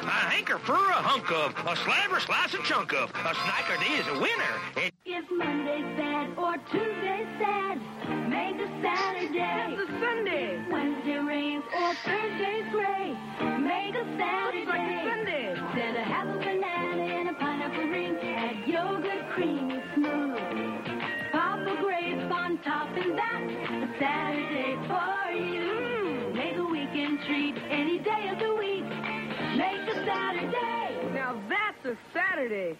I 0.03 0.27
hanker 0.31 0.57
for 0.59 0.73
a 0.73 0.99
hunk 0.99 1.31
of, 1.31 1.53
a 1.65 1.75
slab 1.77 2.11
or 2.11 2.19
slice 2.19 2.53
a 2.53 2.63
chunk 2.63 2.93
of, 2.93 3.09
a 3.09 3.33
snacker 3.35 3.99
is 3.99 4.07
a 4.07 4.19
winner. 4.19 4.55
And 4.77 4.91
If 5.05 5.25
Monday's 5.31 5.97
bad 5.97 6.37
or 6.37 6.57
Tuesday's 6.71 7.27
sad, 7.39 7.79
make 8.27 8.55
a 8.59 8.67
Saturday. 8.81 9.77
It's 9.79 9.89
a 9.89 9.99
sundae. 9.99 10.71
Wednesday 10.71 11.19
rains 11.19 11.63
or 11.73 11.93
Thursday's 12.03 12.67
gray, 12.71 13.15
make 13.59 13.95
a 13.95 14.03
Saturday. 14.17 14.65
Looks 14.65 14.75
like 14.75 14.89
a 14.91 15.09
sundae. 15.09 15.51
Instead 15.55 15.95
of 15.95 16.03
half 16.03 16.27
a 16.27 16.37
banana 16.39 17.03
and 17.03 17.29
a 17.29 17.33
pineapple 17.33 17.87
ring, 17.87 18.17
add 18.17 18.67
yogurt 18.67 19.29
creamy 19.31 19.81
smooth. 19.95 20.39
Pop 21.31 21.59
a 21.59 21.75
grape 21.81 22.31
on 22.31 22.57
top 22.63 22.89
and 22.97 23.17
that's 23.17 23.53
a 23.71 23.99
Saturday 23.99 24.75
for 24.87 25.18
treat 27.25 27.55
any 27.69 27.99
day 27.99 28.29
of 28.29 28.39
the 28.39 28.55
week. 28.55 28.83
Make 29.57 29.89
a 29.89 30.05
Saturday. 30.05 31.13
Now 31.13 31.41
that's 31.49 31.85
a 31.85 31.97
Saturday. 32.13 32.77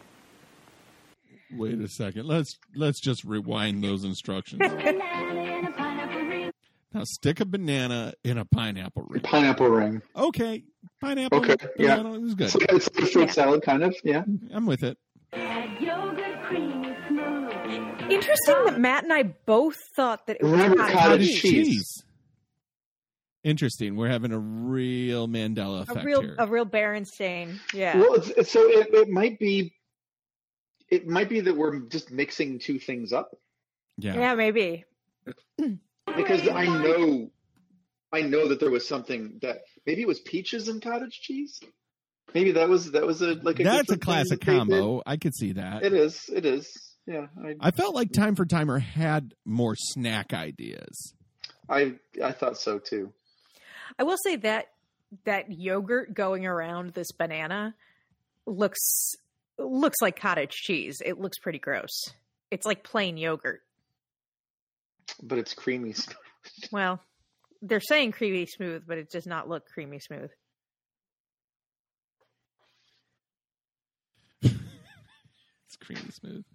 Wait 1.52 1.80
a 1.80 1.88
second. 1.88 2.26
Let's 2.28 2.58
let's 2.76 3.00
just 3.00 3.24
rewind 3.24 3.84
those 3.84 4.04
instructions. 4.04 4.60
Banana 4.72 5.42
and 5.42 5.68
a 5.68 5.72
pineapple 5.72 6.22
ring. 6.22 6.52
Now 6.94 7.04
stick 7.06 7.40
a 7.40 7.46
banana 7.46 8.14
in 8.24 8.38
a 8.40 8.46
pineapple 8.46 9.04
ring. 9.08 9.22
Pineapple 9.22 9.68
ring. 9.70 10.02
Okay, 10.16 10.64
pineapple. 11.02 11.40
Okay, 11.40 11.56
yeah. 11.78 11.98
banana 11.98 12.26
is 12.26 12.34
good. 12.36 12.46
It's 12.48 12.56
like, 12.56 12.72
it's 12.72 12.90
like 12.96 13.04
a 13.04 13.12
fruit 13.12 13.26
Yeah. 13.28 13.32
salad, 13.32 13.62
kind 13.62 13.84
of. 13.84 13.96
Yeah. 14.04 14.24
I'm 14.52 14.66
with 14.66 14.84
it. 14.84 14.98
Add 15.34 15.80
yogurt 15.82 16.42
creamy 16.46 16.96
smooth. 17.08 17.52
Interesting 18.12 18.66
that 18.66 18.80
Matt 18.80 19.04
and 19.04 19.14
I 19.14 19.24
both 19.46 19.76
thought 19.96 20.26
that 20.28 20.38
it 20.38 20.44
was 20.44 20.52
Remember 20.52 20.78
cottage 20.78 20.94
cottage 20.98 21.42
cheese. 21.42 21.68
cheese. 21.68 22.04
Interesting. 23.44 23.96
We're 23.96 24.10
having 24.10 24.32
a 24.32 24.40
real 24.40 25.28
Mandela 25.28 25.80
A 25.80 25.82
effect 25.84 26.06
real, 26.06 26.22
here. 26.22 26.36
a 26.38 26.48
real 26.48 26.66
Berenstain. 26.66 27.60
Yeah. 27.74 27.98
Well, 27.98 28.16
it's, 28.16 28.30
it's, 28.30 28.52
so 28.52 28.62
it, 28.64 28.94
it 28.94 29.10
might 29.10 29.40
be, 29.40 29.74
it 30.90 31.08
might 31.08 31.30
be 31.30 31.40
that 31.42 31.56
we're 31.56 31.80
just 31.82 32.12
mixing 32.12 32.60
two 32.60 32.80
things 32.80 33.14
up 33.14 33.32
yeah. 34.00 34.16
yeah, 34.16 34.36
maybe. 34.36 34.86
because 36.06 36.48
I 36.48 36.66
know, 36.66 37.30
I 38.12 38.22
know 38.22 38.48
that 38.48 38.60
there 38.60 38.72
was 38.72 38.88
something 38.88 39.40
that 39.42 39.60
maybe 39.86 40.02
it 40.02 40.08
was 40.08 40.20
peaches 40.20 40.68
and 40.68 40.82
cottage 40.82 41.20
cheese. 41.22 41.60
Maybe 42.34 42.54
that 42.54 42.70
was 42.70 42.92
that 42.92 43.06
was 43.06 43.22
a 43.22 43.34
like 43.42 43.60
a 43.60 43.64
That's 43.64 43.92
a 43.92 43.98
classic 43.98 44.40
that 44.40 44.46
combo. 44.46 45.02
I 45.06 45.18
could 45.18 45.36
see 45.36 45.54
that. 45.54 45.84
It 45.84 45.94
is. 45.94 46.30
It 46.34 46.46
is. 46.46 46.72
Yeah. 47.08 47.28
I, 47.44 47.56
I 47.60 47.72
felt 47.72 47.96
like 47.96 48.12
Time 48.12 48.36
for 48.36 48.46
Timer 48.46 48.78
had 48.78 49.34
more 49.46 49.76
snack 49.76 50.32
ideas. 50.34 51.14
I 51.68 51.96
I 52.24 52.32
thought 52.32 52.58
so 52.58 52.80
too. 52.80 53.12
I 54.00 54.04
will 54.04 54.18
say 54.24 54.38
that 54.38 54.68
that 55.26 55.52
yogurt 55.52 56.14
going 56.14 56.45
around 56.45 56.93
this 56.93 57.12
banana 57.12 57.76
looks 58.45 59.12
looks 59.58 59.97
like 60.02 60.18
cottage 60.18 60.54
cheese. 60.54 61.02
It 61.06 61.20
looks 61.20 61.38
pretty 61.38 61.60
gross. 61.60 61.91
It's 62.50 62.66
like 62.66 62.82
plain 62.82 63.18
yogurt. 63.18 63.62
But 65.22 65.38
it's 65.38 65.54
creamy. 65.54 65.93
smooth. 65.93 66.16
Well, 66.72 67.02
they're 67.62 67.82
saying 67.82 68.14
creamy 68.14 68.45
smooth, 68.45 68.84
but 68.88 68.97
it 68.97 69.12
does 69.12 69.28
not 69.28 69.50
look 69.50 69.66
creamy 69.68 70.00
smooth. 70.00 70.30
It's 74.52 75.76
creamy 75.82 76.10
smooth. 76.12 76.45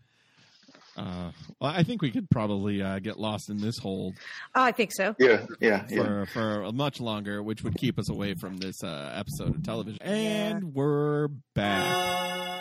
Uh, 0.97 1.33
well, 1.61 1.73
I 1.73 1.83
think 1.83 2.03
we 2.03 2.11
could 2.13 2.31
probably 2.31 2.81
uh, 2.81 3.01
get 3.01 3.19
lost 3.19 3.51
in 3.51 3.61
this 3.61 3.79
hold 3.79 4.15
Oh, 4.55 4.63
I 4.63 4.71
think 4.73 4.93
so. 4.93 5.15
Yeah. 5.19 5.45
Yeah. 5.61 5.85
Yeah. 5.89 6.03
for 6.05 6.27
for 6.27 6.73
much 6.73 7.01
longer, 7.01 7.43
which 7.43 7.65
would 7.65 7.77
keep 7.77 7.99
us 7.99 8.09
away 8.09 8.35
from 8.35 8.59
this 8.59 8.77
uh, 8.85 9.11
episode 9.15 9.57
of 9.57 9.63
television. 9.65 10.01
And 10.03 10.73
we're 10.75 11.29
back. 11.55 12.61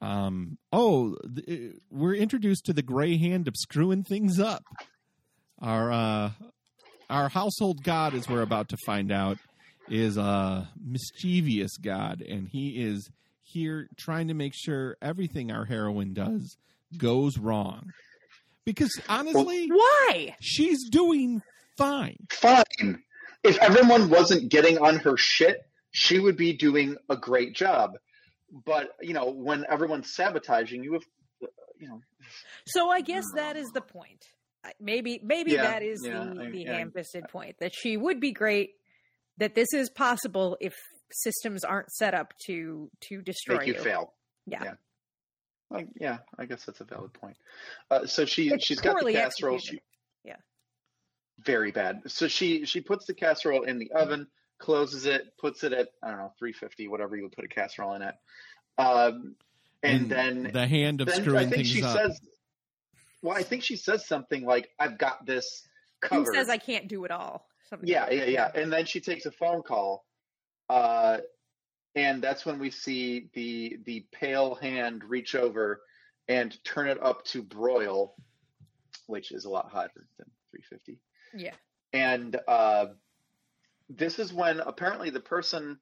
Um. 0.00 0.58
Oh, 0.72 1.16
th- 1.46 1.72
we're 1.90 2.14
introduced 2.14 2.64
to 2.66 2.72
the 2.72 2.82
gray 2.82 3.18
hand 3.18 3.48
of 3.48 3.54
screwing 3.56 4.04
things 4.04 4.38
up. 4.38 4.62
Our 5.60 5.90
uh, 5.92 6.30
our 7.10 7.28
household 7.28 7.82
god, 7.82 8.14
as 8.14 8.28
we're 8.28 8.42
about 8.42 8.68
to 8.70 8.76
find 8.86 9.10
out, 9.10 9.38
is 9.88 10.16
a 10.16 10.68
mischievous 10.84 11.76
god, 11.78 12.20
and 12.22 12.48
he 12.48 12.80
is 12.82 13.10
here 13.42 13.88
trying 13.96 14.28
to 14.28 14.34
make 14.34 14.52
sure 14.54 14.96
everything 15.02 15.50
our 15.50 15.64
heroine 15.64 16.12
does 16.14 16.56
goes 16.96 17.38
wrong. 17.38 17.90
Because 18.64 18.90
honestly, 19.08 19.68
Why? 19.68 20.36
she's 20.40 20.88
doing 20.90 21.42
fine. 21.76 22.16
Fine. 22.30 23.02
If 23.42 23.56
everyone 23.58 24.10
wasn't 24.10 24.50
getting 24.50 24.78
on 24.78 24.96
her 24.96 25.16
shit, 25.16 25.62
she 25.90 26.18
would 26.18 26.36
be 26.36 26.52
doing 26.52 26.96
a 27.08 27.16
great 27.16 27.54
job. 27.54 27.92
But 28.66 28.90
you 29.00 29.14
know, 29.14 29.30
when 29.30 29.64
everyone's 29.70 30.14
sabotaging 30.14 30.82
you, 30.84 30.96
if 30.96 31.02
you 31.80 31.88
know, 31.88 32.00
So 32.66 32.90
I 32.90 33.00
guess 33.00 33.24
that 33.36 33.56
is 33.56 33.68
the 33.72 33.80
point. 33.80 34.24
Maybe 34.80 35.20
maybe 35.22 35.52
Yeah, 35.52 35.62
that 35.62 35.82
is 35.82 36.02
yeah, 36.04 36.24
the 36.34 36.42
I- 36.42 36.50
the 36.50 36.58
yeah. 36.62 36.76
ham-fisted 36.76 37.24
point 37.30 37.56
that 37.60 37.72
she 37.74 37.96
would 37.96 38.20
be 38.20 38.32
great. 38.32 38.70
That 39.38 39.54
this 39.54 39.68
is 39.72 39.88
possible 39.88 40.56
if 40.60 40.74
systems 41.12 41.64
aren't 41.64 41.90
set 41.92 42.12
up 42.12 42.34
to 42.46 42.90
to 43.08 43.22
destroy 43.22 43.58
make 43.58 43.66
you 43.68 43.74
fail. 43.74 44.12
Yeah. 44.46 44.64
Yeah. 44.64 44.74
Like, 45.70 45.88
yeah, 46.00 46.18
I 46.38 46.46
guess 46.46 46.64
that's 46.64 46.80
a 46.80 46.84
valid 46.84 47.12
point. 47.12 47.36
Uh, 47.90 48.06
so 48.06 48.24
she 48.24 48.48
It's 48.50 48.64
she's 48.64 48.80
got 48.80 49.04
the 49.04 49.12
casserole. 49.12 49.56
executed. 49.56 49.80
She, 50.24 50.28
Yeah. 50.30 50.36
very 51.44 51.70
bad. 51.72 52.02
So 52.06 52.26
she 52.28 52.64
she 52.64 52.80
puts 52.80 53.06
the 53.06 53.14
casserole 53.14 53.64
in 53.64 53.78
the 53.78 53.90
oven, 53.92 54.26
closes 54.58 55.06
it, 55.06 55.36
puts 55.38 55.64
it 55.64 55.72
at 55.72 55.88
I 56.02 56.08
don't 56.08 56.18
know 56.18 56.32
350, 56.38 56.88
whatever 56.88 57.16
you 57.16 57.24
would 57.24 57.32
put 57.32 57.44
a 57.44 57.48
casserole 57.48 57.94
in 57.94 58.02
at, 58.02 58.18
um, 58.78 59.36
and, 59.82 60.08
then 60.10 60.50
the 60.52 60.66
hand 60.66 61.00
of 61.00 61.08
then 61.08 61.20
screwing 61.22 61.38
I 61.38 61.42
think 61.44 61.54
things 61.56 61.68
she 61.68 61.82
up. 61.82 61.96
says, 61.96 62.20
well, 63.22 63.36
I 63.36 63.42
think 63.42 63.62
she 63.62 63.76
says 63.76 64.06
something 64.06 64.44
like, 64.44 64.70
"I've 64.78 64.96
got 64.98 65.26
this 65.26 65.68
Who 66.02 66.08
covered." 66.08 66.34
says 66.34 66.48
I 66.48 66.56
can't 66.58 66.88
do 66.88 67.04
it 67.04 67.10
all? 67.10 67.46
Something 67.68 67.88
Yeah, 67.88 68.04
like 68.04 68.12
yeah, 68.12 68.24
yeah. 68.24 68.50
And 68.54 68.72
then 68.72 68.86
she 68.86 69.00
takes 69.00 69.26
a 69.26 69.30
phone 69.30 69.62
call, 69.62 70.04
uh, 70.70 71.18
and 71.94 72.22
that's 72.22 72.46
when 72.46 72.58
we 72.58 72.70
see 72.70 73.28
the 73.34 73.78
the 73.84 74.06
pale 74.12 74.54
hand 74.54 75.02
reach 75.04 75.34
over 75.34 75.82
and 76.28 76.62
turn 76.64 76.88
it 76.88 77.02
up 77.02 77.24
to 77.24 77.42
broil, 77.42 78.14
which 79.06 79.32
is 79.32 79.44
a 79.44 79.50
lot 79.50 79.70
hotter 79.70 80.06
than 80.18 80.26
350. 80.50 81.00
Yeah. 81.34 81.54
And 81.92 82.38
uh, 82.46 82.86
this 83.88 84.18
is 84.18 84.32
when 84.32 84.60
apparently 84.60 85.10
the 85.10 85.20
person 85.20 85.78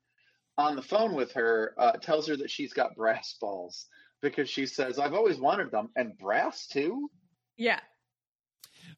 on 0.57 0.77
the 0.77 0.83
phone 0.83 1.15
with 1.15 1.33
her 1.33 1.75
uh, 1.77 1.93
tells 1.93 2.29
her 2.29 2.37
that 2.37 2.51
she's 2.51 2.73
got 2.73 2.97
brass 2.97 3.37
balls 3.41 3.87
because 4.23 4.49
she 4.49 4.67
says, 4.67 4.99
"I've 4.99 5.15
always 5.15 5.39
wanted 5.39 5.71
them 5.71 5.91
and 5.97 6.17
brass 6.17 6.67
too." 6.67 7.11
Yeah. 7.57 7.81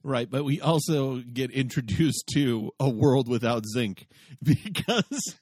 Right, 0.09 0.30
but 0.30 0.42
we 0.42 0.59
also 0.59 1.18
get 1.18 1.50
introduced 1.50 2.28
to 2.32 2.72
a 2.80 2.88
world 2.88 3.28
without 3.28 3.64
zinc 3.66 4.06
because 4.42 5.36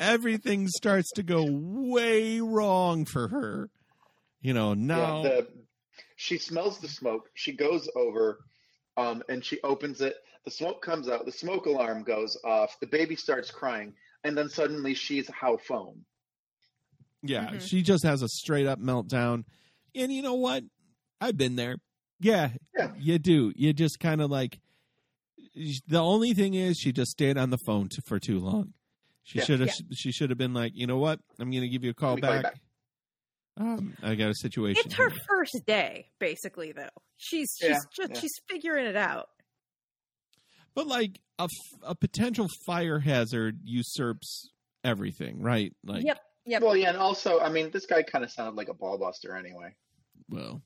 everything 0.00 0.66
starts 0.68 1.10
to 1.16 1.22
go 1.22 1.44
way 1.46 2.40
wrong 2.40 3.04
for 3.04 3.28
her. 3.28 3.68
You 4.40 4.54
know, 4.54 4.72
now 4.72 5.22
Yeah, 5.22 5.28
the, 5.28 5.48
She 6.16 6.38
smells 6.38 6.78
the 6.78 6.88
smoke. 6.88 7.28
She 7.34 7.52
goes 7.52 7.90
over, 7.94 8.38
um, 8.96 9.22
and 9.28 9.44
she 9.44 9.60
opens 9.62 10.00
it. 10.00 10.16
The 10.46 10.50
smoke 10.50 10.80
comes 10.80 11.10
out. 11.10 11.26
The 11.26 11.32
smoke 11.32 11.66
alarm 11.66 12.04
goes 12.04 12.38
off. 12.42 12.74
The 12.80 12.86
baby 12.86 13.16
starts 13.16 13.50
crying, 13.50 13.92
and 14.24 14.34
then 14.34 14.48
suddenly 14.48 14.94
she's 14.94 15.28
how 15.28 15.58
foam. 15.58 16.06
Yeah, 17.22 17.50
Mhm. 17.50 17.60
she 17.68 17.82
just 17.82 18.02
has 18.04 18.22
a 18.22 18.28
straight 18.28 18.66
up 18.66 18.80
meltdown. 18.80 19.44
And 19.94 20.10
you 20.10 20.22
know 20.22 20.36
what? 20.36 20.64
I've 21.20 21.36
been 21.36 21.56
there. 21.56 21.76
Yeah, 22.20 22.50
Yeah. 22.76 22.92
you 22.98 23.18
do. 23.18 23.52
You 23.56 23.72
just 23.72 23.98
kind 24.00 24.20
of 24.20 24.30
like. 24.30 24.58
The 25.88 25.98
only 26.00 26.32
thing 26.32 26.54
is, 26.54 26.76
she 26.78 26.92
just 26.92 27.10
stayed 27.10 27.36
on 27.36 27.50
the 27.50 27.58
phone 27.66 27.88
to, 27.88 28.02
for 28.06 28.18
too 28.20 28.38
long. 28.38 28.72
She 29.24 29.38
Yeah. 29.38 29.44
should 29.44 29.60
have. 29.60 29.68
Yeah. 29.68 29.86
She 29.96 30.12
should 30.12 30.30
have 30.30 30.38
been 30.38 30.54
like, 30.54 30.72
you 30.74 30.86
know 30.86 30.98
what? 30.98 31.18
I'm 31.38 31.50
going 31.50 31.62
to 31.62 31.68
give 31.68 31.82
you 31.82 31.90
a 31.90 31.94
call 31.94 32.14
Let 32.14 32.22
me 32.22 32.28
call 32.28 32.42
back. 32.42 32.60
Um, 33.56 33.94
I 34.02 34.14
got 34.14 34.30
a 34.30 34.34
situation. 34.34 34.82
It's 34.86 34.94
her 34.94 35.10
first 35.28 35.60
day, 35.66 36.06
basically. 36.18 36.72
Though 36.72 36.88
she's 37.16 37.48
she's 37.60 37.76
just 37.94 38.10
yeah. 38.12 38.18
she's 38.20 38.32
figuring 38.48 38.86
it 38.86 38.96
out. 38.96 39.28
But 40.74 40.86
like 40.86 41.20
a, 41.38 41.42
f- 41.44 41.80
a 41.82 41.94
potential 41.94 42.46
fire 42.64 43.00
hazard 43.00 43.58
usurps 43.64 44.50
everything, 44.84 45.42
right? 45.42 45.72
Like, 45.84 46.04
yep, 46.04 46.20
yep. 46.46 46.62
Well, 46.62 46.76
yeah, 46.76 46.90
and 46.90 46.96
also, 46.96 47.40
I 47.40 47.50
mean, 47.50 47.70
this 47.70 47.86
guy 47.86 48.02
kind 48.02 48.24
of 48.24 48.30
sounded 48.30 48.54
like 48.56 48.68
a 48.68 48.74
ballbuster 48.74 49.36
anyway. 49.36 49.74
well, 50.28 50.62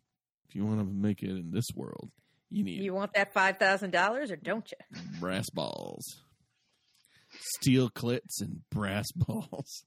if 0.48 0.54
you 0.54 0.64
want 0.64 0.78
to 0.80 0.84
make 0.84 1.22
it 1.22 1.30
in 1.30 1.50
this 1.50 1.66
world, 1.74 2.10
you 2.50 2.64
need 2.64 2.82
You 2.82 2.94
want 2.94 3.12
that 3.14 3.32
five 3.32 3.58
thousand 3.58 3.90
dollars 3.90 4.30
or 4.30 4.36
don't 4.36 4.70
you? 4.70 5.00
brass 5.20 5.50
balls, 5.50 6.04
steel 7.56 7.88
clits, 7.90 8.40
and 8.40 8.60
brass 8.70 9.06
balls. 9.16 9.84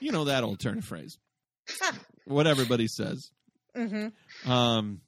You 0.00 0.12
know 0.12 0.24
that 0.24 0.42
old 0.44 0.58
turn 0.60 0.78
of 0.78 0.84
phrase. 0.84 1.18
what 2.24 2.46
everybody 2.46 2.86
says. 2.88 3.30
Mm-hmm. 3.76 4.50
Um, 4.50 5.00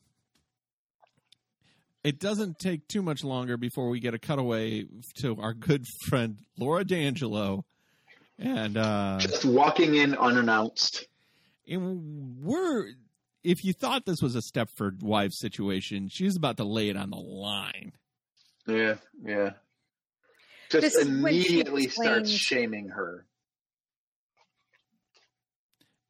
it 2.04 2.20
doesn't 2.20 2.58
take 2.58 2.86
too 2.88 3.02
much 3.02 3.24
longer 3.24 3.56
before 3.56 3.88
we 3.88 3.98
get 4.00 4.14
a 4.14 4.18
cutaway 4.18 4.84
to 5.20 5.36
our 5.40 5.54
good 5.54 5.84
friend 6.06 6.38
Laura 6.58 6.84
D'Angelo, 6.84 7.64
and 8.38 8.76
uh, 8.76 9.18
Just 9.20 9.44
walking 9.44 9.94
in 9.96 10.14
unannounced. 10.14 11.06
and 11.66 12.36
we're. 12.42 12.88
If 13.44 13.64
you 13.64 13.72
thought 13.72 14.04
this 14.04 14.20
was 14.20 14.34
a 14.34 14.40
Stepford 14.40 15.02
wife 15.02 15.32
situation, 15.32 16.08
she's 16.10 16.36
about 16.36 16.56
to 16.56 16.64
lay 16.64 16.88
it 16.88 16.96
on 16.96 17.10
the 17.10 17.16
line. 17.16 17.92
Yeah, 18.66 18.96
yeah. 19.24 19.50
Just 20.70 20.82
This 20.82 20.94
is 20.96 21.06
when 21.08 21.32
she 21.34 21.60
immediately 21.60 21.88
starts 21.88 22.30
shaming 22.30 22.88
her. 22.88 23.24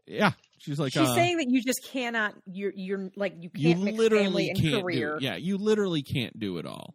Yeah, 0.06 0.32
she's 0.58 0.78
like, 0.80 0.92
She's 0.92 1.02
uh, 1.08 1.14
saying 1.14 1.36
that 1.36 1.46
you 1.48 1.62
just 1.62 1.86
cannot. 1.92 2.34
You're 2.46 2.72
you're 2.74 3.10
like 3.14 3.34
you 3.40 3.50
you 3.54 3.74
can't 3.74 3.84
mix 3.84 3.98
literally 3.98 4.24
family 4.24 4.48
and 4.50 4.60
can't 4.60 4.82
career. 4.82 5.18
do. 5.18 5.24
Yeah, 5.24 5.36
you 5.36 5.58
literally 5.58 6.02
can't 6.02 6.38
do 6.38 6.58
it 6.58 6.66
all. 6.66 6.94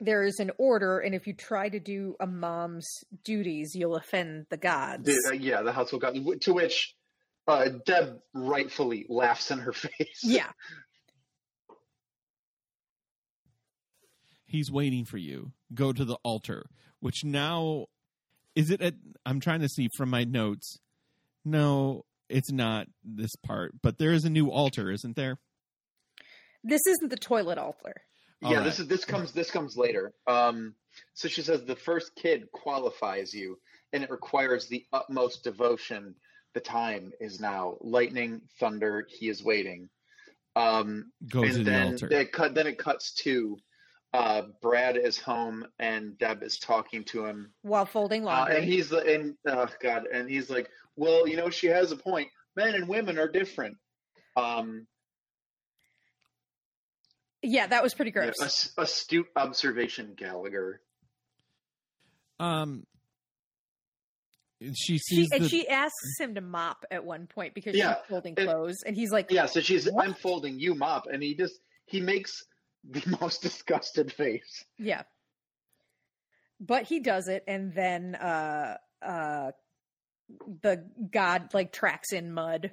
There 0.00 0.24
is 0.24 0.40
an 0.40 0.50
order, 0.58 0.98
and 0.98 1.14
if 1.14 1.26
you 1.26 1.34
try 1.34 1.68
to 1.68 1.78
do 1.78 2.16
a 2.18 2.26
mom's 2.26 2.86
duties, 3.24 3.72
you'll 3.74 3.96
offend 3.96 4.46
the 4.50 4.56
gods. 4.56 5.04
The- 5.04 5.30
uh, 5.30 5.34
yeah, 5.34 5.62
the 5.62 5.72
household 5.72 6.02
god. 6.02 6.16
To 6.42 6.52
which 6.54 6.95
uh, 7.48 7.68
Deb 7.84 8.20
rightfully 8.34 9.06
laughs 9.08 9.50
in 9.50 9.58
her 9.60 9.72
face. 9.72 10.20
yeah, 10.22 10.50
He's 14.44 14.70
waiting 14.70 15.04
for 15.04 15.18
you. 15.18 15.52
Go 15.74 15.92
to 15.92 16.04
the 16.04 16.16
altar. 16.22 16.66
Which 17.00 17.24
now 17.24 17.86
is 18.54 18.70
it? 18.70 18.80
At, 18.80 18.94
I'm 19.24 19.40
trying 19.40 19.60
to 19.60 19.68
see 19.68 19.88
from 19.96 20.08
my 20.08 20.24
notes. 20.24 20.78
No, 21.44 22.04
it's 22.28 22.50
not 22.50 22.86
this 23.04 23.36
part. 23.36 23.74
But 23.82 23.98
there 23.98 24.12
is 24.12 24.24
a 24.24 24.30
new 24.30 24.50
altar, 24.50 24.90
isn't 24.90 25.16
there? 25.16 25.38
this 26.64 26.84
isn't 26.86 27.10
the 27.10 27.16
toilet 27.16 27.58
altar. 27.58 27.94
All 28.42 28.50
yeah, 28.50 28.58
right. 28.58 28.64
this 28.64 28.80
is 28.80 28.86
this 28.88 29.04
comes 29.04 29.32
this 29.32 29.50
comes 29.50 29.76
later. 29.76 30.12
Um, 30.26 30.74
so 31.14 31.28
she 31.28 31.42
says 31.42 31.64
the 31.64 31.76
first 31.76 32.14
kid 32.16 32.50
qualifies 32.52 33.32
you, 33.32 33.58
and 33.92 34.02
it 34.02 34.10
requires 34.10 34.66
the 34.66 34.84
utmost 34.92 35.42
devotion. 35.44 36.14
The 36.56 36.60
time 36.62 37.12
is 37.20 37.38
now. 37.38 37.76
Lightning, 37.82 38.40
thunder. 38.58 39.06
He 39.10 39.28
is 39.28 39.44
waiting. 39.44 39.90
Um, 40.56 41.12
Go 41.28 41.42
and 41.42 41.52
to 41.52 41.58
the 41.58 41.64
then 41.64 41.86
altar. 41.92 42.08
it 42.10 42.32
cut. 42.32 42.54
Then 42.54 42.66
it 42.66 42.78
cuts 42.78 43.12
to 43.24 43.58
uh, 44.14 44.42
Brad 44.62 44.96
is 44.96 45.18
home, 45.18 45.66
and 45.78 46.16
Deb 46.16 46.42
is 46.42 46.58
talking 46.58 47.04
to 47.08 47.26
him, 47.26 47.52
While 47.60 47.84
folding 47.84 48.22
uh, 48.22 48.28
laundry, 48.28 48.56
and 48.56 48.64
he's 48.64 48.88
the 48.88 49.00
and 49.00 49.34
oh 49.46 49.66
god, 49.82 50.04
and 50.10 50.30
he's 50.30 50.48
like, 50.48 50.70
well, 50.96 51.28
you 51.28 51.36
know, 51.36 51.50
she 51.50 51.66
has 51.66 51.92
a 51.92 51.96
point. 51.96 52.28
Men 52.56 52.74
and 52.74 52.88
women 52.88 53.18
are 53.18 53.28
different. 53.28 53.76
Um, 54.34 54.86
yeah, 57.42 57.66
that 57.66 57.82
was 57.82 57.92
pretty 57.92 58.12
gross. 58.12 58.40
ast- 58.40 58.72
astute 58.78 59.26
observation, 59.36 60.14
Gallagher. 60.16 60.80
Um, 62.40 62.86
she 64.60 64.72
She 64.74 64.98
sees 64.98 65.28
and 65.32 65.44
the, 65.44 65.48
she 65.48 65.68
asks 65.68 66.18
him 66.18 66.34
to 66.36 66.40
mop 66.40 66.84
at 66.90 67.04
one 67.04 67.26
point 67.26 67.54
because 67.54 67.74
Yeah, 67.76 67.94
she's 67.96 68.08
folding 68.08 68.34
it- 68.36 68.44
clothes, 68.44 68.82
and 68.86 68.96
he's 68.96 69.12
like, 69.12 69.30
Yeah, 69.30 69.46
so 69.46 69.60
she's 69.60 69.86
What? 69.90 70.04
I'm 70.06 70.14
folding 70.14 70.58
you 70.58 70.74
mop, 70.74 71.04
and 71.12 71.22
he 71.22 71.34
just 71.34 71.54
he 71.86 72.00
makes 72.00 72.32
the 72.88 73.02
most 73.20 73.42
disgusted 73.42 74.12
face. 74.12 74.64
Yeah. 74.78 75.02
But 76.60 76.84
he 76.84 77.00
does 77.00 77.28
it 77.28 77.44
and 77.46 77.74
then 77.74 78.14
uh 78.14 78.76
uh 79.02 79.50
the 80.62 80.84
god 81.12 81.52
like 81.54 81.72
tracks 81.72 82.12
in 82.12 82.32
mud. 82.32 82.72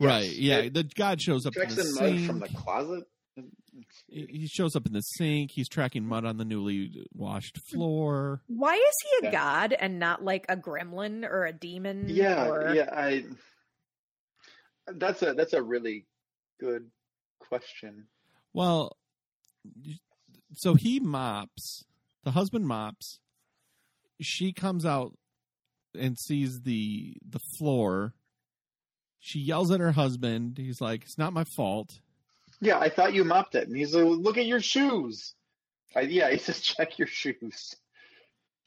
right. 0.00 0.24
Yes. 0.24 0.36
Yeah, 0.38 0.56
It- 0.58 0.74
the 0.74 0.84
god 0.84 1.20
shows 1.20 1.44
up 1.46 1.54
in 1.54 1.60
Tracks 1.62 1.74
the 1.74 1.82
in 1.82 1.86
sink. 1.88 2.20
mud 2.20 2.26
from 2.26 2.40
the 2.40 2.48
closet. 2.48 3.04
He 4.08 4.26
he 4.30 4.46
shows 4.46 4.74
up 4.74 4.86
in 4.86 4.92
the 4.92 5.00
sink. 5.00 5.50
He's 5.52 5.68
tracking 5.68 6.04
mud 6.04 6.24
on 6.24 6.36
the 6.36 6.44
newly 6.44 7.06
washed 7.12 7.58
floor. 7.70 8.42
Why 8.46 8.74
is 8.74 8.94
he 9.20 9.26
a 9.26 9.30
Yeah. 9.30 9.32
god 9.32 9.72
and 9.72 9.98
not 9.98 10.24
like 10.24 10.46
a 10.48 10.56
gremlin 10.56 11.24
or 11.24 11.44
a 11.46 11.52
demon? 11.52 12.06
Yeah, 12.08 12.48
or... 12.48 12.74
yeah, 12.74 12.88
I. 12.92 13.24
That's 14.86 15.22
a 15.22 15.34
that's 15.34 15.52
a 15.52 15.62
really 15.62 16.06
good 16.58 16.90
question. 17.38 18.06
Well, 18.52 18.96
so 20.54 20.74
he 20.74 20.98
mops. 21.00 21.84
The 22.24 22.30
husband 22.32 22.66
mops. 22.66 23.20
She 24.20 24.52
comes 24.52 24.84
out 24.84 25.16
and 25.98 26.18
sees 26.18 26.62
the 26.62 27.16
the 27.26 27.38
floor. 27.58 28.14
She 29.20 29.40
yells 29.40 29.70
at 29.70 29.80
her 29.80 29.92
husband. 29.92 30.58
He's 30.58 30.80
like, 30.80 31.02
"It's 31.04 31.18
not 31.18 31.32
my 31.32 31.44
fault." 31.44 32.00
Yeah, 32.60 32.78
I 32.78 32.88
thought 32.88 33.14
you 33.14 33.24
mopped 33.24 33.54
it, 33.54 33.68
and 33.68 33.76
he's 33.76 33.94
like, 33.94 34.04
"Look 34.04 34.38
at 34.38 34.46
your 34.46 34.60
shoes." 34.60 35.34
I, 35.94 36.00
yeah, 36.02 36.30
he 36.32 36.38
says, 36.38 36.60
"Check 36.60 36.98
your 36.98 37.08
shoes." 37.08 37.74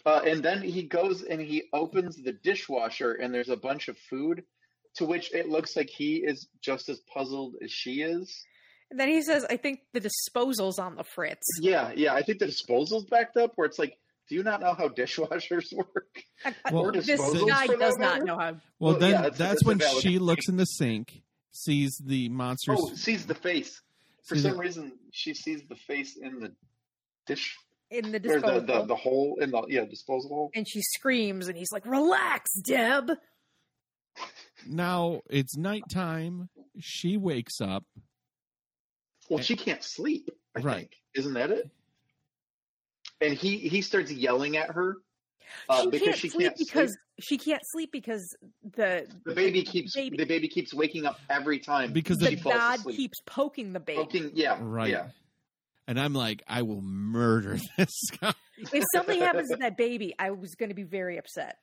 Uh, 0.05 0.21
and 0.25 0.41
then 0.41 0.61
he 0.63 0.83
goes 0.83 1.21
and 1.21 1.39
he 1.39 1.63
opens 1.73 2.15
the 2.17 2.31
dishwasher, 2.33 3.13
and 3.13 3.33
there's 3.33 3.49
a 3.49 3.57
bunch 3.57 3.87
of 3.87 3.97
food. 4.09 4.43
To 4.95 5.05
which 5.05 5.33
it 5.33 5.47
looks 5.47 5.77
like 5.77 5.89
he 5.89 6.15
is 6.17 6.47
just 6.59 6.89
as 6.89 6.99
puzzled 7.13 7.55
as 7.63 7.71
she 7.71 8.01
is. 8.01 8.35
And 8.89 8.99
then 8.99 9.07
he 9.07 9.21
says, 9.21 9.45
I 9.49 9.55
think 9.55 9.79
the 9.93 10.01
disposal's 10.01 10.79
on 10.79 10.95
the 10.95 11.05
fritz. 11.05 11.47
Yeah, 11.61 11.93
yeah. 11.95 12.13
I 12.13 12.23
think 12.23 12.39
the 12.39 12.47
disposal's 12.47 13.05
backed 13.05 13.37
up. 13.37 13.53
Where 13.55 13.65
it's 13.65 13.79
like, 13.79 13.97
do 14.27 14.35
you 14.35 14.43
not 14.43 14.59
know 14.59 14.73
how 14.73 14.89
dishwashers 15.01 15.71
work? 15.73 16.23
I- 16.43 16.53
I- 16.65 16.73
Well, 16.73 16.91
this 16.91 17.07
disposals 17.07 17.47
guy 17.47 17.67
for 17.67 17.77
that 17.77 17.79
does 17.79 17.97
not 17.99 18.23
know 18.23 18.37
how. 18.37 18.51
Well, 18.51 18.61
Well, 18.79 18.99
then 18.99 19.11
yeah, 19.11 19.25
it's 19.27 19.35
a- 19.35 19.43
that's 19.43 19.63
when 19.63 19.79
she 20.01 20.19
looks 20.19 20.49
in 20.49 20.57
the 20.57 20.65
sink, 20.65 21.21
sees 21.51 22.01
the 22.05 22.29
monsters. 22.29 22.77
Oh, 22.81 22.93
sees 22.95 23.25
the 23.25 23.35
face. 23.35 23.81
For 24.25 24.35
sees 24.35 24.43
some 24.43 24.53
it- 24.55 24.59
reason, 24.59 24.91
she 25.11 25.33
sees 25.33 25.61
the 25.67 25.75
face 25.75 26.17
in 26.17 26.39
the 26.39 26.53
dish 27.27 27.55
In 27.89 28.11
the 28.11 28.19
disposal. 28.19 28.61
the, 28.61 28.79
the 28.79 28.85
the 28.85 28.95
hole 28.95 29.37
in 29.41 29.51
the 29.51 29.63
yeah 29.67 29.85
disposal 29.85 30.29
hole. 30.29 30.51
and 30.55 30.67
she 30.67 30.81
screams 30.81 31.47
and 31.47 31.57
he's 31.57 31.71
like, 31.71 31.85
Relax, 31.85 32.51
Deb. 32.65 33.11
Now 34.67 35.21
it's 35.29 35.57
nighttime. 35.57 36.49
She 36.79 37.17
wakes 37.17 37.59
up. 37.61 37.83
Well, 39.29 39.41
she 39.43 39.55
can't 39.55 39.83
sleep. 39.83 40.29
I 40.55 40.59
Right. 40.59 40.75
think 40.77 40.91
isn't 41.15 41.33
that 41.33 41.51
it? 41.51 41.69
And 43.21 43.33
he 43.33 43.57
he 43.57 43.81
starts 43.81 44.11
yelling 44.11 44.57
at 44.57 44.71
her 44.71 44.97
uh, 45.69 45.81
she 45.83 45.89
because 45.89 46.05
can't 46.07 46.17
she 46.17 46.29
sleep 46.29 46.47
can't 46.47 46.57
because 46.57 46.89
sleep. 46.89 46.99
she 47.21 47.37
can't 47.37 47.61
sleep 47.71 47.91
because 47.91 48.35
the 48.75 49.07
The 49.25 49.33
baby 49.35 49.63
keeps 49.63 49.95
baby- 49.95 50.17
the 50.17 50.25
baby 50.25 50.47
keeps 50.47 50.73
waking 50.73 51.05
up 51.05 51.19
every 51.29 51.59
time 51.59 51.93
Because 51.93 52.17
the 52.17 52.29
she 52.29 52.35
falls 52.35 52.55
god 52.55 52.79
asleep. 52.79 52.95
keeps 52.97 53.19
poking 53.25 53.73
the 53.73 53.79
baby. 53.79 53.97
Poking, 54.01 54.31
yeah, 54.33 54.57
Right. 54.59 54.89
yeah. 54.91 55.07
And 55.87 55.99
I'm 55.99 56.13
like, 56.13 56.43
I 56.47 56.61
will 56.61 56.81
murder 56.81 57.57
this 57.77 57.89
guy. 58.21 58.33
If 58.57 58.83
something 58.93 59.19
happens 59.19 59.49
to 59.49 59.57
that 59.57 59.75
baby, 59.77 60.13
I 60.19 60.31
was 60.31 60.55
going 60.55 60.69
to 60.69 60.75
be 60.75 60.83
very 60.83 61.17
upset. 61.17 61.57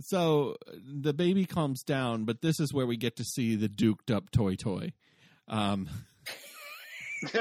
So 0.00 0.56
the 0.82 1.12
baby 1.12 1.44
calms 1.44 1.82
down, 1.82 2.24
but 2.24 2.40
this 2.40 2.58
is 2.58 2.72
where 2.72 2.86
we 2.86 2.96
get 2.96 3.16
to 3.16 3.24
see 3.24 3.54
the 3.54 3.68
duked 3.68 4.10
up 4.14 4.30
toy 4.30 4.54
toy. 4.56 4.92
Um, 5.46 5.88
we, 7.32 7.38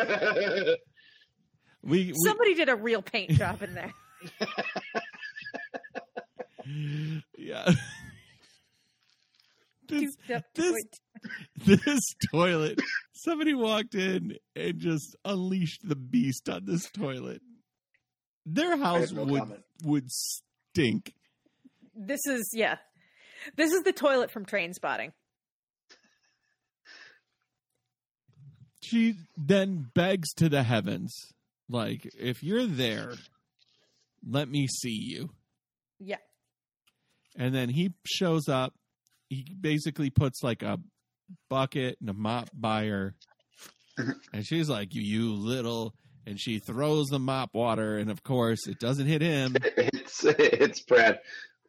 we 1.83 2.13
Somebody 2.25 2.53
did 2.55 2.69
a 2.69 2.75
real 2.75 3.01
paint 3.01 3.31
job 3.31 3.61
in 3.63 3.73
there. 3.73 3.93
yeah. 7.37 7.71
this, 9.87 10.15
this- 10.55 10.83
this 11.65 12.01
toilet 12.31 12.79
Somebody 13.23 13.53
walked 13.53 13.95
in 13.95 14.35
and 14.53 14.79
just 14.79 15.15
unleashed 15.23 15.87
the 15.87 15.95
beast 15.95 16.49
on 16.49 16.65
this 16.65 16.89
toilet. 16.89 17.41
Their 18.45 18.75
house 18.75 19.13
no 19.13 19.23
would 19.23 19.39
comment. 19.39 19.63
would 19.85 20.11
stink. 20.11 21.13
This 21.95 22.19
is 22.25 22.51
yeah. 22.53 22.77
This 23.55 23.71
is 23.71 23.83
the 23.83 23.93
toilet 23.93 24.29
from 24.29 24.45
Trainspotting. 24.45 25.13
She 28.81 29.15
then 29.37 29.89
begs 29.95 30.33
to 30.33 30.49
the 30.49 30.63
heavens, 30.63 31.15
like, 31.69 32.09
if 32.19 32.43
you're 32.43 32.67
there, 32.67 33.13
let 34.27 34.49
me 34.49 34.67
see 34.67 34.99
you. 35.01 35.29
Yeah. 35.99 36.17
And 37.37 37.53
then 37.53 37.69
he 37.69 37.93
shows 38.05 38.47
up. 38.47 38.73
He 39.29 39.45
basically 39.59 40.09
puts 40.09 40.43
like 40.43 40.61
a 40.63 40.79
bucket 41.49 41.97
and 41.99 42.09
a 42.09 42.13
mop 42.13 42.49
by 42.53 42.85
her. 42.85 43.15
and 44.33 44.45
she's 44.45 44.69
like, 44.69 44.93
you, 44.93 45.01
you 45.01 45.33
little. 45.33 45.93
And 46.25 46.39
she 46.39 46.59
throws 46.59 47.07
the 47.07 47.19
mop 47.19 47.53
water. 47.53 47.97
And 47.97 48.09
of 48.09 48.23
course, 48.23 48.67
it 48.67 48.79
doesn't 48.79 49.07
hit 49.07 49.21
him. 49.21 49.55
It's 49.77 50.23
it's 50.25 50.79
Brad. 50.81 51.19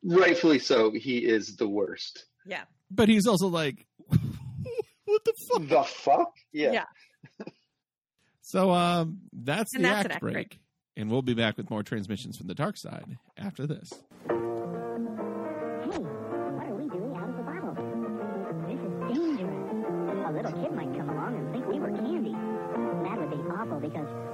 Rightfully 0.05 0.59
so. 0.59 0.91
He 0.93 1.19
is 1.19 1.57
the 1.57 1.69
worst. 1.69 2.27
Yeah. 2.45 2.65
But 2.91 3.09
he's 3.09 3.27
also 3.27 3.49
like, 3.49 3.87
what 4.07 5.25
the 5.25 5.33
fuck? 5.51 5.69
The 5.69 5.83
fuck? 5.85 6.33
Yeah. 6.53 6.73
Yeah. 6.73 7.47
So 8.43 8.71
um, 8.71 9.21
that's 9.33 9.75
And 9.75 9.85
the 9.85 9.89
that's 9.89 10.05
act, 10.05 10.13
act 10.17 10.21
break. 10.21 10.35
break. 10.35 10.61
And 10.97 11.11
we'll 11.11 11.23
be 11.23 11.35
back 11.35 11.57
with 11.57 11.71
more 11.71 11.83
transmissions 11.83 12.37
from 12.37 12.47
the 12.49 12.55
dark 12.55 12.77
side 12.77 13.17
after 13.39 13.67
this. 13.67 13.89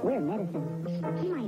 We're 0.03 0.19
medicine. 0.19 1.40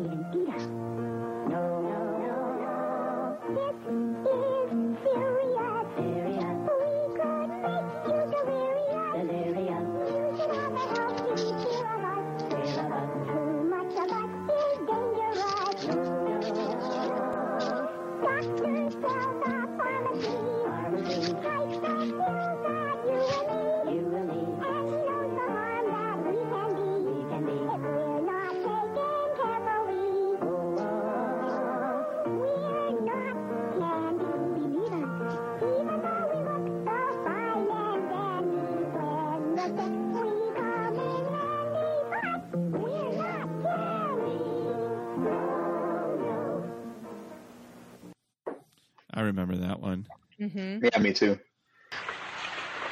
Mm-hmm. 50.55 50.85
Yeah, 50.85 50.99
me 50.99 51.13
too. 51.13 51.39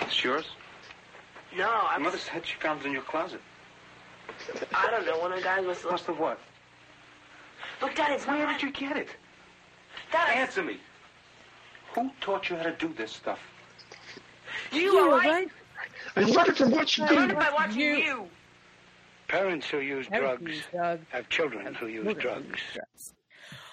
It's 0.01 0.23
yours? 0.23 0.45
No, 1.55 1.69
I 1.69 1.97
Mother 1.97 2.17
said 2.17 2.45
she 2.45 2.55
found 2.55 2.81
it 2.81 2.85
in 2.87 2.91
your 2.93 3.01
closet. 3.03 3.41
I 4.73 4.89
don't 4.89 5.05
know. 5.05 5.19
One 5.19 5.31
of 5.31 5.37
the 5.39 5.43
guys 5.43 5.65
was. 5.65 5.83
Must 5.83 6.05
have 6.05 6.17
what? 6.19 6.39
Look, 7.81 7.95
Dad, 7.95 8.11
it's 8.11 8.25
Where 8.25 8.37
not. 8.45 8.59
did 8.59 8.63
you 8.63 8.71
get 8.71 8.97
it? 8.97 9.09
Dad, 10.11 10.35
Answer 10.37 10.63
me. 10.63 10.77
Who 11.93 12.09
taught 12.21 12.49
you 12.49 12.55
how 12.55 12.63
to 12.63 12.71
do 12.71 12.93
this 12.93 13.11
stuff? 13.11 13.39
you 14.71 14.97
all 14.99 15.17
right? 15.17 15.47
I 16.15 16.21
learned 16.21 16.55
from 16.57 16.71
watching 16.71 17.03
I 17.05 17.11
learned 17.11 17.31
it 17.31 17.37
by 17.37 17.49
watching 17.51 17.79
you. 17.81 18.27
Parents 19.27 19.67
who 19.69 19.79
use 19.79 20.07
drugs 20.07 20.61
Drugs. 20.71 21.01
have 21.09 21.29
children 21.29 21.73
who 21.75 21.87
use 21.87 22.13
drugs. 22.15 22.59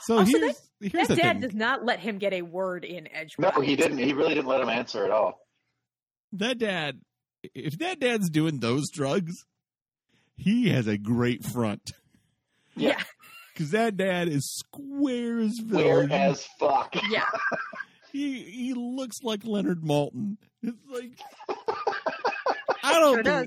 So 0.01 0.19
Also, 0.19 0.39
here's 0.39 0.68
here's 0.81 1.09
that 1.09 1.17
dad 1.19 1.33
thing. 1.35 1.41
does 1.41 1.55
not 1.55 1.85
let 1.85 2.01
him 2.01 2.19
get 2.19 2.33
a 2.33 2.43
word 2.43 2.85
in 2.85 3.09
edge. 3.13 3.35
No, 3.39 3.51
he 3.61 3.77
didn't. 3.77 3.99
He 3.99 4.13
really 4.13 4.35
didn't 4.35 4.47
let 4.49 4.61
him 4.61 4.69
answer 4.69 5.05
at 5.05 5.11
all. 5.11 5.41
That 6.33 6.59
dad, 6.59 7.01
if 7.55 7.79
that 7.79 8.01
dad's 8.01 8.31
doing 8.31 8.61
those 8.61 8.91
drugs, 8.91 9.35
he 10.37 10.69
has 10.69 10.87
a 10.87 10.99
great 10.99 11.45
front. 11.45 11.93
Yeah. 12.77 13.03
Because 13.53 13.71
that 13.73 13.97
dad 13.97 14.29
is 14.29 14.49
square 14.55 15.41
as 15.41 15.59
Where 15.67 16.07
villain. 16.07 16.13
as 16.13 16.47
fuck. 16.59 16.95
Yeah. 17.11 17.25
He 18.11 18.41
he 18.43 18.73
looks 18.75 19.23
like 19.23 19.45
Leonard 19.45 19.83
Maltin. 19.83 20.39
It's 20.63 20.79
like 20.91 21.11
I 22.83 22.95
don't 22.99 23.17
Sure 23.17 23.23
does. 23.23 23.47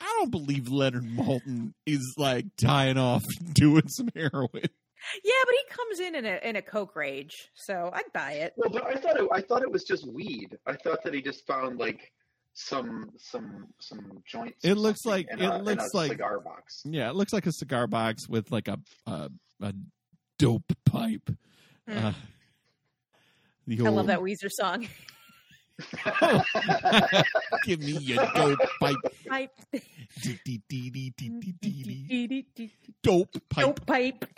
I 0.00 0.14
don't 0.18 0.30
believe 0.30 0.68
Leonard 0.70 1.04
Maltin 1.04 1.74
is 1.84 2.14
like 2.16 2.46
tying 2.56 2.96
off 2.96 3.22
doing 3.52 3.86
some 3.88 4.08
heroin. 4.16 4.70
Yeah, 5.24 5.32
but 5.44 5.54
he 5.54 5.74
comes 5.74 6.00
in 6.00 6.14
in 6.14 6.26
a 6.26 6.48
in 6.48 6.56
a 6.56 6.62
coke 6.62 6.96
rage, 6.96 7.50
so 7.54 7.90
I'd 7.92 8.12
buy 8.12 8.32
it. 8.32 8.52
Well, 8.56 8.70
but 8.70 8.86
I 8.86 8.94
thought 8.94 9.16
it, 9.18 9.28
I 9.32 9.40
thought 9.40 9.62
it 9.62 9.70
was 9.70 9.84
just 9.84 10.06
weed. 10.06 10.56
I 10.66 10.74
thought 10.74 11.02
that 11.04 11.14
he 11.14 11.22
just 11.22 11.46
found 11.46 11.78
like 11.78 12.12
some 12.54 13.10
some 13.16 13.68
some 13.78 14.22
joints. 14.26 14.64
It 14.64 14.74
looks 14.74 15.04
like 15.04 15.28
it 15.30 15.40
a, 15.40 15.56
in 15.56 15.64
looks 15.64 15.92
a 15.92 15.96
like 15.96 16.10
cigar 16.12 16.40
box. 16.40 16.82
Yeah, 16.84 17.08
it 17.10 17.14
looks 17.14 17.32
like 17.32 17.46
a 17.46 17.52
cigar 17.52 17.86
box 17.86 18.28
with 18.28 18.50
like 18.50 18.68
a 18.68 18.78
a, 19.06 19.30
a 19.62 19.72
dope 20.38 20.72
pipe. 20.84 21.30
Hmm. 21.88 21.98
Uh, 21.98 22.12
the 23.66 23.86
I 23.86 23.90
love 23.90 24.06
that 24.06 24.20
Weezer 24.20 24.50
song. 24.50 24.88
Give 27.64 27.80
me 27.80 27.92
your 27.98 28.26
dope 28.34 28.58
pipe. 28.80 28.96
Pipe. 29.28 29.50
Dope 33.02 33.32
pipe. 33.48 33.64
Dope 33.64 33.86
pipe. 33.86 34.24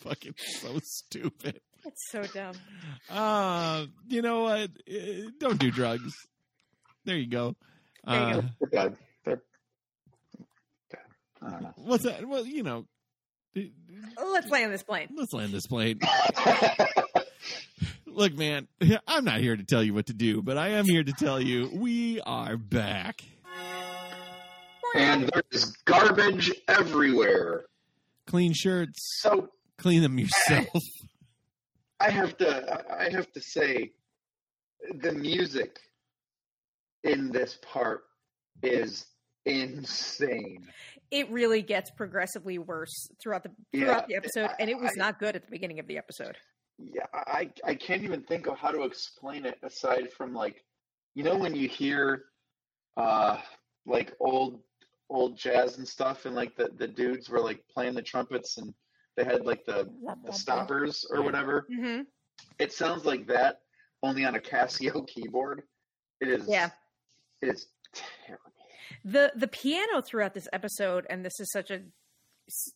Fucking 0.00 0.34
so 0.38 0.78
stupid. 0.82 1.60
That's 1.84 2.10
so 2.10 2.22
dumb. 2.24 2.54
Uh, 3.10 3.86
you 4.08 4.22
know 4.22 4.42
what? 4.44 4.70
Uh, 4.90 5.30
Don't 5.38 5.58
do 5.58 5.70
drugs. 5.70 6.14
There 7.04 7.16
you 7.16 7.26
go. 7.28 7.56
There 8.06 8.14
you 8.16 8.20
Uh, 8.22 8.32
go. 8.34 8.42
They're 8.60 8.68
bad. 8.70 8.96
They're 9.24 9.42
bad. 10.90 11.00
I 11.42 11.50
don't 11.50 11.62
know. 11.62 11.72
what's 11.76 12.04
that? 12.04 12.24
Well, 12.26 12.44
you 12.46 12.62
know, 12.62 12.86
Let's 14.16 14.48
land 14.50 14.72
this 14.72 14.82
plane. 14.84 15.08
let's 15.16 15.32
land 15.32 15.52
this 15.52 15.66
plane. 15.66 15.98
Look, 18.18 18.36
man, 18.36 18.66
I'm 19.06 19.24
not 19.24 19.38
here 19.38 19.56
to 19.56 19.62
tell 19.62 19.80
you 19.80 19.94
what 19.94 20.06
to 20.06 20.12
do, 20.12 20.42
but 20.42 20.58
I 20.58 20.70
am 20.70 20.86
here 20.86 21.04
to 21.04 21.12
tell 21.12 21.40
you 21.40 21.70
we 21.72 22.20
are 22.22 22.56
back. 22.56 23.22
And 24.96 25.30
there's 25.52 25.66
garbage 25.84 26.50
everywhere. 26.66 27.66
Clean 28.26 28.52
shirts, 28.52 29.20
So 29.20 29.50
clean 29.78 30.02
them 30.02 30.18
yourself. 30.18 30.66
I 32.00 32.10
have 32.10 32.36
to 32.38 32.84
I 32.92 33.08
have 33.10 33.30
to 33.34 33.40
say 33.40 33.92
the 35.00 35.12
music 35.12 35.78
in 37.04 37.30
this 37.30 37.56
part 37.62 38.02
is 38.64 39.06
insane. 39.44 40.66
It 41.12 41.30
really 41.30 41.62
gets 41.62 41.90
progressively 41.92 42.58
worse 42.58 43.08
throughout 43.22 43.44
the 43.44 43.50
Yeah, 43.72 43.84
throughout 43.84 44.08
the 44.08 44.16
episode, 44.16 44.50
and 44.58 44.68
it 44.68 44.76
was 44.80 44.90
I- 44.96 44.98
not 44.98 45.20
good 45.20 45.36
at 45.36 45.44
the 45.44 45.50
beginning 45.52 45.78
of 45.78 45.86
the 45.86 45.98
episode. 45.98 46.36
Yeah, 46.78 47.06
I 47.12 47.50
I 47.64 47.74
can't 47.74 48.02
even 48.04 48.22
think 48.22 48.46
of 48.46 48.56
how 48.58 48.70
to 48.70 48.82
explain 48.84 49.44
it 49.46 49.58
aside 49.62 50.12
from 50.12 50.32
like 50.34 50.64
you 51.14 51.24
know 51.24 51.36
when 51.36 51.54
you 51.54 51.68
hear 51.68 52.26
uh 52.96 53.38
like 53.86 54.14
old 54.20 54.60
old 55.10 55.36
jazz 55.36 55.78
and 55.78 55.88
stuff 55.88 56.26
and 56.26 56.34
like 56.36 56.54
the, 56.56 56.68
the 56.78 56.86
dudes 56.86 57.28
were 57.30 57.40
like 57.40 57.60
playing 57.72 57.94
the 57.94 58.02
trumpets 58.02 58.58
and 58.58 58.74
they 59.16 59.24
had 59.24 59.44
like 59.46 59.64
the, 59.64 59.88
the 60.24 60.32
stoppers 60.32 61.04
or 61.10 61.22
whatever. 61.22 61.66
Mm-hmm. 61.72 62.02
It 62.58 62.72
sounds 62.72 63.04
like 63.04 63.26
that 63.28 63.60
only 64.02 64.24
on 64.24 64.34
a 64.36 64.38
Casio 64.38 65.04
keyboard. 65.12 65.62
It 66.20 66.28
is 66.28 66.46
Yeah. 66.48 66.70
it 67.42 67.48
is 67.48 67.66
terrible. 67.94 68.52
the 69.04 69.32
the 69.34 69.48
piano 69.48 70.00
throughout 70.02 70.34
this 70.34 70.46
episode 70.52 71.06
and 71.10 71.24
this 71.24 71.40
is 71.40 71.50
such 71.50 71.70
a 71.70 71.80
s- 72.48 72.72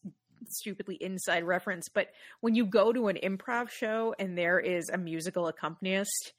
stupidly 0.53 0.97
inside 1.01 1.45
reference 1.45 1.89
but 1.89 2.09
when 2.41 2.55
you 2.55 2.65
go 2.67 2.93
to 2.93 3.09
an 3.09 3.19
improv 3.23 3.69
show 3.71 4.15
and 4.19 4.37
there 4.37 4.59
is 4.61 4.89
a 4.89 4.99
musical 4.99 5.47
accompanist 5.49 6.33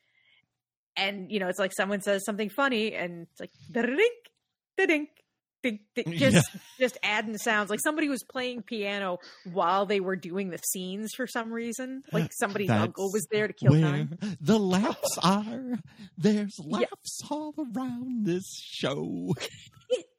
and 0.95 1.31
you 1.31 1.39
know 1.39 1.47
it's 1.47 1.59
like 1.59 1.73
someone 1.75 2.01
says 2.01 2.23
something 2.25 2.49
funny 2.49 2.93
and 2.93 3.27
it's 3.31 3.39
like 3.39 3.51
da-dink 3.71 4.13
da-dink 4.77 5.09
They, 5.63 5.79
they 5.95 6.03
just 6.17 6.49
just 6.77 6.97
adding 7.03 7.37
sounds 7.37 7.69
like 7.69 7.79
somebody 7.81 8.09
was 8.09 8.21
playing 8.29 8.63
piano 8.63 9.19
while 9.51 9.85
they 9.85 10.01
were 10.01 10.17
doing 10.17 10.49
the 10.49 10.57
scenes 10.57 11.11
for 11.15 11.25
some 11.25 11.53
reason. 11.53 12.03
Like 12.11 12.31
somebody's 12.33 12.67
That's 12.67 12.83
uncle 12.83 13.09
was 13.13 13.25
there 13.31 13.47
to 13.47 13.53
kill 13.53 13.79
time. 13.79 14.17
the 14.41 14.59
laughs 14.59 15.17
are. 15.23 15.79
There's 16.17 16.59
laughs 16.59 17.21
all 17.31 17.53
around 17.57 18.25
this 18.25 18.43
show. 18.61 19.33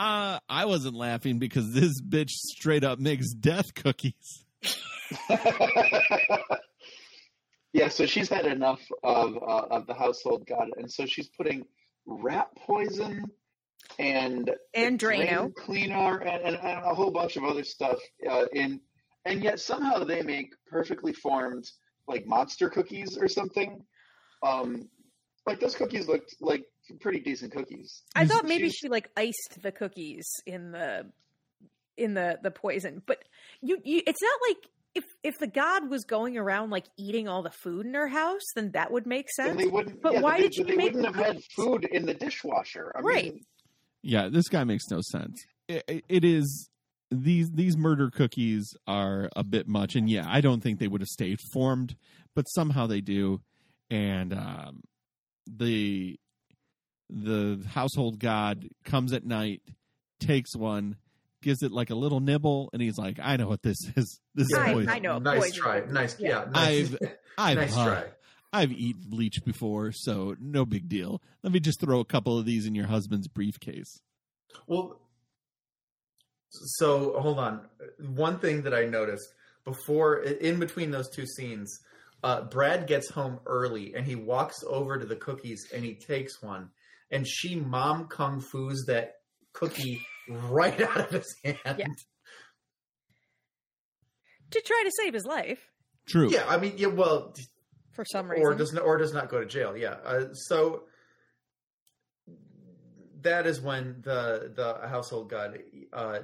uh, 0.00 0.38
I 0.48 0.64
wasn't 0.64 0.94
laughing 0.96 1.38
because 1.38 1.72
this 1.72 2.00
bitch 2.00 2.30
straight 2.30 2.84
up 2.84 2.98
makes 2.98 3.32
death 3.32 3.74
cookies. 3.74 4.44
Yeah, 7.72 7.86
so 7.88 8.04
she's 8.04 8.28
had 8.28 8.46
enough 8.46 8.80
of 9.04 9.36
uh, 9.36 9.66
of 9.70 9.86
the 9.86 9.94
household 9.94 10.44
god, 10.44 10.70
and 10.76 10.90
so 10.90 11.06
she's 11.06 11.28
putting 11.28 11.64
rat 12.04 12.48
poison 12.56 13.24
and 13.98 14.50
And 14.74 14.98
drain 14.98 15.28
Drano. 15.28 15.54
cleaner 15.54 16.18
and, 16.18 16.42
and, 16.42 16.56
and 16.56 16.84
a 16.84 16.94
whole 16.94 17.12
bunch 17.12 17.36
of 17.36 17.44
other 17.44 17.62
stuff 17.62 18.00
uh, 18.28 18.46
in, 18.52 18.80
and 19.24 19.44
yet 19.44 19.60
somehow 19.60 20.02
they 20.02 20.22
make 20.22 20.52
perfectly 20.66 21.12
formed 21.12 21.64
like 22.08 22.26
monster 22.26 22.68
cookies 22.68 23.16
or 23.16 23.28
something. 23.28 23.84
Um, 24.42 24.88
like 25.46 25.60
those 25.60 25.76
cookies 25.76 26.08
looked 26.08 26.34
like 26.40 26.64
pretty 26.98 27.20
decent 27.20 27.52
cookies. 27.52 28.02
I 28.14 28.26
thought 28.26 28.44
maybe 28.44 28.64
She's- 28.64 28.74
she 28.76 28.88
like 28.88 29.10
iced 29.16 29.58
the 29.62 29.72
cookies 29.72 30.26
in 30.46 30.72
the 30.72 31.10
in 31.96 32.14
the 32.14 32.38
the 32.42 32.50
poison, 32.50 33.02
but 33.06 33.22
you, 33.60 33.78
you 33.84 34.02
it's 34.06 34.22
not 34.22 34.38
like 34.48 34.56
if 34.94 35.04
if 35.22 35.38
the 35.38 35.46
god 35.46 35.88
was 35.90 36.04
going 36.04 36.36
around 36.38 36.70
like 36.70 36.86
eating 36.98 37.28
all 37.28 37.42
the 37.42 37.50
food 37.50 37.86
in 37.86 37.94
her 37.94 38.08
house, 38.08 38.42
then 38.56 38.70
that 38.72 38.90
would 38.90 39.06
make 39.06 39.30
sense. 39.30 39.48
then 39.48 39.56
they 39.58 39.66
wouldn't. 39.66 40.00
but 40.02 40.14
yeah, 40.14 40.20
why 40.20 40.38
they, 40.38 40.42
did 40.44 40.54
she 40.54 40.62
they 40.64 40.76
make 40.76 40.94
wouldn't 40.94 41.14
have 41.14 41.24
had 41.26 41.42
food 41.54 41.84
in 41.84 42.06
the 42.06 42.14
dishwasher? 42.14 42.92
I 42.96 43.00
Right. 43.00 43.34
Mean, 43.34 43.44
Yeah, 44.02 44.28
this 44.28 44.48
guy 44.48 44.64
makes 44.64 44.88
no 44.90 45.00
sense. 45.02 45.44
It, 45.68 46.04
it 46.08 46.24
is 46.24 46.68
these 47.10 47.50
these 47.52 47.76
murder 47.76 48.10
cookies 48.10 48.74
are 48.86 49.28
a 49.36 49.44
bit 49.44 49.68
much, 49.68 49.94
and 49.94 50.08
yeah, 50.08 50.24
I 50.26 50.40
don't 50.40 50.60
think 50.62 50.78
they 50.78 50.88
would 50.88 51.00
have 51.02 51.08
stayed 51.08 51.40
formed, 51.52 51.96
but 52.34 52.44
somehow 52.44 52.86
they 52.86 53.00
do, 53.00 53.42
and 53.90 54.32
um, 54.32 54.80
the 55.46 56.18
the 57.10 57.64
household 57.68 58.18
god 58.18 58.68
comes 58.84 59.12
at 59.12 59.24
night, 59.24 59.62
takes 60.20 60.54
one, 60.54 60.96
gives 61.42 61.62
it 61.62 61.72
like 61.72 61.90
a 61.90 61.94
little 61.94 62.20
nibble, 62.20 62.70
and 62.72 62.80
he's 62.80 62.98
like, 62.98 63.18
"I 63.20 63.36
know 63.36 63.48
what 63.48 63.62
this 63.62 63.78
is. 63.96 64.20
This 64.34 64.50
is 64.50 64.58
I- 64.58 64.72
poison." 64.72 64.88
I 64.88 64.98
know. 64.98 65.18
Nice 65.18 65.40
poison. 65.40 65.62
try. 65.62 65.80
Nice. 65.80 66.16
Yeah. 66.18 66.28
Yeah. 66.28 66.50
nice. 66.50 66.92
I've 66.92 66.98
I've 67.38 67.56
nice 67.56 67.76
uh, 67.76 67.84
try. 67.84 68.04
I've 68.52 68.72
eaten 68.72 69.02
bleach 69.06 69.44
before, 69.44 69.92
so 69.92 70.34
no 70.40 70.64
big 70.64 70.88
deal. 70.88 71.22
Let 71.42 71.52
me 71.52 71.60
just 71.60 71.80
throw 71.80 72.00
a 72.00 72.04
couple 72.04 72.38
of 72.38 72.44
these 72.44 72.66
in 72.66 72.74
your 72.74 72.86
husband's 72.86 73.28
briefcase. 73.28 74.00
Well, 74.66 75.00
so 76.50 77.18
hold 77.20 77.38
on. 77.38 77.60
One 78.14 78.40
thing 78.40 78.62
that 78.62 78.74
I 78.74 78.86
noticed 78.86 79.32
before, 79.64 80.22
in 80.22 80.58
between 80.58 80.90
those 80.90 81.08
two 81.08 81.26
scenes, 81.26 81.78
uh, 82.24 82.42
Brad 82.42 82.86
gets 82.88 83.08
home 83.10 83.38
early 83.46 83.94
and 83.94 84.04
he 84.04 84.16
walks 84.16 84.64
over 84.66 84.98
to 84.98 85.06
the 85.06 85.16
cookies 85.16 85.68
and 85.72 85.84
he 85.84 85.94
takes 85.94 86.42
one, 86.42 86.70
and 87.10 87.26
she 87.26 87.56
mom 87.56 88.06
kung 88.08 88.40
fu's 88.40 88.84
that 88.86 89.14
cookie 89.52 90.00
right 90.28 90.80
out 90.96 90.98
of 90.98 91.10
his 91.10 91.36
hand. 91.44 91.56
Yeah. 91.78 91.86
to 94.50 94.60
try 94.60 94.82
to 94.84 94.90
save 95.02 95.14
his 95.14 95.24
life 95.24 95.70
True. 96.08 96.28
Yeah, 96.30 96.44
I 96.48 96.56
mean, 96.56 96.74
yeah, 96.76 96.88
well, 96.88 97.34
for 97.92 98.04
some 98.04 98.28
reason. 98.28 98.44
or 98.44 98.54
does 98.54 98.72
not, 98.72 98.84
or 98.84 98.96
does 98.96 99.12
not 99.12 99.28
go 99.28 99.38
to 99.38 99.46
jail. 99.46 99.76
Yeah. 99.76 99.96
Uh, 100.04 100.32
so 100.32 100.84
that 103.20 103.46
is 103.46 103.60
when 103.60 104.00
the 104.02 104.50
the 104.56 104.88
household 104.88 105.30
god 105.30 105.58
uh, 105.92 106.20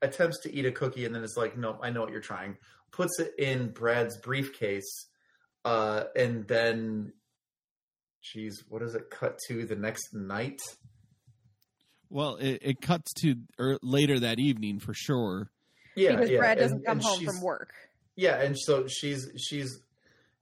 attempts 0.00 0.40
to 0.44 0.54
eat 0.54 0.64
a 0.64 0.72
cookie 0.72 1.04
and 1.04 1.14
then 1.14 1.22
it's 1.24 1.36
like, 1.36 1.58
no, 1.58 1.78
I 1.82 1.90
know 1.90 2.00
what 2.00 2.10
you're 2.12 2.20
trying. 2.20 2.56
Puts 2.92 3.18
it 3.20 3.32
in 3.38 3.70
Brad's 3.70 4.16
briefcase, 4.18 5.08
uh, 5.64 6.04
and 6.16 6.46
then, 6.48 7.12
geez, 8.22 8.62
what 8.68 8.80
does 8.82 8.94
it 8.94 9.10
cut 9.10 9.38
to 9.48 9.64
the 9.66 9.76
next 9.76 10.14
night? 10.14 10.60
Well, 12.08 12.36
it, 12.36 12.58
it 12.62 12.80
cuts 12.80 13.12
to 13.22 13.36
er, 13.58 13.78
later 13.82 14.18
that 14.20 14.38
evening 14.40 14.80
for 14.80 14.94
sure. 14.94 15.50
Yeah, 15.96 16.12
because 16.12 16.30
yeah, 16.30 16.38
Brad 16.38 16.58
doesn't 16.58 16.84
come 16.84 16.98
and 16.98 17.04
home 17.06 17.24
from 17.24 17.40
work. 17.40 17.72
Yeah, 18.16 18.40
and 18.40 18.56
so 18.58 18.86
she's 18.88 19.28
she's 19.38 19.80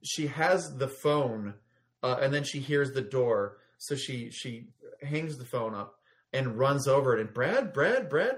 she 0.03 0.27
has 0.27 0.75
the 0.77 0.87
phone, 0.87 1.55
uh, 2.03 2.17
and 2.21 2.33
then 2.33 2.43
she 2.43 2.59
hears 2.59 2.91
the 2.91 3.01
door, 3.01 3.57
so 3.77 3.95
she 3.95 4.29
she 4.31 4.67
hangs 5.01 5.37
the 5.37 5.45
phone 5.45 5.75
up 5.75 5.95
and 6.33 6.57
runs 6.57 6.87
over 6.87 7.17
it, 7.17 7.21
and 7.21 7.33
Brad, 7.33 7.73
Brad, 7.73 8.09
Brad, 8.09 8.37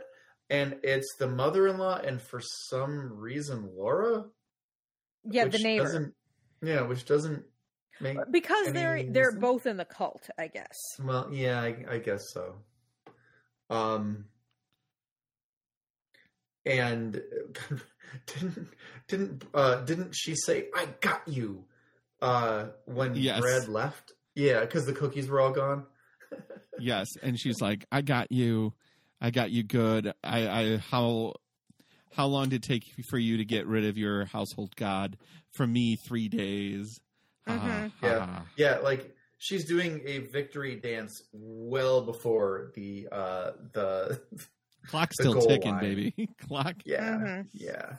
and 0.50 0.78
it's 0.84 1.16
the 1.20 1.28
mother-in-law, 1.28 1.98
and 2.04 2.22
for 2.22 2.40
some 2.42 3.18
reason 3.18 3.70
Laura, 3.76 4.26
Yeah, 5.30 5.46
the 5.46 5.50
which 5.52 5.64
neighbor. 5.64 5.84
doesn't- 5.86 6.14
yeah, 6.64 6.82
which 6.82 7.06
doesn't 7.06 7.44
make 8.02 8.18
Because 8.30 8.68
any 8.68 8.74
they're 8.80 9.04
they're 9.04 9.32
both 9.32 9.66
in 9.66 9.78
the 9.78 9.86
cult, 9.86 10.30
I 10.38 10.48
guess. 10.48 10.76
Well, 11.02 11.30
yeah, 11.32 11.62
I, 11.62 11.76
I 11.90 11.98
guess 12.00 12.32
so. 12.34 12.56
Um, 13.70 14.26
and 16.66 17.22
didn't 18.26 18.68
didn't 19.08 19.44
uh, 19.54 19.76
didn't 19.82 20.14
she 20.14 20.36
say 20.36 20.68
"I 20.76 20.88
got 21.00 21.28
you" 21.28 21.66
uh, 22.22 22.68
when 22.86 23.16
Yes. 23.16 23.40
Brad 23.40 23.68
left? 23.68 24.14
Yeah, 24.36 24.62
because 24.62 24.86
the 24.86 24.94
cookies 24.94 25.28
were 25.30 25.42
all 25.42 25.52
gone. 25.52 25.86
Yes, 26.80 27.10
and 27.22 27.40
she's 27.40 27.62
like, 27.62 27.86
"I 27.92 28.02
got 28.02 28.32
you, 28.32 28.74
I 29.20 29.30
got 29.30 29.52
you 29.52 29.62
good. 29.62 30.14
I, 30.24 30.48
I 30.48 30.78
how 30.78 31.34
how 32.14 32.26
long 32.26 32.50
did 32.50 32.66
it 32.66 32.68
take 32.68 33.06
for 33.08 33.20
you 33.20 33.38
to 33.38 33.46
get 33.46 33.68
rid 33.68 33.86
of 33.86 33.98
your 33.98 34.26
household 34.26 34.76
god? 34.76 35.18
For 35.52 35.68
me, 35.68 35.96
three 35.96 36.28
days. 36.28 37.00
Ha, 37.48 37.54
Mhm. 37.58 37.92
Yeah, 38.04 38.42
yeah, 38.58 38.78
like 38.80 39.16
she's 39.38 39.66
doing 39.66 40.02
a 40.06 40.20
victory 40.20 40.76
dance 40.76 41.22
well 41.34 42.02
before 42.06 42.72
the 42.76 43.08
uh 43.12 43.52
the 43.74 44.22
Clock's 44.88 45.18
the 45.18 45.24
still 45.24 45.34
goal 45.34 45.48
ticking, 45.48 45.72
line. 45.72 45.82
baby. 45.82 46.30
Clock. 46.48 46.76
Yeah, 46.86 47.10
Mhm. 47.18 47.48
yeah. 47.54 47.96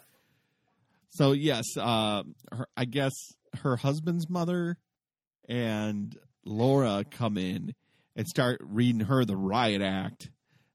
So 1.11 1.33
yes, 1.33 1.65
uh, 1.77 2.23
her, 2.51 2.67
I 2.77 2.85
guess 2.87 3.13
her 3.63 3.77
husband's 3.77 4.29
mother 4.31 4.79
and 5.49 6.17
Laura 6.45 7.05
come 7.11 7.37
in 7.37 7.75
and 8.17 8.27
start 8.27 8.61
reading 8.63 9.03
her 9.03 9.25
the 9.25 9.37
riot 9.37 9.83
act 9.83 10.31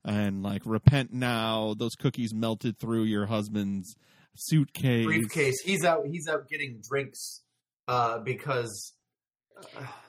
and 0.06 0.44
like 0.44 0.62
repent 0.66 1.12
now. 1.12 1.74
Those 1.78 1.96
cookies 1.96 2.34
melted 2.34 2.78
through 2.80 3.04
your 3.04 3.26
husband's 3.26 3.96
suitcase. 4.36 5.06
Briefcase. 5.06 5.60
He's 5.66 5.84
out. 5.84 6.06
He's 6.06 6.28
out 6.28 6.48
getting 6.48 6.82
drinks 6.88 7.42
uh, 7.88 8.20
because 8.20 8.94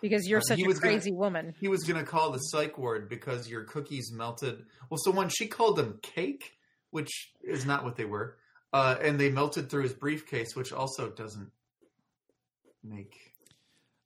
Because 0.03 0.27
you're 0.29 0.41
Uh, 0.41 0.43
such 0.43 0.61
a 0.61 0.67
was 0.67 0.79
gonna- 0.79 0.95
crazy 0.95 1.11
woman. 1.13 1.55
He 1.59 1.69
was 1.69 1.85
going 1.85 1.99
to 1.99 2.09
call 2.11 2.33
the 2.33 2.39
psych 2.39 2.77
ward 2.77 3.09
because 3.09 3.49
your 3.49 3.65
cookies 3.65 4.13
melted. 4.13 4.67
Well, 4.91 4.99
so 4.99 5.11
when 5.11 5.31
she 5.31 5.47
called 5.49 5.77
them 5.77 5.99
cake, 6.03 6.53
which 6.91 7.33
is 7.43 7.65
not 7.65 7.83
what 7.83 7.97
they 7.97 8.05
were, 8.05 8.37
uh, 8.75 8.97
and 9.01 9.19
they 9.19 9.31
melted 9.31 9.71
through 9.71 9.85
his 9.85 9.95
briefcase, 9.95 10.55
which 10.55 10.71
also 10.71 11.09
doesn't 11.11 11.51
make. 12.85 13.15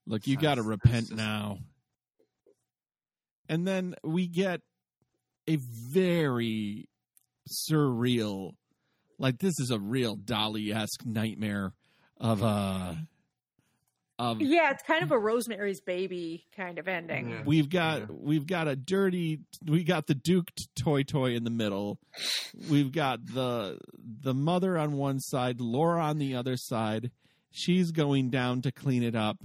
Look, 0.07 0.29
you 0.29 0.37
got 0.37 0.57
to 0.57 0.63
repent 0.63 1.11
now. 1.11 1.59
And 3.49 3.67
then 3.67 3.97
we 4.05 4.29
get 4.29 4.61
a 5.49 5.57
very 5.57 6.89
surreal, 7.69 8.53
like 9.19 9.39
this 9.41 9.59
is 9.59 9.71
a 9.73 9.79
real 9.81 10.17
Dali 10.17 10.73
esque 10.75 11.05
nightmare 11.05 11.73
of 12.19 12.43
uh 12.45 12.95
of 14.19 14.41
Yeah, 14.41 14.71
it's 14.71 14.83
kind 14.83 15.03
of 15.03 15.11
a 15.11 15.19
Rosemary's 15.19 15.81
Baby 15.81 16.47
kind 16.57 16.79
of 16.79 16.87
ending. 16.89 17.43
We've 17.45 17.69
got 17.69 18.11
we've 18.13 18.47
got 18.47 18.69
a 18.69 18.77
dirty 18.77 19.41
we 19.67 19.85
got 19.85 20.07
the 20.07 20.15
duked 20.15 20.69
toy 20.83 21.03
toy 21.03 21.35
in 21.35 21.45
the 21.45 21.51
middle. 21.51 21.99
We've 22.71 22.93
got 22.93 23.25
the 23.27 23.79
the 24.21 24.35
mother 24.35 24.77
on 24.79 24.93
one 24.93 25.19
side, 25.21 25.61
Laura 25.61 26.03
on 26.05 26.19
the 26.19 26.37
other 26.37 26.57
side. 26.57 27.11
She's 27.51 27.91
going 27.91 28.31
down 28.31 28.63
to 28.63 28.73
clean 28.73 29.03
it 29.03 29.15
up, 29.15 29.37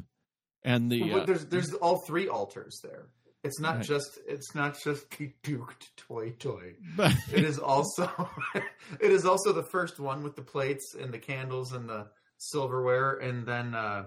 and 0.64 0.92
the 0.92 1.12
Well, 1.12 1.22
uh, 1.22 1.26
there's 1.26 1.46
there's 1.46 1.74
all 1.74 2.04
three 2.06 2.28
altars 2.28 2.80
there. 2.84 3.08
It's 3.44 3.60
not 3.60 3.78
Right. 3.78 3.86
just 3.86 4.20
it's 4.28 4.54
not 4.56 4.78
just 4.84 5.10
the 5.18 5.32
duked 5.44 5.90
toy 5.96 6.32
toy. 6.40 6.76
But- 6.96 7.14
it 7.34 7.44
is 7.44 7.58
also 7.60 8.10
it 9.00 9.12
is 9.12 9.26
also 9.26 9.54
the 9.54 9.64
first 9.72 10.00
one 10.00 10.24
with 10.24 10.36
the 10.36 10.42
plates 10.42 10.96
and 11.00 11.14
the 11.14 11.20
candles 11.20 11.72
and 11.74 11.88
the 11.90 12.08
silverware, 12.38 13.14
and 13.16 13.46
then 13.46 13.74
uh 13.74 14.06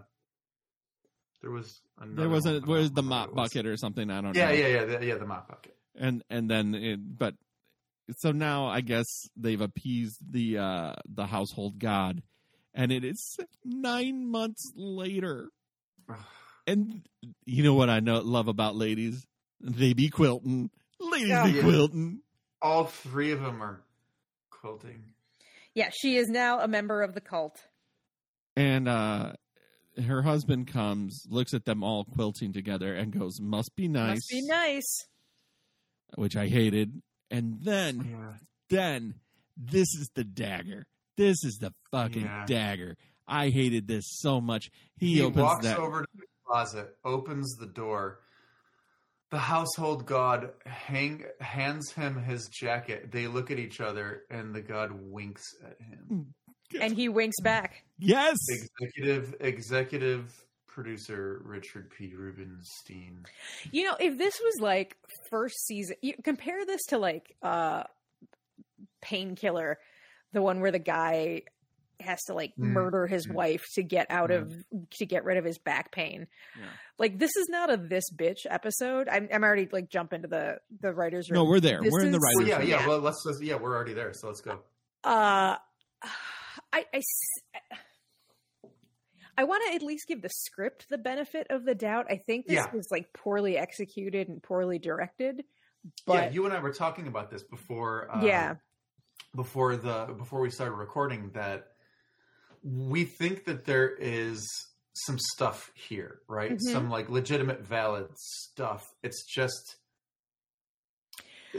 there 1.43 1.51
was 1.51 1.81
another 1.99 2.15
there 2.23 2.29
was 2.29 2.45
one, 2.45 2.57
a 2.57 2.61
but 2.61 2.69
where's 2.69 2.91
the 2.93 3.03
mop 3.03 3.29
what 3.29 3.33
it 3.33 3.35
was. 3.43 3.51
bucket 3.53 3.67
or 3.67 3.77
something. 3.77 4.11
I 4.11 4.21
don't 4.21 4.35
Yeah, 4.37 4.47
know. 4.49 4.53
yeah, 4.53 4.67
yeah, 4.67 4.85
the, 4.99 5.07
yeah. 5.07 5.15
The 5.17 5.27
mop 5.27 5.49
bucket. 5.49 5.77
and 5.97 6.23
and 6.31 6.51
then 6.51 6.75
it, 6.75 7.19
but 7.19 7.35
so 8.17 8.33
now 8.33 8.67
I 8.67 8.81
guess 8.81 9.07
they've 9.37 9.61
appeased 9.61 10.19
the 10.33 10.59
uh 10.59 10.95
the 11.09 11.27
household 11.27 11.79
god, 11.79 12.23
and 12.75 12.91
it 12.93 13.05
is 13.05 13.37
nine 13.65 14.27
months 14.31 14.73
later. 14.77 15.51
And 16.67 17.03
you 17.47 17.65
know 17.65 17.75
what 17.75 17.89
I 17.91 17.99
know 18.01 18.21
love 18.21 18.47
about 18.47 18.77
ladies? 18.77 19.27
They 19.61 19.93
be 19.93 20.09
quilting. 20.09 20.71
Ladies 21.01 21.29
Yeah. 21.29 21.61
quilting 21.63 22.21
All 22.63 22.85
three 22.85 23.33
of 23.33 23.41
them 23.41 23.61
are 23.63 23.81
quilting. 24.51 25.03
Yeah, 25.75 25.89
she 25.91 26.17
is 26.17 26.29
now 26.29 26.61
a 26.61 26.69
member 26.69 27.03
of 27.03 27.15
the 27.15 27.21
cult. 27.21 27.59
And 28.57 28.87
uh 28.89 29.33
her 30.07 30.23
husband 30.23 30.67
comes, 30.69 31.25
looks 31.29 31.53
at 31.55 31.65
them 31.65 31.83
all 31.83 32.05
quilting 32.05 32.53
together, 32.53 32.95
and 32.95 33.13
goes, 33.13 33.41
"Must 33.41 33.75
be 33.77 33.89
nice," 33.89 34.17
Must 34.17 34.29
be 34.31 34.43
nice. 34.47 35.07
which 36.17 36.37
I 36.37 36.49
hated. 36.49 37.03
And 37.31 37.63
then, 37.63 38.05
Yeah. 38.11 38.37
then 38.69 39.15
this 39.57 39.95
is 39.95 40.11
the 40.15 40.25
dagger. 40.25 40.87
This 41.17 41.45
is 41.45 41.59
the 41.61 41.73
fucking 41.91 42.23
Yeah. 42.23 42.47
dagger. 42.47 42.97
I 43.29 43.51
hated 43.51 43.87
this 43.87 44.05
so 44.19 44.41
much. 44.41 44.71
He, 44.97 45.15
He, 45.15 45.23
opens 45.23 45.43
walks 45.43 45.65
that. 45.67 45.79
over 45.79 46.03
to 46.03 46.09
the 46.17 46.27
closet, 46.45 46.97
opens 47.05 47.55
the 47.57 47.67
door. 47.67 48.21
The 49.31 49.39
household 49.39 50.07
god 50.07 50.53
hang, 50.67 51.23
hands 51.41 51.93
him 51.93 52.21
his 52.21 52.49
jacket. 52.49 53.13
They 53.13 53.29
look 53.29 53.53
at 53.53 53.61
each 53.61 53.81
other, 53.81 54.25
and 54.29 54.53
the 54.53 54.63
god 54.63 54.91
winks 54.93 55.55
at 55.65 55.81
him. 55.81 56.35
And 56.79 56.95
he 56.95 57.09
winks 57.09 57.41
back. 57.41 57.85
Yes. 57.99 58.37
Executive 58.49 59.35
executive 59.41 60.45
producer 60.67 61.41
Richard 61.45 61.91
P. 61.91 62.15
Rubinstein. 62.15 63.25
You 63.73 63.85
know, 63.85 63.97
if 63.99 64.17
this 64.19 64.39
was 64.43 64.61
like 64.61 64.97
first 65.31 65.67
season, 65.67 65.97
you 66.03 66.15
compare 66.23 66.65
this 66.67 66.81
to 66.91 66.99
like 66.99 67.35
uh 67.43 67.85
Painkiller, 69.03 69.79
the 70.33 70.43
one 70.43 70.61
where 70.61 70.71
the 70.71 70.79
guy 70.79 71.43
has 72.01 72.23
to 72.25 72.35
like 72.35 72.53
Mm. 72.59 72.69
murder 72.73 73.07
his 73.07 73.27
Mm. 73.27 73.35
wife 73.35 73.63
to 73.75 73.83
get 73.83 74.07
out 74.11 74.31
Yeah. 74.31 74.37
of 74.39 74.55
to 74.99 75.07
get 75.07 75.25
rid 75.25 75.37
of 75.37 75.45
his 75.45 75.59
back 75.59 75.93
pain. 75.93 76.29
Yeah. 76.59 76.65
Like 76.99 77.19
this 77.19 77.35
is 77.37 77.49
not 77.51 77.71
a 77.73 77.77
this 77.77 78.05
bitch 78.13 78.47
episode. 78.49 79.09
I'm, 79.09 79.29
I'm 79.33 79.43
already 79.45 79.69
like 79.71 79.91
jump 79.91 80.13
into 80.13 80.29
the 80.29 80.61
the 80.81 80.95
writers 80.95 81.31
room. 81.31 81.35
No, 81.39 81.45
we're 81.45 81.61
there. 81.61 81.81
This 81.83 81.91
We're 81.93 82.05
in 82.05 82.13
the 82.13 82.17
is- 82.19 82.23
writers' 82.23 82.37
Well, 82.39 82.49
yeah, 82.49 82.59
room. 82.77 82.83
yeah. 82.83 82.89
Well, 82.89 83.01
let's 83.01 83.23
just 83.27 83.43
yeah, 83.43 83.57
we're 83.57 83.75
already 83.75 83.93
there, 83.93 84.13
so 84.15 84.29
let's 84.29 84.41
go. 84.41 84.61
Uh, 85.05 85.57
I, 86.73 86.85
I, 86.95 87.01
I 89.39 89.45
want 89.45 89.63
to 89.69 89.75
at 89.75 89.83
least 89.83 90.07
give 90.07 90.23
the 90.23 90.29
script 90.29 90.87
the 90.91 90.99
benefit 90.99 91.47
of 91.51 91.65
the 91.65 91.75
doubt. 91.75 92.07
I 92.11 92.17
think 92.27 92.47
this 92.47 92.57
Yeah. 92.57 92.75
was 92.75 92.89
like 92.91 93.13
poorly 93.13 93.57
executed 93.57 94.29
and 94.29 94.43
poorly 94.43 94.79
directed. 94.79 95.45
yeah, 96.07 96.29
you 96.31 96.45
and 96.45 96.53
I 96.55 96.61
were 96.61 96.73
talking 96.75 97.07
about 97.07 97.31
this 97.31 97.43
before. 97.43 98.11
Uh, 98.15 98.25
Yeah. 98.25 98.55
Before 99.35 99.77
the 99.77 100.13
before 100.19 100.41
we 100.41 100.51
started 100.51 100.75
recording, 100.75 101.31
that 101.35 101.69
we 102.63 103.05
think 103.05 103.45
that 103.45 103.65
there 103.65 103.89
is 103.89 104.45
some 104.93 105.19
stuff 105.19 105.71
here, 105.75 106.21
right? 106.29 106.53
Mhm. 106.53 106.61
Some 106.73 106.91
like 106.91 107.09
legitimate, 107.09 107.61
valid 107.61 108.09
stuff. 108.17 108.93
It's 109.05 109.25
just, 109.25 109.77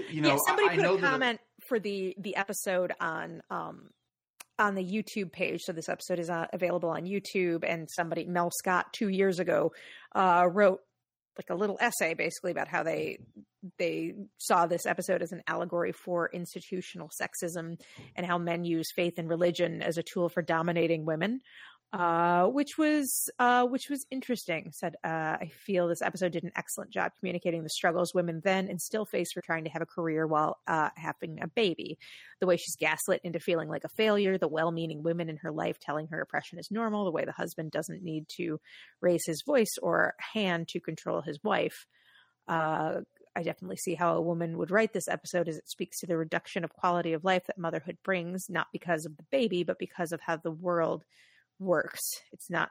you 0.09 0.19
know, 0.21 0.29
yeah, 0.33 0.37
somebody 0.45 0.69
I, 0.69 0.75
put 0.75 0.83
know 0.83 0.93
a 0.95 1.01
that 1.01 1.09
comment 1.09 1.39
for 1.67 1.79
the 1.79 2.13
the 2.19 2.35
episode 2.35 2.93
on 2.99 3.41
um 3.49 3.89
on 4.59 4.75
the 4.75 4.83
YouTube 4.83 5.31
page. 5.31 5.61
So 5.61 5.73
this 5.73 5.89
episode 5.89 6.19
is 6.19 6.29
uh, 6.29 6.47
available 6.53 6.89
on 6.89 7.05
YouTube. 7.05 7.63
And 7.67 7.89
somebody, 7.89 8.25
Mel 8.25 8.51
Scott, 8.51 8.93
two 8.93 9.09
years 9.09 9.39
ago, 9.39 9.71
uh, 10.15 10.47
wrote 10.51 10.79
like 11.37 11.49
a 11.49 11.55
little 11.55 11.77
essay 11.79 12.13
basically 12.13 12.51
about 12.51 12.67
how 12.67 12.83
they 12.83 13.17
they 13.77 14.13
saw 14.37 14.65
this 14.65 14.85
episode 14.85 15.21
as 15.21 15.31
an 15.31 15.41
allegory 15.47 15.91
for 15.91 16.29
institutional 16.33 17.09
sexism 17.09 17.79
and 18.15 18.25
how 18.25 18.37
men 18.37 18.63
use 18.63 18.91
faith 18.95 19.13
and 19.17 19.29
religion 19.29 19.81
as 19.81 19.97
a 19.97 20.03
tool 20.03 20.29
for 20.29 20.41
dominating 20.41 21.05
women 21.05 21.39
uh, 21.93 22.45
which 22.45 22.77
was 22.77 23.29
uh, 23.37 23.65
which 23.65 23.89
was 23.89 24.05
interesting. 24.09 24.71
Said 24.73 24.95
uh, 25.03 25.37
I 25.41 25.51
feel 25.65 25.87
this 25.87 26.01
episode 26.01 26.31
did 26.31 26.43
an 26.43 26.51
excellent 26.55 26.91
job 26.91 27.11
communicating 27.19 27.63
the 27.63 27.69
struggles 27.69 28.13
women 28.13 28.41
then 28.43 28.69
and 28.69 28.81
still 28.81 29.05
face 29.05 29.33
for 29.33 29.41
trying 29.41 29.65
to 29.65 29.69
have 29.69 29.81
a 29.81 29.85
career 29.85 30.25
while 30.25 30.59
uh, 30.67 30.89
having 30.95 31.41
a 31.41 31.47
baby. 31.47 31.97
The 32.39 32.47
way 32.47 32.55
she's 32.55 32.77
gaslit 32.77 33.21
into 33.23 33.39
feeling 33.39 33.67
like 33.67 33.83
a 33.83 33.89
failure, 33.89 34.37
the 34.37 34.47
well-meaning 34.47 35.03
women 35.03 35.29
in 35.29 35.37
her 35.37 35.51
life 35.51 35.79
telling 35.79 36.07
her 36.07 36.21
oppression 36.21 36.59
is 36.59 36.71
normal, 36.71 37.03
the 37.03 37.11
way 37.11 37.25
the 37.25 37.33
husband 37.33 37.71
doesn't 37.71 38.03
need 38.03 38.27
to 38.37 38.59
raise 39.01 39.25
his 39.25 39.43
voice 39.45 39.77
or 39.81 40.15
hand 40.33 40.69
to 40.69 40.79
control 40.79 41.21
his 41.21 41.43
wife. 41.43 41.85
Uh, 42.47 43.01
I 43.35 43.43
definitely 43.43 43.77
see 43.77 43.95
how 43.95 44.15
a 44.15 44.21
woman 44.21 44.57
would 44.57 44.71
write 44.71 44.93
this 44.93 45.07
episode 45.07 45.47
as 45.47 45.57
it 45.57 45.69
speaks 45.69 45.99
to 45.99 46.07
the 46.07 46.17
reduction 46.17 46.63
of 46.63 46.73
quality 46.73 47.13
of 47.13 47.23
life 47.23 47.45
that 47.47 47.57
motherhood 47.57 47.97
brings, 48.03 48.49
not 48.49 48.67
because 48.71 49.05
of 49.05 49.15
the 49.17 49.23
baby, 49.31 49.63
but 49.63 49.79
because 49.79 50.11
of 50.11 50.21
how 50.21 50.37
the 50.37 50.51
world 50.51 51.03
works. 51.61 52.01
It's 52.33 52.49
not 52.49 52.69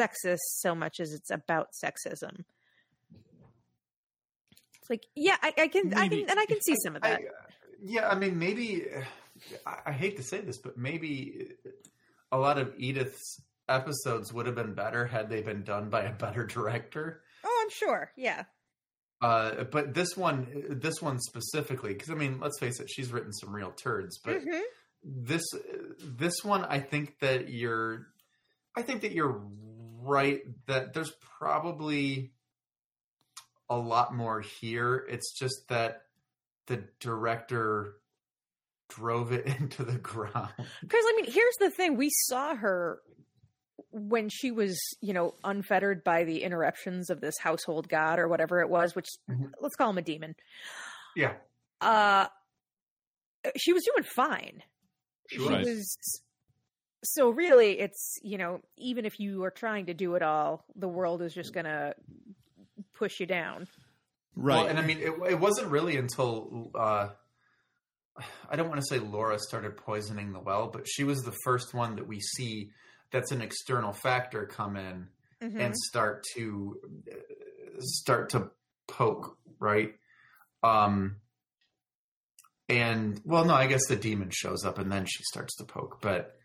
sexist 0.00 0.38
so 0.58 0.74
much 0.74 0.98
as 0.98 1.12
it's 1.12 1.30
about 1.30 1.68
sexism. 1.84 2.44
It's 4.80 4.90
like, 4.90 5.04
yeah, 5.14 5.36
I, 5.42 5.52
I 5.56 5.68
can, 5.68 5.94
I 5.94 6.08
can, 6.08 6.20
and 6.28 6.38
I 6.38 6.46
can 6.46 6.60
see 6.62 6.74
some 6.84 6.96
of 6.96 7.02
that. 7.02 7.20
Yeah, 7.82 8.08
I 8.08 8.14
mean, 8.14 8.38
maybe 8.38 8.84
I, 9.66 9.76
I 9.86 9.92
hate 9.92 10.16
to 10.16 10.22
say 10.22 10.40
this, 10.40 10.58
but 10.58 10.76
maybe 10.76 11.48
a 12.32 12.38
lot 12.38 12.58
of 12.58 12.76
Edithe's 12.78 13.40
episodes 13.68 14.32
would 14.32 14.46
have 14.46 14.54
been 14.54 14.74
better 14.74 15.06
had 15.06 15.28
they 15.30 15.42
been 15.42 15.62
done 15.62 15.90
by 15.90 16.02
a 16.02 16.12
better 16.12 16.44
director. 16.46 17.22
oh, 17.44 17.60
I'm 17.62 17.70
sure. 17.70 18.10
Yeah. 18.16 18.44
Uh, 19.22 19.64
but 19.64 19.92
this 19.94 20.16
one, 20.16 20.46
this 20.80 21.00
one 21.02 21.18
specifically, 21.20 21.92
because 21.92 22.10
I 22.10 22.14
mean, 22.14 22.40
let's 22.40 22.58
face 22.58 22.80
it, 22.80 22.88
she's 22.90 23.12
written 23.12 23.32
some 23.32 23.54
real 23.54 23.70
turds. 23.70 24.18
But 24.24 24.40
Mhm. 24.42 24.60
this, 25.04 25.42
this 26.02 26.34
one, 26.42 26.64
I 26.64 26.80
think 26.80 27.18
that 27.20 27.50
you're, 27.50 28.06
I 28.80 28.82
think 28.82 29.02
that 29.02 29.12
you're 29.12 29.42
right. 30.00 30.40
That 30.66 30.94
there's 30.94 31.12
probably 31.38 32.32
a 33.68 33.76
lot 33.76 34.14
more 34.14 34.40
here. 34.40 35.06
It's 35.08 35.32
just 35.38 35.68
that 35.68 36.02
the 36.66 36.82
director 36.98 37.96
drove 38.88 39.32
it 39.32 39.46
into 39.60 39.84
the 39.84 39.98
ground. 39.98 40.48
Because 40.80 41.04
I 41.06 41.12
mean, 41.16 41.30
here's 41.30 41.56
the 41.60 41.70
thing: 41.70 41.96
we 41.98 42.08
saw 42.10 42.54
her 42.54 43.00
when 43.92 44.28
she 44.30 44.50
was, 44.50 44.80
you 45.02 45.12
know, 45.12 45.34
unfettered 45.44 46.02
by 46.04 46.24
the 46.24 46.42
interruptions 46.42 47.10
of 47.10 47.20
this 47.20 47.36
household 47.38 47.88
god 47.88 48.18
or 48.18 48.28
whatever 48.28 48.60
it 48.60 48.70
was. 48.70 48.94
Which 48.94 49.08
Mhm. 49.28 49.52
let's 49.60 49.76
call 49.76 49.90
him 49.90 49.98
a 49.98 50.02
demon. 50.02 50.34
Yeah, 51.14 51.34
Uh, 51.82 52.28
she 53.56 53.72
was 53.74 53.82
doing 53.84 54.04
fine. 54.04 54.62
she 55.28 55.36
She 55.36 55.42
was. 55.42 55.66
Was. 55.66 56.22
So 57.02 57.30
really, 57.30 57.78
it's 57.80 58.18
you 58.22 58.36
know, 58.38 58.60
even 58.76 59.04
if 59.06 59.18
you 59.18 59.42
are 59.44 59.50
trying 59.50 59.86
to 59.86 59.94
do 59.94 60.14
it 60.16 60.22
all, 60.22 60.64
the 60.76 60.88
world 60.88 61.22
is 61.22 61.32
just 61.34 61.52
gonna 61.54 61.94
push 62.94 63.20
you 63.20 63.26
down. 63.26 63.66
Right. 64.36 64.56
Well, 64.58 64.66
and 64.66 64.78
I 64.78 64.82
mean, 64.82 64.98
it, 64.98 65.12
it 65.32 65.40
wasn't 65.40 65.68
really 65.68 65.96
until 65.96 66.70
uh, 66.74 67.08
I 68.48 68.56
don't 68.56 68.68
want 68.68 68.80
to 68.80 68.86
say 68.86 68.98
Laura 68.98 69.38
started 69.38 69.76
poisoning 69.76 70.32
the 70.32 70.40
well, 70.40 70.68
but 70.68 70.86
she 70.88 71.04
was 71.04 71.20
the 71.22 71.34
first 71.44 71.72
one 71.74 71.96
that 71.96 72.06
we 72.06 72.20
see 72.20 72.70
that's 73.10 73.32
an 73.32 73.40
external 73.40 73.92
factor 73.92 74.46
come 74.46 74.76
in 74.76 75.08
Mhm. 75.42 75.58
and 75.58 75.74
start 75.74 76.22
to 76.34 76.78
uh, 77.10 77.16
start 77.80 78.28
to 78.30 78.50
poke, 78.86 79.38
right? 79.58 79.94
Um, 80.62 81.16
and 82.68 83.20
well, 83.24 83.44
no, 83.46 83.54
I 83.54 83.66
guess 83.66 83.86
the 83.88 83.96
demon 83.96 84.28
shows 84.30 84.64
up 84.64 84.78
and 84.78 84.92
then 84.92 85.06
she 85.06 85.22
starts 85.32 85.56
to 85.56 85.64
poke, 85.64 86.00
but 86.02 86.36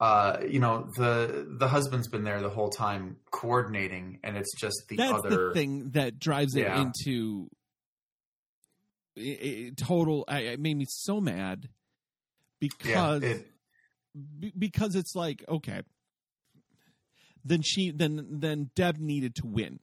uh, 0.00 0.38
you 0.48 0.60
know, 0.60 0.90
the 0.96 1.46
the 1.58 1.68
husband's 1.68 2.08
been 2.08 2.24
there 2.24 2.40
the 2.42 2.50
whole 2.50 2.68
time 2.70 3.16
coordinating, 3.30 4.18
and 4.22 4.36
it's 4.36 4.54
just 4.58 4.76
the 4.88 4.96
That's 4.96 5.12
other 5.24 5.48
the 5.48 5.54
thing 5.54 5.90
that 5.92 6.18
drives 6.18 6.54
it 6.54 6.62
Yeah. 6.62 6.82
into 6.82 7.48
i 9.18 9.20
i 9.20 9.70
total. 9.76 10.24
I, 10.28 10.40
it 10.40 10.60
made 10.60 10.76
me 10.76 10.84
so 10.88 11.20
mad 11.20 11.68
because 12.60 13.22
it- 13.22 13.46
be- 14.38 14.52
because 14.58 14.94
it's 14.94 15.14
like 15.14 15.44
okay, 15.48 15.82
then 17.44 17.62
she 17.62 17.90
then 17.90 18.26
then 18.40 18.70
Deb 18.74 18.98
needed 18.98 19.34
to 19.36 19.46
win. 19.46 19.80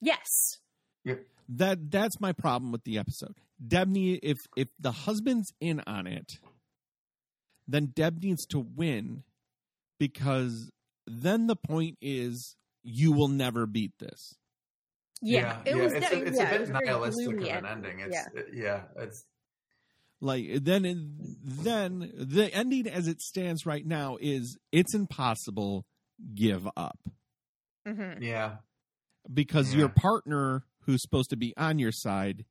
Yes. 0.00 0.58
That 1.50 1.90
that's 1.90 2.20
my 2.20 2.32
problem 2.32 2.72
with 2.72 2.84
the 2.84 2.98
episode. 2.98 3.34
Deb 3.66 3.88
need 3.88 4.20
if 4.22 4.36
if 4.56 4.68
the 4.78 4.92
husband's 4.92 5.52
in 5.60 5.80
on 5.86 6.06
it, 6.06 6.38
then 7.68 7.92
Deb 7.94 8.22
needs 8.22 8.46
to 8.46 8.58
win 8.58 9.22
because 10.00 10.70
then 11.06 11.46
the 11.46 11.56
point 11.56 11.98
is 12.00 12.56
you 12.82 13.12
will 13.12 13.28
never 13.28 13.66
beat 13.66 13.92
this. 13.98 14.34
Yeah. 15.20 15.58
it 15.64 15.76
yeah, 15.76 15.82
was. 15.82 15.92
it's, 15.92 16.08
de- 16.10 16.16
a, 16.16 16.24
it's 16.24 16.38
yeah, 16.38 16.46
a 16.46 16.50
bit 16.50 16.60
was 16.60 16.70
nihilistic 16.70 17.26
of 17.26 17.32
an 17.42 17.66
ending. 17.66 17.66
ending. 17.66 18.00
It's 18.00 18.14
yeah. 18.14 18.42
yeah, 18.52 18.80
it's 18.96 19.24
Like 20.20 20.46
then 20.62 21.16
then 21.44 22.12
the 22.16 22.52
ending 22.54 22.86
as 22.88 23.06
it 23.08 23.20
stands 23.20 23.66
right 23.66 23.84
now 23.86 24.16
is 24.20 24.56
it's 24.72 24.94
impossible 24.94 25.86
give 26.34 26.66
up 26.76 26.98
Mhm. 27.86 28.22
yeah, 28.22 28.56
because 29.32 29.72
Yeah. 29.72 29.80
your 29.80 29.88
partner 29.88 30.64
who's 30.82 31.02
supposed 31.02 31.30
to 31.30 31.36
be 31.36 31.52
on 31.56 31.78
your 31.78 31.92
side 31.92 32.44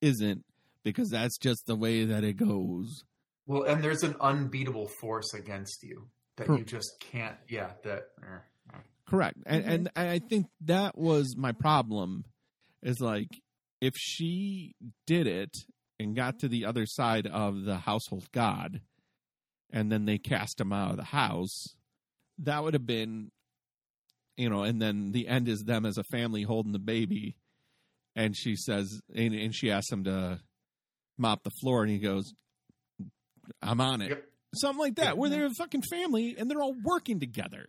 isn't 0.00 0.44
because 0.82 1.10
that's 1.10 1.38
just 1.38 1.66
the 1.66 1.76
way 1.76 2.04
that 2.04 2.24
it 2.24 2.34
goes. 2.36 3.04
Well, 3.46 3.64
and 3.64 3.82
there's 3.84 4.02
an 4.02 4.16
unbeatable 4.20 4.88
force 4.88 5.34
against 5.34 5.82
you 5.82 6.08
that 6.36 6.46
Cor- 6.46 6.58
you 6.58 6.64
just 6.64 6.98
can't. 7.00 7.36
Yeah, 7.48 7.72
that. 7.84 8.02
eh. 8.22 8.76
Correct. 9.06 9.36
And, 9.44 9.64
Mhm. 9.64 9.68
and 9.68 9.90
and 9.96 10.08
I 10.08 10.18
think 10.18 10.46
that 10.62 10.96
was 10.96 11.36
my 11.36 11.52
problem 11.52 12.24
is 12.82 13.00
like 13.00 13.28
if 13.82 13.92
she 13.96 14.74
did 15.06 15.26
it 15.26 15.54
and 15.98 16.16
got 16.16 16.38
to 16.38 16.48
the 16.48 16.64
other 16.64 16.86
side 16.86 17.26
of 17.26 17.64
the 17.64 17.76
household 17.76 18.30
god, 18.32 18.80
and 19.70 19.92
then 19.92 20.06
they 20.06 20.16
cast 20.16 20.58
him 20.58 20.72
out 20.72 20.92
of 20.92 20.96
the 20.96 21.04
house, 21.04 21.76
that 22.38 22.64
would 22.64 22.72
have 22.72 22.86
been, 22.86 23.30
you 24.38 24.48
know, 24.48 24.62
and 24.62 24.80
then 24.80 25.12
the 25.12 25.28
end 25.28 25.48
is 25.48 25.64
them 25.64 25.84
as 25.84 25.98
a 25.98 26.04
family 26.04 26.42
holding 26.42 26.72
the 26.72 26.78
baby, 26.78 27.36
and 28.16 28.34
she 28.34 28.56
says, 28.56 29.02
and, 29.14 29.34
and 29.34 29.54
she 29.54 29.70
asks 29.70 29.92
him 29.92 30.04
to 30.04 30.40
mop 31.18 31.42
the 31.44 31.50
floor, 31.60 31.82
and 31.82 31.90
he 31.92 31.98
goes, 31.98 32.32
"I'm 33.62 33.80
on 33.80 34.02
it." 34.02 34.24
Something 34.54 34.78
like 34.78 34.96
that, 34.96 35.18
where 35.18 35.28
they're 35.30 35.46
a 35.46 35.50
fucking 35.50 35.82
family 35.82 36.36
and 36.38 36.48
they're 36.48 36.62
all 36.62 36.76
working 36.84 37.18
together. 37.18 37.66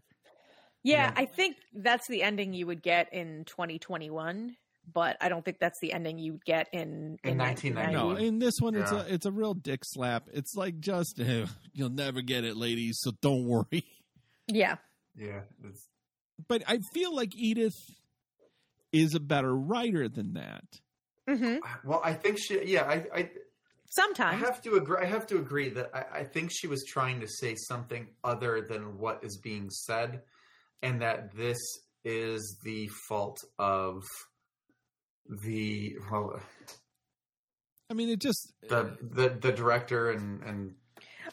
Yeah, 0.84 1.12
I 1.16 1.26
think 1.26 1.58
that's 1.74 2.08
the 2.08 2.22
ending 2.22 2.54
you 2.54 2.68
would 2.68 2.84
get 2.84 3.12
in 3.12 3.44
2021, 3.46 4.56
but 4.94 5.18
I 5.20 5.30
don't 5.30 5.44
think 5.44 5.58
that's 5.60 5.80
the 5.82 5.94
ending 5.94 6.20
you 6.20 6.34
would 6.34 6.46
get 6.46 6.68
in 6.72 7.18
in, 7.24 7.40
1990. 7.40 7.94
No, 7.96 8.12
in 8.16 8.38
this 8.38 8.54
one, 8.60 8.76
it's 8.76 8.92
a 8.92 9.12
it's 9.12 9.26
a 9.26 9.32
real 9.32 9.56
dick 9.56 9.80
slap. 9.84 10.28
It's 10.32 10.54
like 10.56 10.80
just 10.80 11.20
eh, 11.20 11.48
you'll 11.74 11.90
never 11.90 12.22
get 12.22 12.44
it, 12.44 12.56
ladies, 12.56 13.00
so 13.02 13.12
don't 13.22 13.46
worry. 13.46 13.84
Yeah. 14.48 14.76
Yeah. 15.16 15.42
It's, 15.64 15.88
But 16.48 16.64
I 16.68 16.80
feel 16.94 17.16
like 17.16 17.32
Edithe 17.32 17.74
is 18.92 19.16
a 19.16 19.20
better 19.20 19.56
writer 19.56 20.08
than 20.08 20.34
that. 20.34 20.66
Mm-hmm. 21.28 21.90
well, 21.90 22.02
I 22.04 22.14
think 22.14 22.38
she. 22.38 22.64
Yeah, 22.66 22.84
I. 22.84 23.06
I 23.14 23.30
I 24.34 24.36
have 24.36 24.62
to 24.64 24.76
agree. 24.76 24.98
I 25.02 25.06
have 25.06 25.28
to 25.28 25.38
agree 25.38 25.70
that 25.70 25.92
I, 25.94 26.20
I 26.20 26.24
think 26.24 26.52
she 26.52 26.68
was 26.68 26.84
trying 26.86 27.22
to 27.22 27.28
say 27.28 27.56
something 27.56 28.08
other 28.24 28.66
than 28.68 28.98
what 28.98 29.24
is 29.24 29.38
being 29.38 29.70
said, 29.70 30.22
and 30.82 31.02
that 31.02 31.36
this 31.36 31.58
is 32.04 32.58
the 32.64 32.88
fault 33.08 33.38
of 33.58 34.04
the 35.44 35.96
well, 36.12 36.40
I 37.90 37.94
mean, 37.94 38.10
it 38.10 38.20
just 38.20 38.54
the 38.68 38.98
the, 39.02 39.30
the 39.30 39.52
director 39.52 40.12
and 40.12 40.44
and 40.44 40.76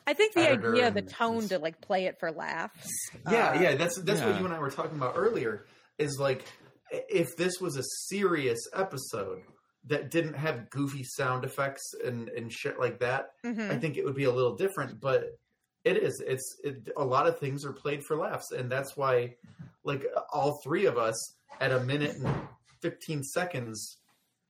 I 0.06 0.14
think 0.14 0.34
the 0.34 0.42
editor 0.42 0.72
idea, 0.72 0.90
the 0.90 1.00
and- 1.00 1.08
tone 1.10 1.48
to 1.48 1.58
like 1.58 1.80
play 1.80 2.06
it 2.06 2.18
for 2.18 2.32
laughs. 2.32 2.88
Yeah, 3.30 3.50
uh, 3.50 3.60
yeah, 3.60 3.74
that's 3.74 4.00
that's 4.02 4.20
yeah. 4.20 4.30
what 4.30 4.38
you 4.38 4.44
and 4.44 4.54
I 4.54 4.58
were 4.58 4.70
talking 4.70 4.96
about 4.96 5.14
earlier. 5.16 5.66
Is 5.98 6.18
like 6.18 6.44
if 6.90 7.36
this 7.36 7.60
was 7.60 7.76
a 7.76 7.82
serious 8.08 8.58
episode 8.74 9.42
that 9.86 10.10
didn't 10.10 10.34
have 10.34 10.70
goofy 10.70 11.02
sound 11.04 11.44
effects 11.44 11.92
and 12.04 12.28
and 12.30 12.52
shit 12.52 12.78
like 12.78 13.00
that, 13.00 13.30
Mhm. 13.44 13.70
I 13.70 13.78
think 13.78 13.96
it 13.96 14.04
would 14.04 14.14
be 14.14 14.24
a 14.24 14.30
little 14.32 14.54
different. 14.56 15.00
But 15.00 15.38
it 15.84 15.96
is. 15.96 16.22
It's 16.26 16.60
it, 16.62 16.88
a 16.96 17.04
lot 17.04 17.26
of 17.26 17.38
things 17.38 17.64
are 17.64 17.72
played 17.72 18.04
for 18.04 18.16
laughs, 18.16 18.52
and 18.52 18.70
that's 18.70 18.96
why, 18.96 19.36
like 19.84 20.04
all 20.32 20.60
three 20.62 20.86
of 20.86 20.96
us, 20.98 21.16
at 21.60 21.72
a 21.72 21.80
minute 21.80 22.14
and 22.16 22.48
fifteen 22.80 23.22
seconds, 23.24 23.98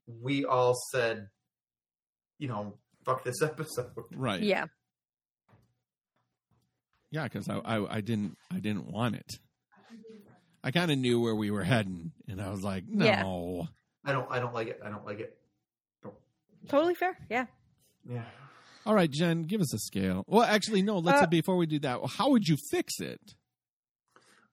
we 0.05 0.45
all 0.45 0.75
said, 0.91 1.27
you 2.37 2.47
know, 2.47 2.77
fuck 3.05 3.23
this 3.23 3.41
episode. 3.41 3.91
right. 4.11 4.41
Yeah. 4.41 4.65
Yeah, 7.11 7.23
because 7.23 7.47
I, 7.49 7.57
I 7.59 7.97
I 7.97 8.01
didn't 8.01 8.37
I 8.51 8.59
didn't 8.59 8.91
want 8.91 9.15
it. 9.15 9.39
I 10.63 10.71
kind 10.71 10.91
of 10.91 10.97
knew 10.97 11.19
where 11.19 11.35
we 11.35 11.51
were 11.51 11.63
heading, 11.63 12.11
and 12.27 12.41
I 12.41 12.49
was 12.49 12.61
like, 12.63 12.85
no. 12.87 13.05
Yeah. 13.05 13.65
I 14.05 14.11
don't. 14.11 14.29
I 14.29 14.39
don't 14.39 14.53
like 14.53 14.67
it. 14.67 14.79
I 14.83 14.89
don't 14.89 15.05
like 15.05 15.19
it. 15.19 15.37
Totally 16.69 16.95
fair. 16.95 17.17
Yeah. 17.29 17.45
Yeah. 18.09 18.23
All 18.85 18.95
right, 18.95 19.09
Jen, 19.09 19.43
give 19.43 19.61
us 19.61 19.73
a 19.73 19.79
scale. 19.79 20.23
Well, 20.27 20.43
actually, 20.43 20.81
no. 20.81 20.97
Let's 20.97 21.21
Uh, 21.21 21.27
before 21.27 21.55
we 21.57 21.65
do 21.65 21.79
that, 21.79 21.99
how 22.17 22.29
would 22.31 22.47
you 22.47 22.57
fix 22.57 22.99
it? 22.99 23.19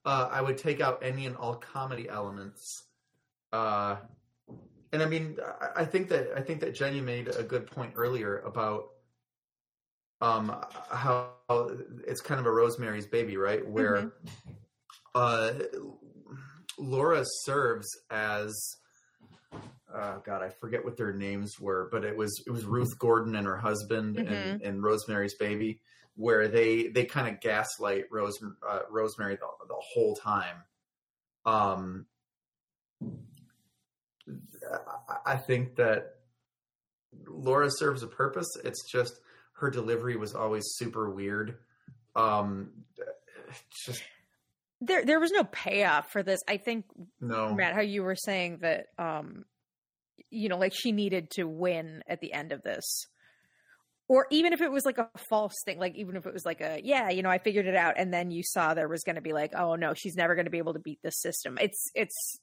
uh, 0.06 0.28
I 0.30 0.40
would 0.40 0.56
take 0.56 0.80
out 0.80 1.00
any 1.02 1.26
and 1.26 1.36
all 1.36 1.56
comedy 1.56 2.08
elements. 2.08 2.86
Uh, 3.52 3.96
and 4.92 5.02
I 5.02 5.06
mean, 5.06 5.36
I, 5.60 5.82
I 5.82 5.84
think 5.84 6.08
that 6.08 6.28
I 6.36 6.40
think 6.40 6.60
that 6.60 6.74
Jenny 6.74 7.00
made 7.00 7.28
a 7.28 7.42
good 7.42 7.66
point 7.66 7.92
earlier 7.96 8.38
about 8.38 8.90
um, 10.20 10.54
how 10.90 11.30
it's 12.06 12.20
kind 12.20 12.40
of 12.40 12.46
a 12.46 12.50
Rosemary's 12.52 13.06
Baby, 13.06 13.36
right? 13.36 13.66
Where 13.66 14.12
uh, 15.14 15.52
Laura 16.78 17.24
serves 17.44 17.88
as 18.10 18.56
oh 19.94 20.22
god, 20.24 20.42
I 20.42 20.48
forget 20.50 20.84
what 20.84 20.96
their 20.96 21.12
names 21.12 21.58
were, 21.60 21.88
but 21.90 22.04
it 22.04 22.16
was 22.16 22.42
it 22.46 22.50
was 22.50 22.64
Ruth 22.64 22.98
Gordon 22.98 23.34
and 23.36 23.46
her 23.46 23.56
husband 23.56 24.16
and, 24.18 24.28
Mhm. 24.60 24.66
and 24.68 24.82
Rosemary's 24.82 25.34
Baby, 25.34 25.80
where 26.14 26.48
they 26.48 26.88
they 26.88 27.04
kind 27.04 27.28
of 27.28 27.40
gaslight 27.40 28.04
Rose 28.10 28.38
uh, 28.68 28.80
Rosemary 28.90 29.36
the, 29.36 29.46
the 29.68 29.74
whole 29.78 30.14
time. 30.16 30.56
Um, 31.46 32.06
I- 35.08 35.32
I 35.32 35.36
think 35.36 35.76
that 35.76 36.16
Laura 37.26 37.70
serves 37.70 38.02
a 38.02 38.06
purpose. 38.06 38.48
It's 38.64 38.84
just 38.90 39.20
her 39.54 39.70
delivery 39.70 40.16
was 40.16 40.34
always 40.34 40.64
super 40.76 41.10
weird. 41.10 41.58
Um, 42.14 42.70
just 43.84 44.02
There 44.80 45.04
there 45.04 45.20
was 45.20 45.30
no 45.32 45.44
payoff 45.44 46.10
for 46.12 46.22
this. 46.22 46.40
I 46.48 46.56
think 46.56 46.86
no. 47.20 47.52
Matt, 47.54 47.74
how 47.74 47.80
you 47.80 48.02
were 48.02 48.16
saying 48.16 48.58
that 48.58 48.86
um 48.98 49.44
you 50.30 50.48
know, 50.48 50.58
like 50.58 50.72
she 50.74 50.92
needed 50.92 51.30
to 51.32 51.44
win 51.44 52.02
at 52.08 52.20
the 52.20 52.32
end 52.32 52.52
of 52.52 52.62
this. 52.62 53.06
Or 54.08 54.26
even 54.30 54.52
if 54.52 54.60
it 54.60 54.72
was 54.72 54.84
like 54.84 54.98
a 54.98 55.08
false 55.28 55.54
thing, 55.64 55.78
like 55.78 55.94
even 55.96 56.16
if 56.16 56.26
it 56.26 56.32
was 56.32 56.44
like 56.44 56.60
a 56.60 56.80
yeah, 56.82 57.10
you 57.10 57.22
know, 57.22 57.30
I 57.30 57.38
figured 57.38 57.66
it 57.66 57.76
out 57.76 57.94
and 57.96 58.12
then 58.12 58.30
you 58.32 58.42
saw 58.42 58.74
there 58.74 58.88
was 58.88 59.04
going 59.04 59.14
to 59.16 59.22
be 59.22 59.32
like, 59.32 59.52
oh 59.56 59.76
no, 59.76 59.94
she's 59.94 60.16
never 60.16 60.34
going 60.34 60.46
to 60.46 60.50
be 60.50 60.58
able 60.58 60.72
to 60.72 60.80
beat 60.80 60.98
this 61.02 61.20
system. 61.20 61.58
It's 61.60 61.90
it's 61.94 62.40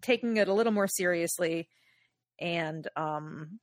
taking 0.00 0.38
it 0.38 0.48
a 0.48 0.54
little 0.54 0.72
more 0.72 0.86
seriously 0.88 1.68
and 2.40 2.88
um 2.96 3.58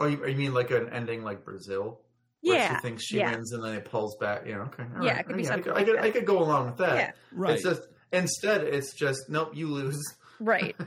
Oh, 0.00 0.06
you, 0.06 0.26
you 0.26 0.34
mean 0.36 0.54
like 0.54 0.70
an 0.70 0.88
ending 0.92 1.22
like 1.22 1.44
Brazil? 1.44 2.00
Where 2.42 2.56
Yeah, 2.56 2.74
she 2.76 2.80
thinks 2.82 3.04
she 3.04 3.18
yeah. 3.18 3.30
wins 3.30 3.52
and 3.52 3.62
then 3.62 3.74
it 3.74 3.84
pulls 3.84 4.16
back. 4.16 4.46
Yeah, 4.46 4.62
okay. 4.62 4.84
all 4.96 5.04
Yeah, 5.04 5.12
right. 5.12 5.20
it 5.20 5.26
could 5.26 5.36
be 5.36 5.42
I, 5.42 5.46
something 5.46 5.64
could, 5.64 5.74
like 5.74 5.82
I, 5.82 5.90
could. 5.90 6.00
I 6.00 6.10
could 6.10 6.26
go 6.26 6.38
along 6.42 6.66
with 6.66 6.76
that. 6.78 6.96
Yeah. 6.96 7.10
Right. 7.32 7.54
It's 7.54 7.62
just 7.62 7.82
instead, 8.12 8.62
it's 8.64 8.94
just 8.94 9.28
nope, 9.28 9.50
you 9.54 9.68
lose. 9.68 10.02
right. 10.40 10.74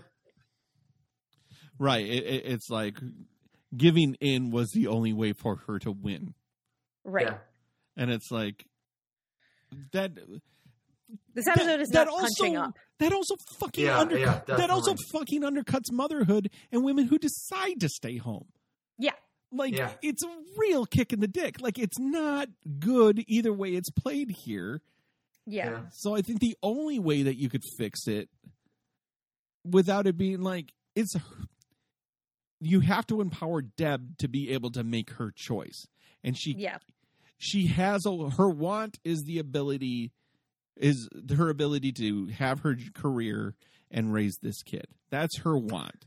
Right. 1.80 2.06
It, 2.06 2.24
it, 2.26 2.46
it's 2.46 2.70
like 2.70 2.98
giving 3.76 4.16
in 4.22 4.52
was 4.52 4.70
the 4.74 4.88
only 4.88 5.14
way 5.14 5.34
for 5.34 5.58
her 5.68 5.80
to 5.80 5.92
win, 5.92 6.34
Right. 7.04 7.26
Yeah. 7.28 7.38
and 7.98 8.12
it's 8.12 8.30
like 8.32 8.66
that. 9.92 10.12
This 11.34 11.48
episode 11.48 11.82
is 11.82 11.90
that 11.90 12.06
not 12.08 12.20
punching 12.20 12.58
also- 12.58 12.70
up. 12.70 12.78
That 13.00 13.12
also 13.12 13.36
fucking 13.60 13.86
Yeah, 13.86 14.00
under, 14.00 14.18
yeah, 14.18 14.42
that 14.48 14.70
also 14.70 14.96
fucking 15.12 15.42
undercuts 15.42 15.92
motherhood 15.92 16.50
and 16.72 16.84
women 16.86 17.06
who 17.08 17.18
decide 17.18 17.80
to 17.82 17.90
stay 17.90 18.18
home. 18.18 18.46
Yeah. 18.98 19.12
Like 19.52 19.76
Yeah. 19.76 19.92
it's 20.02 20.24
a 20.24 20.30
real 20.58 20.86
kick 20.86 21.12
in 21.12 21.20
the 21.20 21.28
dick. 21.28 21.60
Like 21.60 21.78
it's 21.80 22.00
not 22.00 22.48
good 22.80 23.24
either 23.28 23.52
way 23.52 23.72
it's 23.72 23.90
played 23.90 24.30
here. 24.46 24.82
Yeah. 25.46 25.72
Yeah. 25.72 25.80
So 25.92 26.16
I 26.16 26.22
think 26.22 26.40
the 26.40 26.56
only 26.64 26.98
way 27.00 27.24
that 27.24 27.36
you 27.36 27.50
could 27.50 27.64
fix 27.78 28.08
it 28.08 28.30
without 29.66 30.08
it 30.08 30.18
being 30.18 30.42
like 30.42 30.72
it's 30.96 31.14
you 32.66 32.80
have 32.82 33.06
to 33.08 33.22
empower 33.22 33.62
Deb 33.62 34.18
to 34.20 34.28
be 34.28 34.52
able 34.52 34.72
to 34.72 34.84
make 34.84 35.12
her 35.12 35.32
choice. 35.36 35.88
And 36.24 36.38
she 36.38 36.54
Yeah. 36.58 36.78
she 37.38 37.68
has 37.68 38.06
a 38.06 38.30
her 38.32 38.50
want 38.50 39.00
is 39.04 39.24
the 39.24 39.40
ability 39.40 40.12
is 40.78 41.08
her 41.36 41.50
ability 41.50 41.92
to 41.92 42.28
have 42.28 42.62
her 42.62 42.76
career 42.94 43.56
and 43.92 44.12
raise 44.14 44.38
this 44.42 44.64
kid. 44.64 44.88
That's 45.10 45.40
her 45.40 45.58
want. 45.58 46.06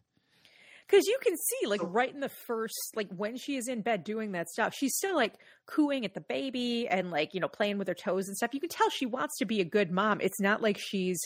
Because 0.89 1.07
you 1.07 1.19
can 1.21 1.37
see, 1.37 1.67
like, 1.67 1.81
right 1.83 2.15
in 2.15 2.21
the 2.21 2.29
first, 2.29 2.93
like, 2.95 3.09
when 3.11 3.37
she 3.37 3.57
is 3.57 3.67
in 3.67 3.83
bed 3.83 4.05
doing 4.05 4.33
that 4.33 4.49
stuff, 4.49 4.73
she's 4.73 4.97
still, 4.97 5.17
like, 5.17 5.35
cooing 5.67 6.05
at 6.05 6.15
the 6.15 6.21
baby 6.21 6.87
and, 6.89 7.11
like, 7.11 7.35
you 7.35 7.41
know, 7.41 7.49
playing 7.49 7.79
with 7.79 7.89
her 7.89 7.95
toes 7.95 8.29
and 8.29 8.37
stuff. 8.37 8.55
You 8.55 8.61
can 8.61 8.69
tell 8.69 8.89
she 8.91 9.05
wants 9.05 9.37
to 9.39 9.45
be 9.45 9.61
a 9.61 9.65
good 9.65 9.91
mom. 9.91 10.21
It's 10.21 10.41
not 10.41 10.63
like 10.63 10.79
she's 10.79 11.19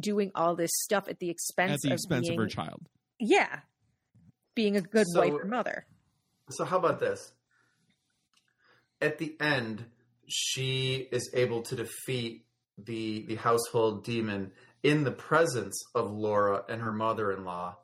doing 0.00 0.32
all 0.34 0.56
this 0.56 0.72
stuff 0.82 1.08
at 1.08 1.20
the 1.20 1.30
expense 1.30 1.74
At 1.74 1.80
the 1.82 1.88
of 1.90 1.92
expense 1.94 2.28
of 2.28 2.36
her 2.36 2.48
child. 2.48 2.88
Yeah. 3.20 3.60
Being 4.54 4.76
a 4.76 4.80
good 4.80 5.06
So- 5.08 5.20
wife 5.20 5.32
or 5.32 5.44
mother. 5.44 5.86
So 6.50 6.64
how 6.64 6.78
about 6.78 7.00
this? 7.00 7.32
At 9.00 9.18
the 9.18 9.36
end, 9.40 9.84
she 10.28 11.08
is 11.10 11.30
able 11.34 11.62
to 11.62 11.76
defeat 11.76 12.46
the 12.78 13.24
the 13.26 13.36
household 13.36 14.04
demon 14.04 14.52
in 14.82 15.04
the 15.04 15.10
presence 15.12 15.78
of 15.94 16.10
Laura 16.10 16.64
and 16.68 16.82
her 16.82 16.92
mother-in-law, 16.92 17.76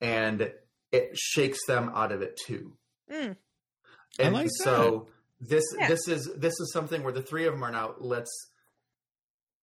and 0.00 0.52
it 0.92 1.16
shakes 1.18 1.58
them 1.66 1.90
out 1.94 2.12
of 2.12 2.22
it 2.22 2.38
too. 2.46 2.76
Mm. 3.10 3.36
I 4.18 4.22
And 4.22 4.34
like 4.34 4.48
so 4.62 5.08
this 5.40 5.64
Yeah. 5.76 5.88
this 5.88 6.08
is 6.08 6.30
this 6.36 6.54
is 6.60 6.72
something 6.72 7.02
where 7.02 7.12
the 7.12 7.22
three 7.22 7.46
of 7.46 7.52
them 7.54 7.62
are 7.64 7.70
now. 7.70 7.94
Let's 7.98 8.30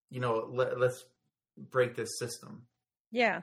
you 0.09 0.19
know 0.19 0.47
let, 0.51 0.79
let's 0.79 1.03
break 1.57 1.95
this 1.95 2.17
system. 2.19 2.67
Yeah. 3.11 3.41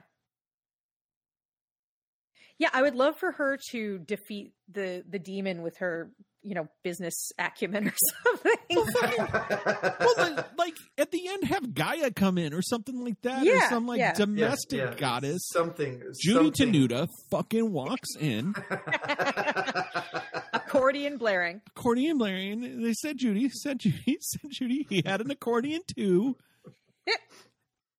Yeah, 2.59 2.69
I 2.73 2.81
would 2.81 2.95
love 2.95 3.17
for 3.17 3.31
her 3.33 3.57
to 3.71 3.99
defeat 3.99 4.53
the 4.71 5.03
the 5.09 5.19
demon 5.19 5.61
with 5.63 5.77
her 5.77 6.11
you 6.45 6.55
know, 6.55 6.67
business 6.83 7.31
acumen 7.39 7.87
or 7.87 7.93
something. 8.25 8.57
well, 8.69 10.13
like, 10.17 10.45
like 10.57 10.73
at 10.97 11.09
the 11.09 11.29
end, 11.29 11.45
have 11.45 11.73
Gaia 11.73 12.11
come 12.11 12.37
in 12.37 12.53
or 12.53 12.61
something 12.61 13.01
like 13.01 13.15
that, 13.21 13.43
or 13.43 13.45
Yeah, 13.45 13.69
some 13.69 13.87
like 13.87 13.99
yeah. 13.99 14.11
domestic 14.13 14.77
Yeah, 14.79 14.89
yeah. 14.89 14.95
goddess. 14.97 15.47
Something. 15.47 16.03
Judy 16.19 16.51
something. 16.53 16.73
Tenuta 16.73 17.07
fucking 17.31 17.71
walks 17.71 18.09
in, 18.19 18.53
Accordion 20.53 21.17
blaring. 21.17 21.61
accordion 21.75 22.17
blaring. 22.17 22.81
They 22.83 22.93
said 22.93 23.17
Judy, 23.17 23.49
said 23.49 23.79
Judy, 23.79 24.17
said 24.21 24.41
Judy. 24.51 24.85
He 24.89 25.01
had 25.05 25.21
an 25.21 25.31
accordion 25.31 25.81
too. 25.95 26.35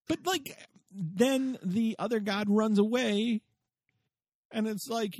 but 0.08 0.18
like, 0.26 0.56
then 0.92 1.58
the 1.62 1.96
other 1.98 2.20
god 2.20 2.46
runs 2.48 2.78
away, 2.78 3.40
and 4.54 4.66
it's 4.66 4.88
like, 4.88 5.14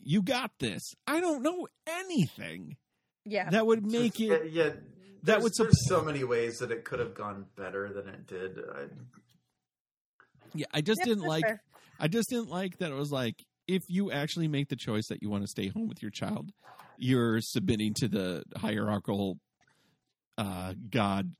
you 0.00 0.22
got 0.22 0.50
this. 0.58 0.94
I 1.06 1.20
don't 1.20 1.42
know 1.42 1.68
anything 1.86 2.76
Yeah. 3.24 3.50
that 3.50 3.66
would 3.66 3.84
make 3.86 4.18
Yeah, 4.18 4.34
it. 4.34 4.52
yeah. 4.52 4.62
that 4.70 4.80
There's, 5.22 5.42
would 5.42 5.54
sup- 5.54 5.66
there's 5.66 5.88
so 5.88 6.02
many 6.02 6.24
ways 6.24 6.58
that 6.58 6.70
it 6.70 6.84
could 6.84 6.98
have 7.00 7.14
gone 7.14 7.46
better 7.56 7.92
than 7.92 8.08
it 8.08 8.26
did. 8.26 8.58
I, 8.58 8.84
Yeah, 10.54 10.66
I 10.72 10.80
just 10.80 11.00
Yep, 11.00 11.06
didn't 11.08 11.24
like. 11.24 11.44
fair. 11.44 11.62
I 11.98 12.08
just 12.08 12.28
didn't 12.30 12.48
like 12.50 12.78
that 12.78 12.90
it 12.92 12.94
was 12.94 13.10
like 13.10 13.44
if 13.66 13.82
you 13.88 14.12
actually 14.12 14.48
make 14.48 14.68
the 14.68 14.76
choice 14.76 15.06
that 15.08 15.22
you 15.22 15.30
want 15.30 15.42
to 15.42 15.48
stay 15.48 15.68
home 15.68 15.88
with 15.88 16.00
your 16.02 16.10
child, 16.10 16.50
you're 16.98 17.40
submitting 17.40 17.94
to 17.94 18.08
the 18.08 18.44
hierarchical 18.56 19.38
uh, 20.38 20.74
God 20.90 21.34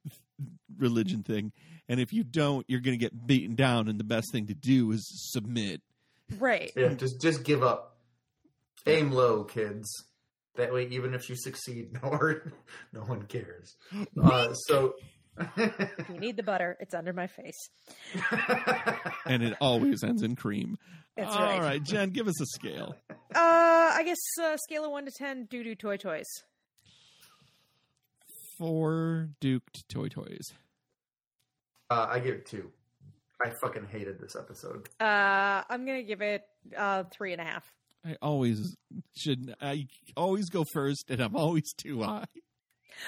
religion 0.76 1.22
thing, 1.22 1.52
and 1.88 2.00
if 2.00 2.12
you 2.12 2.24
don't, 2.24 2.64
you're 2.68 2.80
going 2.80 2.98
to 2.98 3.02
get 3.02 3.26
beaten 3.26 3.54
down. 3.54 3.88
And 3.88 4.00
the 4.00 4.04
best 4.04 4.32
thing 4.32 4.46
to 4.46 4.54
do 4.54 4.90
is 4.92 5.06
submit. 5.32 5.82
Right. 6.38 6.72
yeah, 6.76 6.94
just 6.94 7.20
just 7.20 7.44
give 7.44 7.62
up. 7.62 7.96
Aim 8.86 9.10
low, 9.12 9.44
kids. 9.44 9.88
That 10.56 10.72
way, 10.72 10.86
even 10.90 11.12
if 11.14 11.28
you 11.28 11.36
succeed, 11.36 11.92
no 12.02 12.10
one, 12.10 12.52
no 12.92 13.00
one 13.00 13.22
cares. 13.26 13.76
Uh, 14.20 14.54
so, 14.54 14.94
If 15.56 16.08
you 16.08 16.18
need 16.18 16.36
the 16.36 16.42
butter, 16.42 16.76
it's 16.80 16.94
under 16.94 17.12
my 17.12 17.26
face. 17.26 17.68
and 19.26 19.42
it 19.42 19.54
always 19.60 20.02
ends 20.02 20.22
in 20.22 20.34
cream. 20.36 20.78
That's 21.16 21.34
All 21.34 21.42
right. 21.42 21.60
right, 21.60 21.82
Jen, 21.82 22.10
give 22.10 22.26
us 22.28 22.40
a 22.40 22.46
scale. 22.46 22.96
Uh, 23.10 23.14
I 23.34 24.02
guess 24.04 24.18
uh, 24.42 24.56
scale 24.56 24.84
of 24.84 24.90
one 24.92 25.04
to 25.04 25.10
ten, 25.10 25.46
doo 25.50 25.62
doo 25.64 25.74
toy 25.74 25.96
toys. 25.96 26.26
Four 28.58 29.28
duked 29.40 29.86
toy 29.88 30.08
toys. 30.08 30.52
uh, 31.90 32.06
I 32.08 32.20
give 32.20 32.34
it 32.34 32.46
two. 32.46 32.70
I 33.44 33.50
fucking 33.60 33.86
hated 33.90 34.18
this 34.20 34.36
episode. 34.36 34.88
Uh, 35.00 35.62
I'm 35.68 35.84
gonna 35.86 36.02
give 36.02 36.22
it 36.22 36.42
uh 36.76 37.04
three 37.12 37.32
and 37.32 37.40
a 37.40 37.44
half. 37.44 37.64
I 38.04 38.16
always 38.22 38.76
should. 39.14 39.54
I 39.60 39.88
always 40.16 40.48
go 40.48 40.64
first, 40.64 41.10
and 41.10 41.20
I'm 41.20 41.36
always 41.36 41.72
too 41.72 42.02
high. 42.02 42.24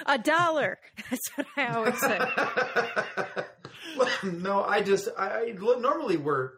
A 0.07 0.18
dollar. 0.18 0.79
That's 1.11 1.31
what 1.37 1.47
I 1.57 1.66
always 1.74 1.99
say. 2.01 3.45
Well, 3.97 4.09
no, 4.22 4.62
I 4.62 4.83
just 4.83 5.09
I, 5.18 5.29
I 5.29 5.53
normally 5.59 6.18
we're 6.18 6.53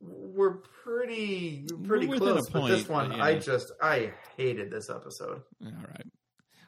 we're 0.00 0.56
pretty 0.82 1.64
pretty 1.84 2.06
We're 2.06 2.18
within 2.18 2.28
a 2.28 2.42
close, 2.42 2.50
but 2.50 2.66
this 2.68 2.84
point, 2.84 3.08
one 3.08 3.18
but 3.18 3.20
I 3.20 3.38
just 3.38 3.72
I 3.80 4.12
hated 4.36 4.70
this 4.70 4.90
episode. 4.90 5.42
All 5.64 5.72
right. 5.72 6.06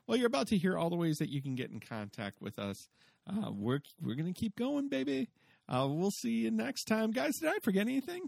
Well, 0.06 0.16
you're 0.16 0.28
about 0.28 0.48
to 0.48 0.56
hear 0.58 0.78
all 0.78 0.90
the 0.90 0.96
ways 0.96 1.18
that 1.18 1.28
you 1.28 1.42
can 1.42 1.54
get 1.54 1.70
in 1.70 1.80
contact 1.80 2.40
with 2.40 2.58
us. 2.58 2.88
Uh, 3.28 3.50
we're 3.52 3.80
we're 4.00 4.14
gonna 4.14 4.32
keep 4.32 4.56
going, 4.56 4.88
baby. 4.88 5.28
Uh, 5.70 5.86
we'll 5.88 6.10
see 6.10 6.30
you 6.30 6.50
next 6.50 6.84
time, 6.84 7.12
guys. 7.12 7.38
Did 7.38 7.48
I 7.50 7.58
forget 7.62 7.82
anything? 7.82 8.22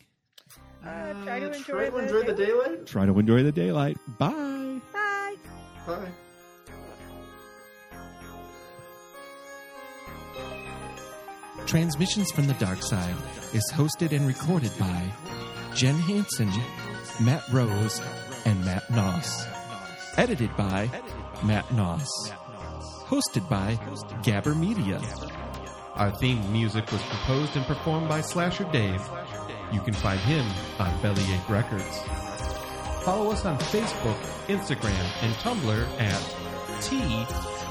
Uh, 0.85 1.13
try 1.25 1.41
to 1.41 1.53
enjoy, 1.53 1.63
Try 1.63 1.85
to 1.87 1.91
the, 1.91 1.99
enjoy 1.99 2.23
the 2.23 2.35
daylight. 2.35 2.87
Try 2.87 3.07
to 3.07 3.19
enjoy 3.19 3.43
the 3.43 3.53
daylight. 3.53 3.99
Bye. 4.19 4.81
Bye. 4.93 5.37
Bye. 5.87 6.09
Transmissions 11.67 12.31
from 12.33 12.47
the 12.47 12.55
Dark 12.55 12.83
Side 12.83 13.15
is 13.53 13.71
hosted 13.73 14.13
and 14.13 14.27
recorded 14.27 14.73
by 14.79 15.11
Jen 15.75 15.95
Hansen, 15.95 16.51
Matt 17.21 17.43
Rose, 17.51 18.01
and 18.45 18.63
Matt 18.65 18.83
Noss. 18.89 19.47
Edited 20.19 20.55
by 20.57 20.91
Matt 21.45 21.67
Noss. 21.69 22.09
Hosted 23.07 23.49
by 23.49 23.77
Gabber 24.23 24.59
Media. 24.59 25.01
Our 25.95 26.11
theme 26.11 26.53
music 26.53 26.91
was 26.91 27.03
composed 27.03 27.57
and 27.57 27.67
performed 27.67 28.09
by 28.09 28.23
Slasher 28.23 28.65
Dave. 28.73 29.03
You 29.73 29.81
can 29.81 29.95
find 29.95 30.19
him 30.21 30.47
on 30.79 31.01
Bellyache 31.03 31.49
Records. 31.49 32.01
Follow 33.05 33.31
us 33.31 33.45
on 33.45 33.59
Facebook, 33.59 34.19
Instagram, 34.47 35.23
and 35.23 35.35
Tumblr 35.37 36.01
at 36.01 36.83
T 36.83 36.99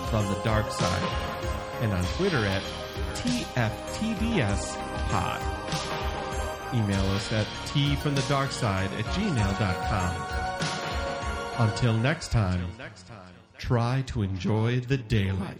from 0.09 0.25
the 0.27 0.39
Dark 0.43 0.69
Side, 0.71 1.09
and 1.81 1.93
on 1.93 2.03
Twitter 2.17 2.45
at 2.45 2.61
TFTDS 3.15 4.75
Pod. 5.09 5.41
Email 6.73 7.05
us 7.11 7.31
at 7.33 7.47
T 7.65 7.95
from 7.95 8.13
the 8.15 8.21
Dark 8.23 8.51
Side 8.51 8.91
at 8.93 9.05
gmail.com. 9.05 10.15
Until 11.67 11.93
next 11.93 12.31
time, 12.31 12.67
try 13.57 14.03
to 14.07 14.21
enjoy 14.21 14.79
the 14.81 14.97
daylight. 14.97 15.57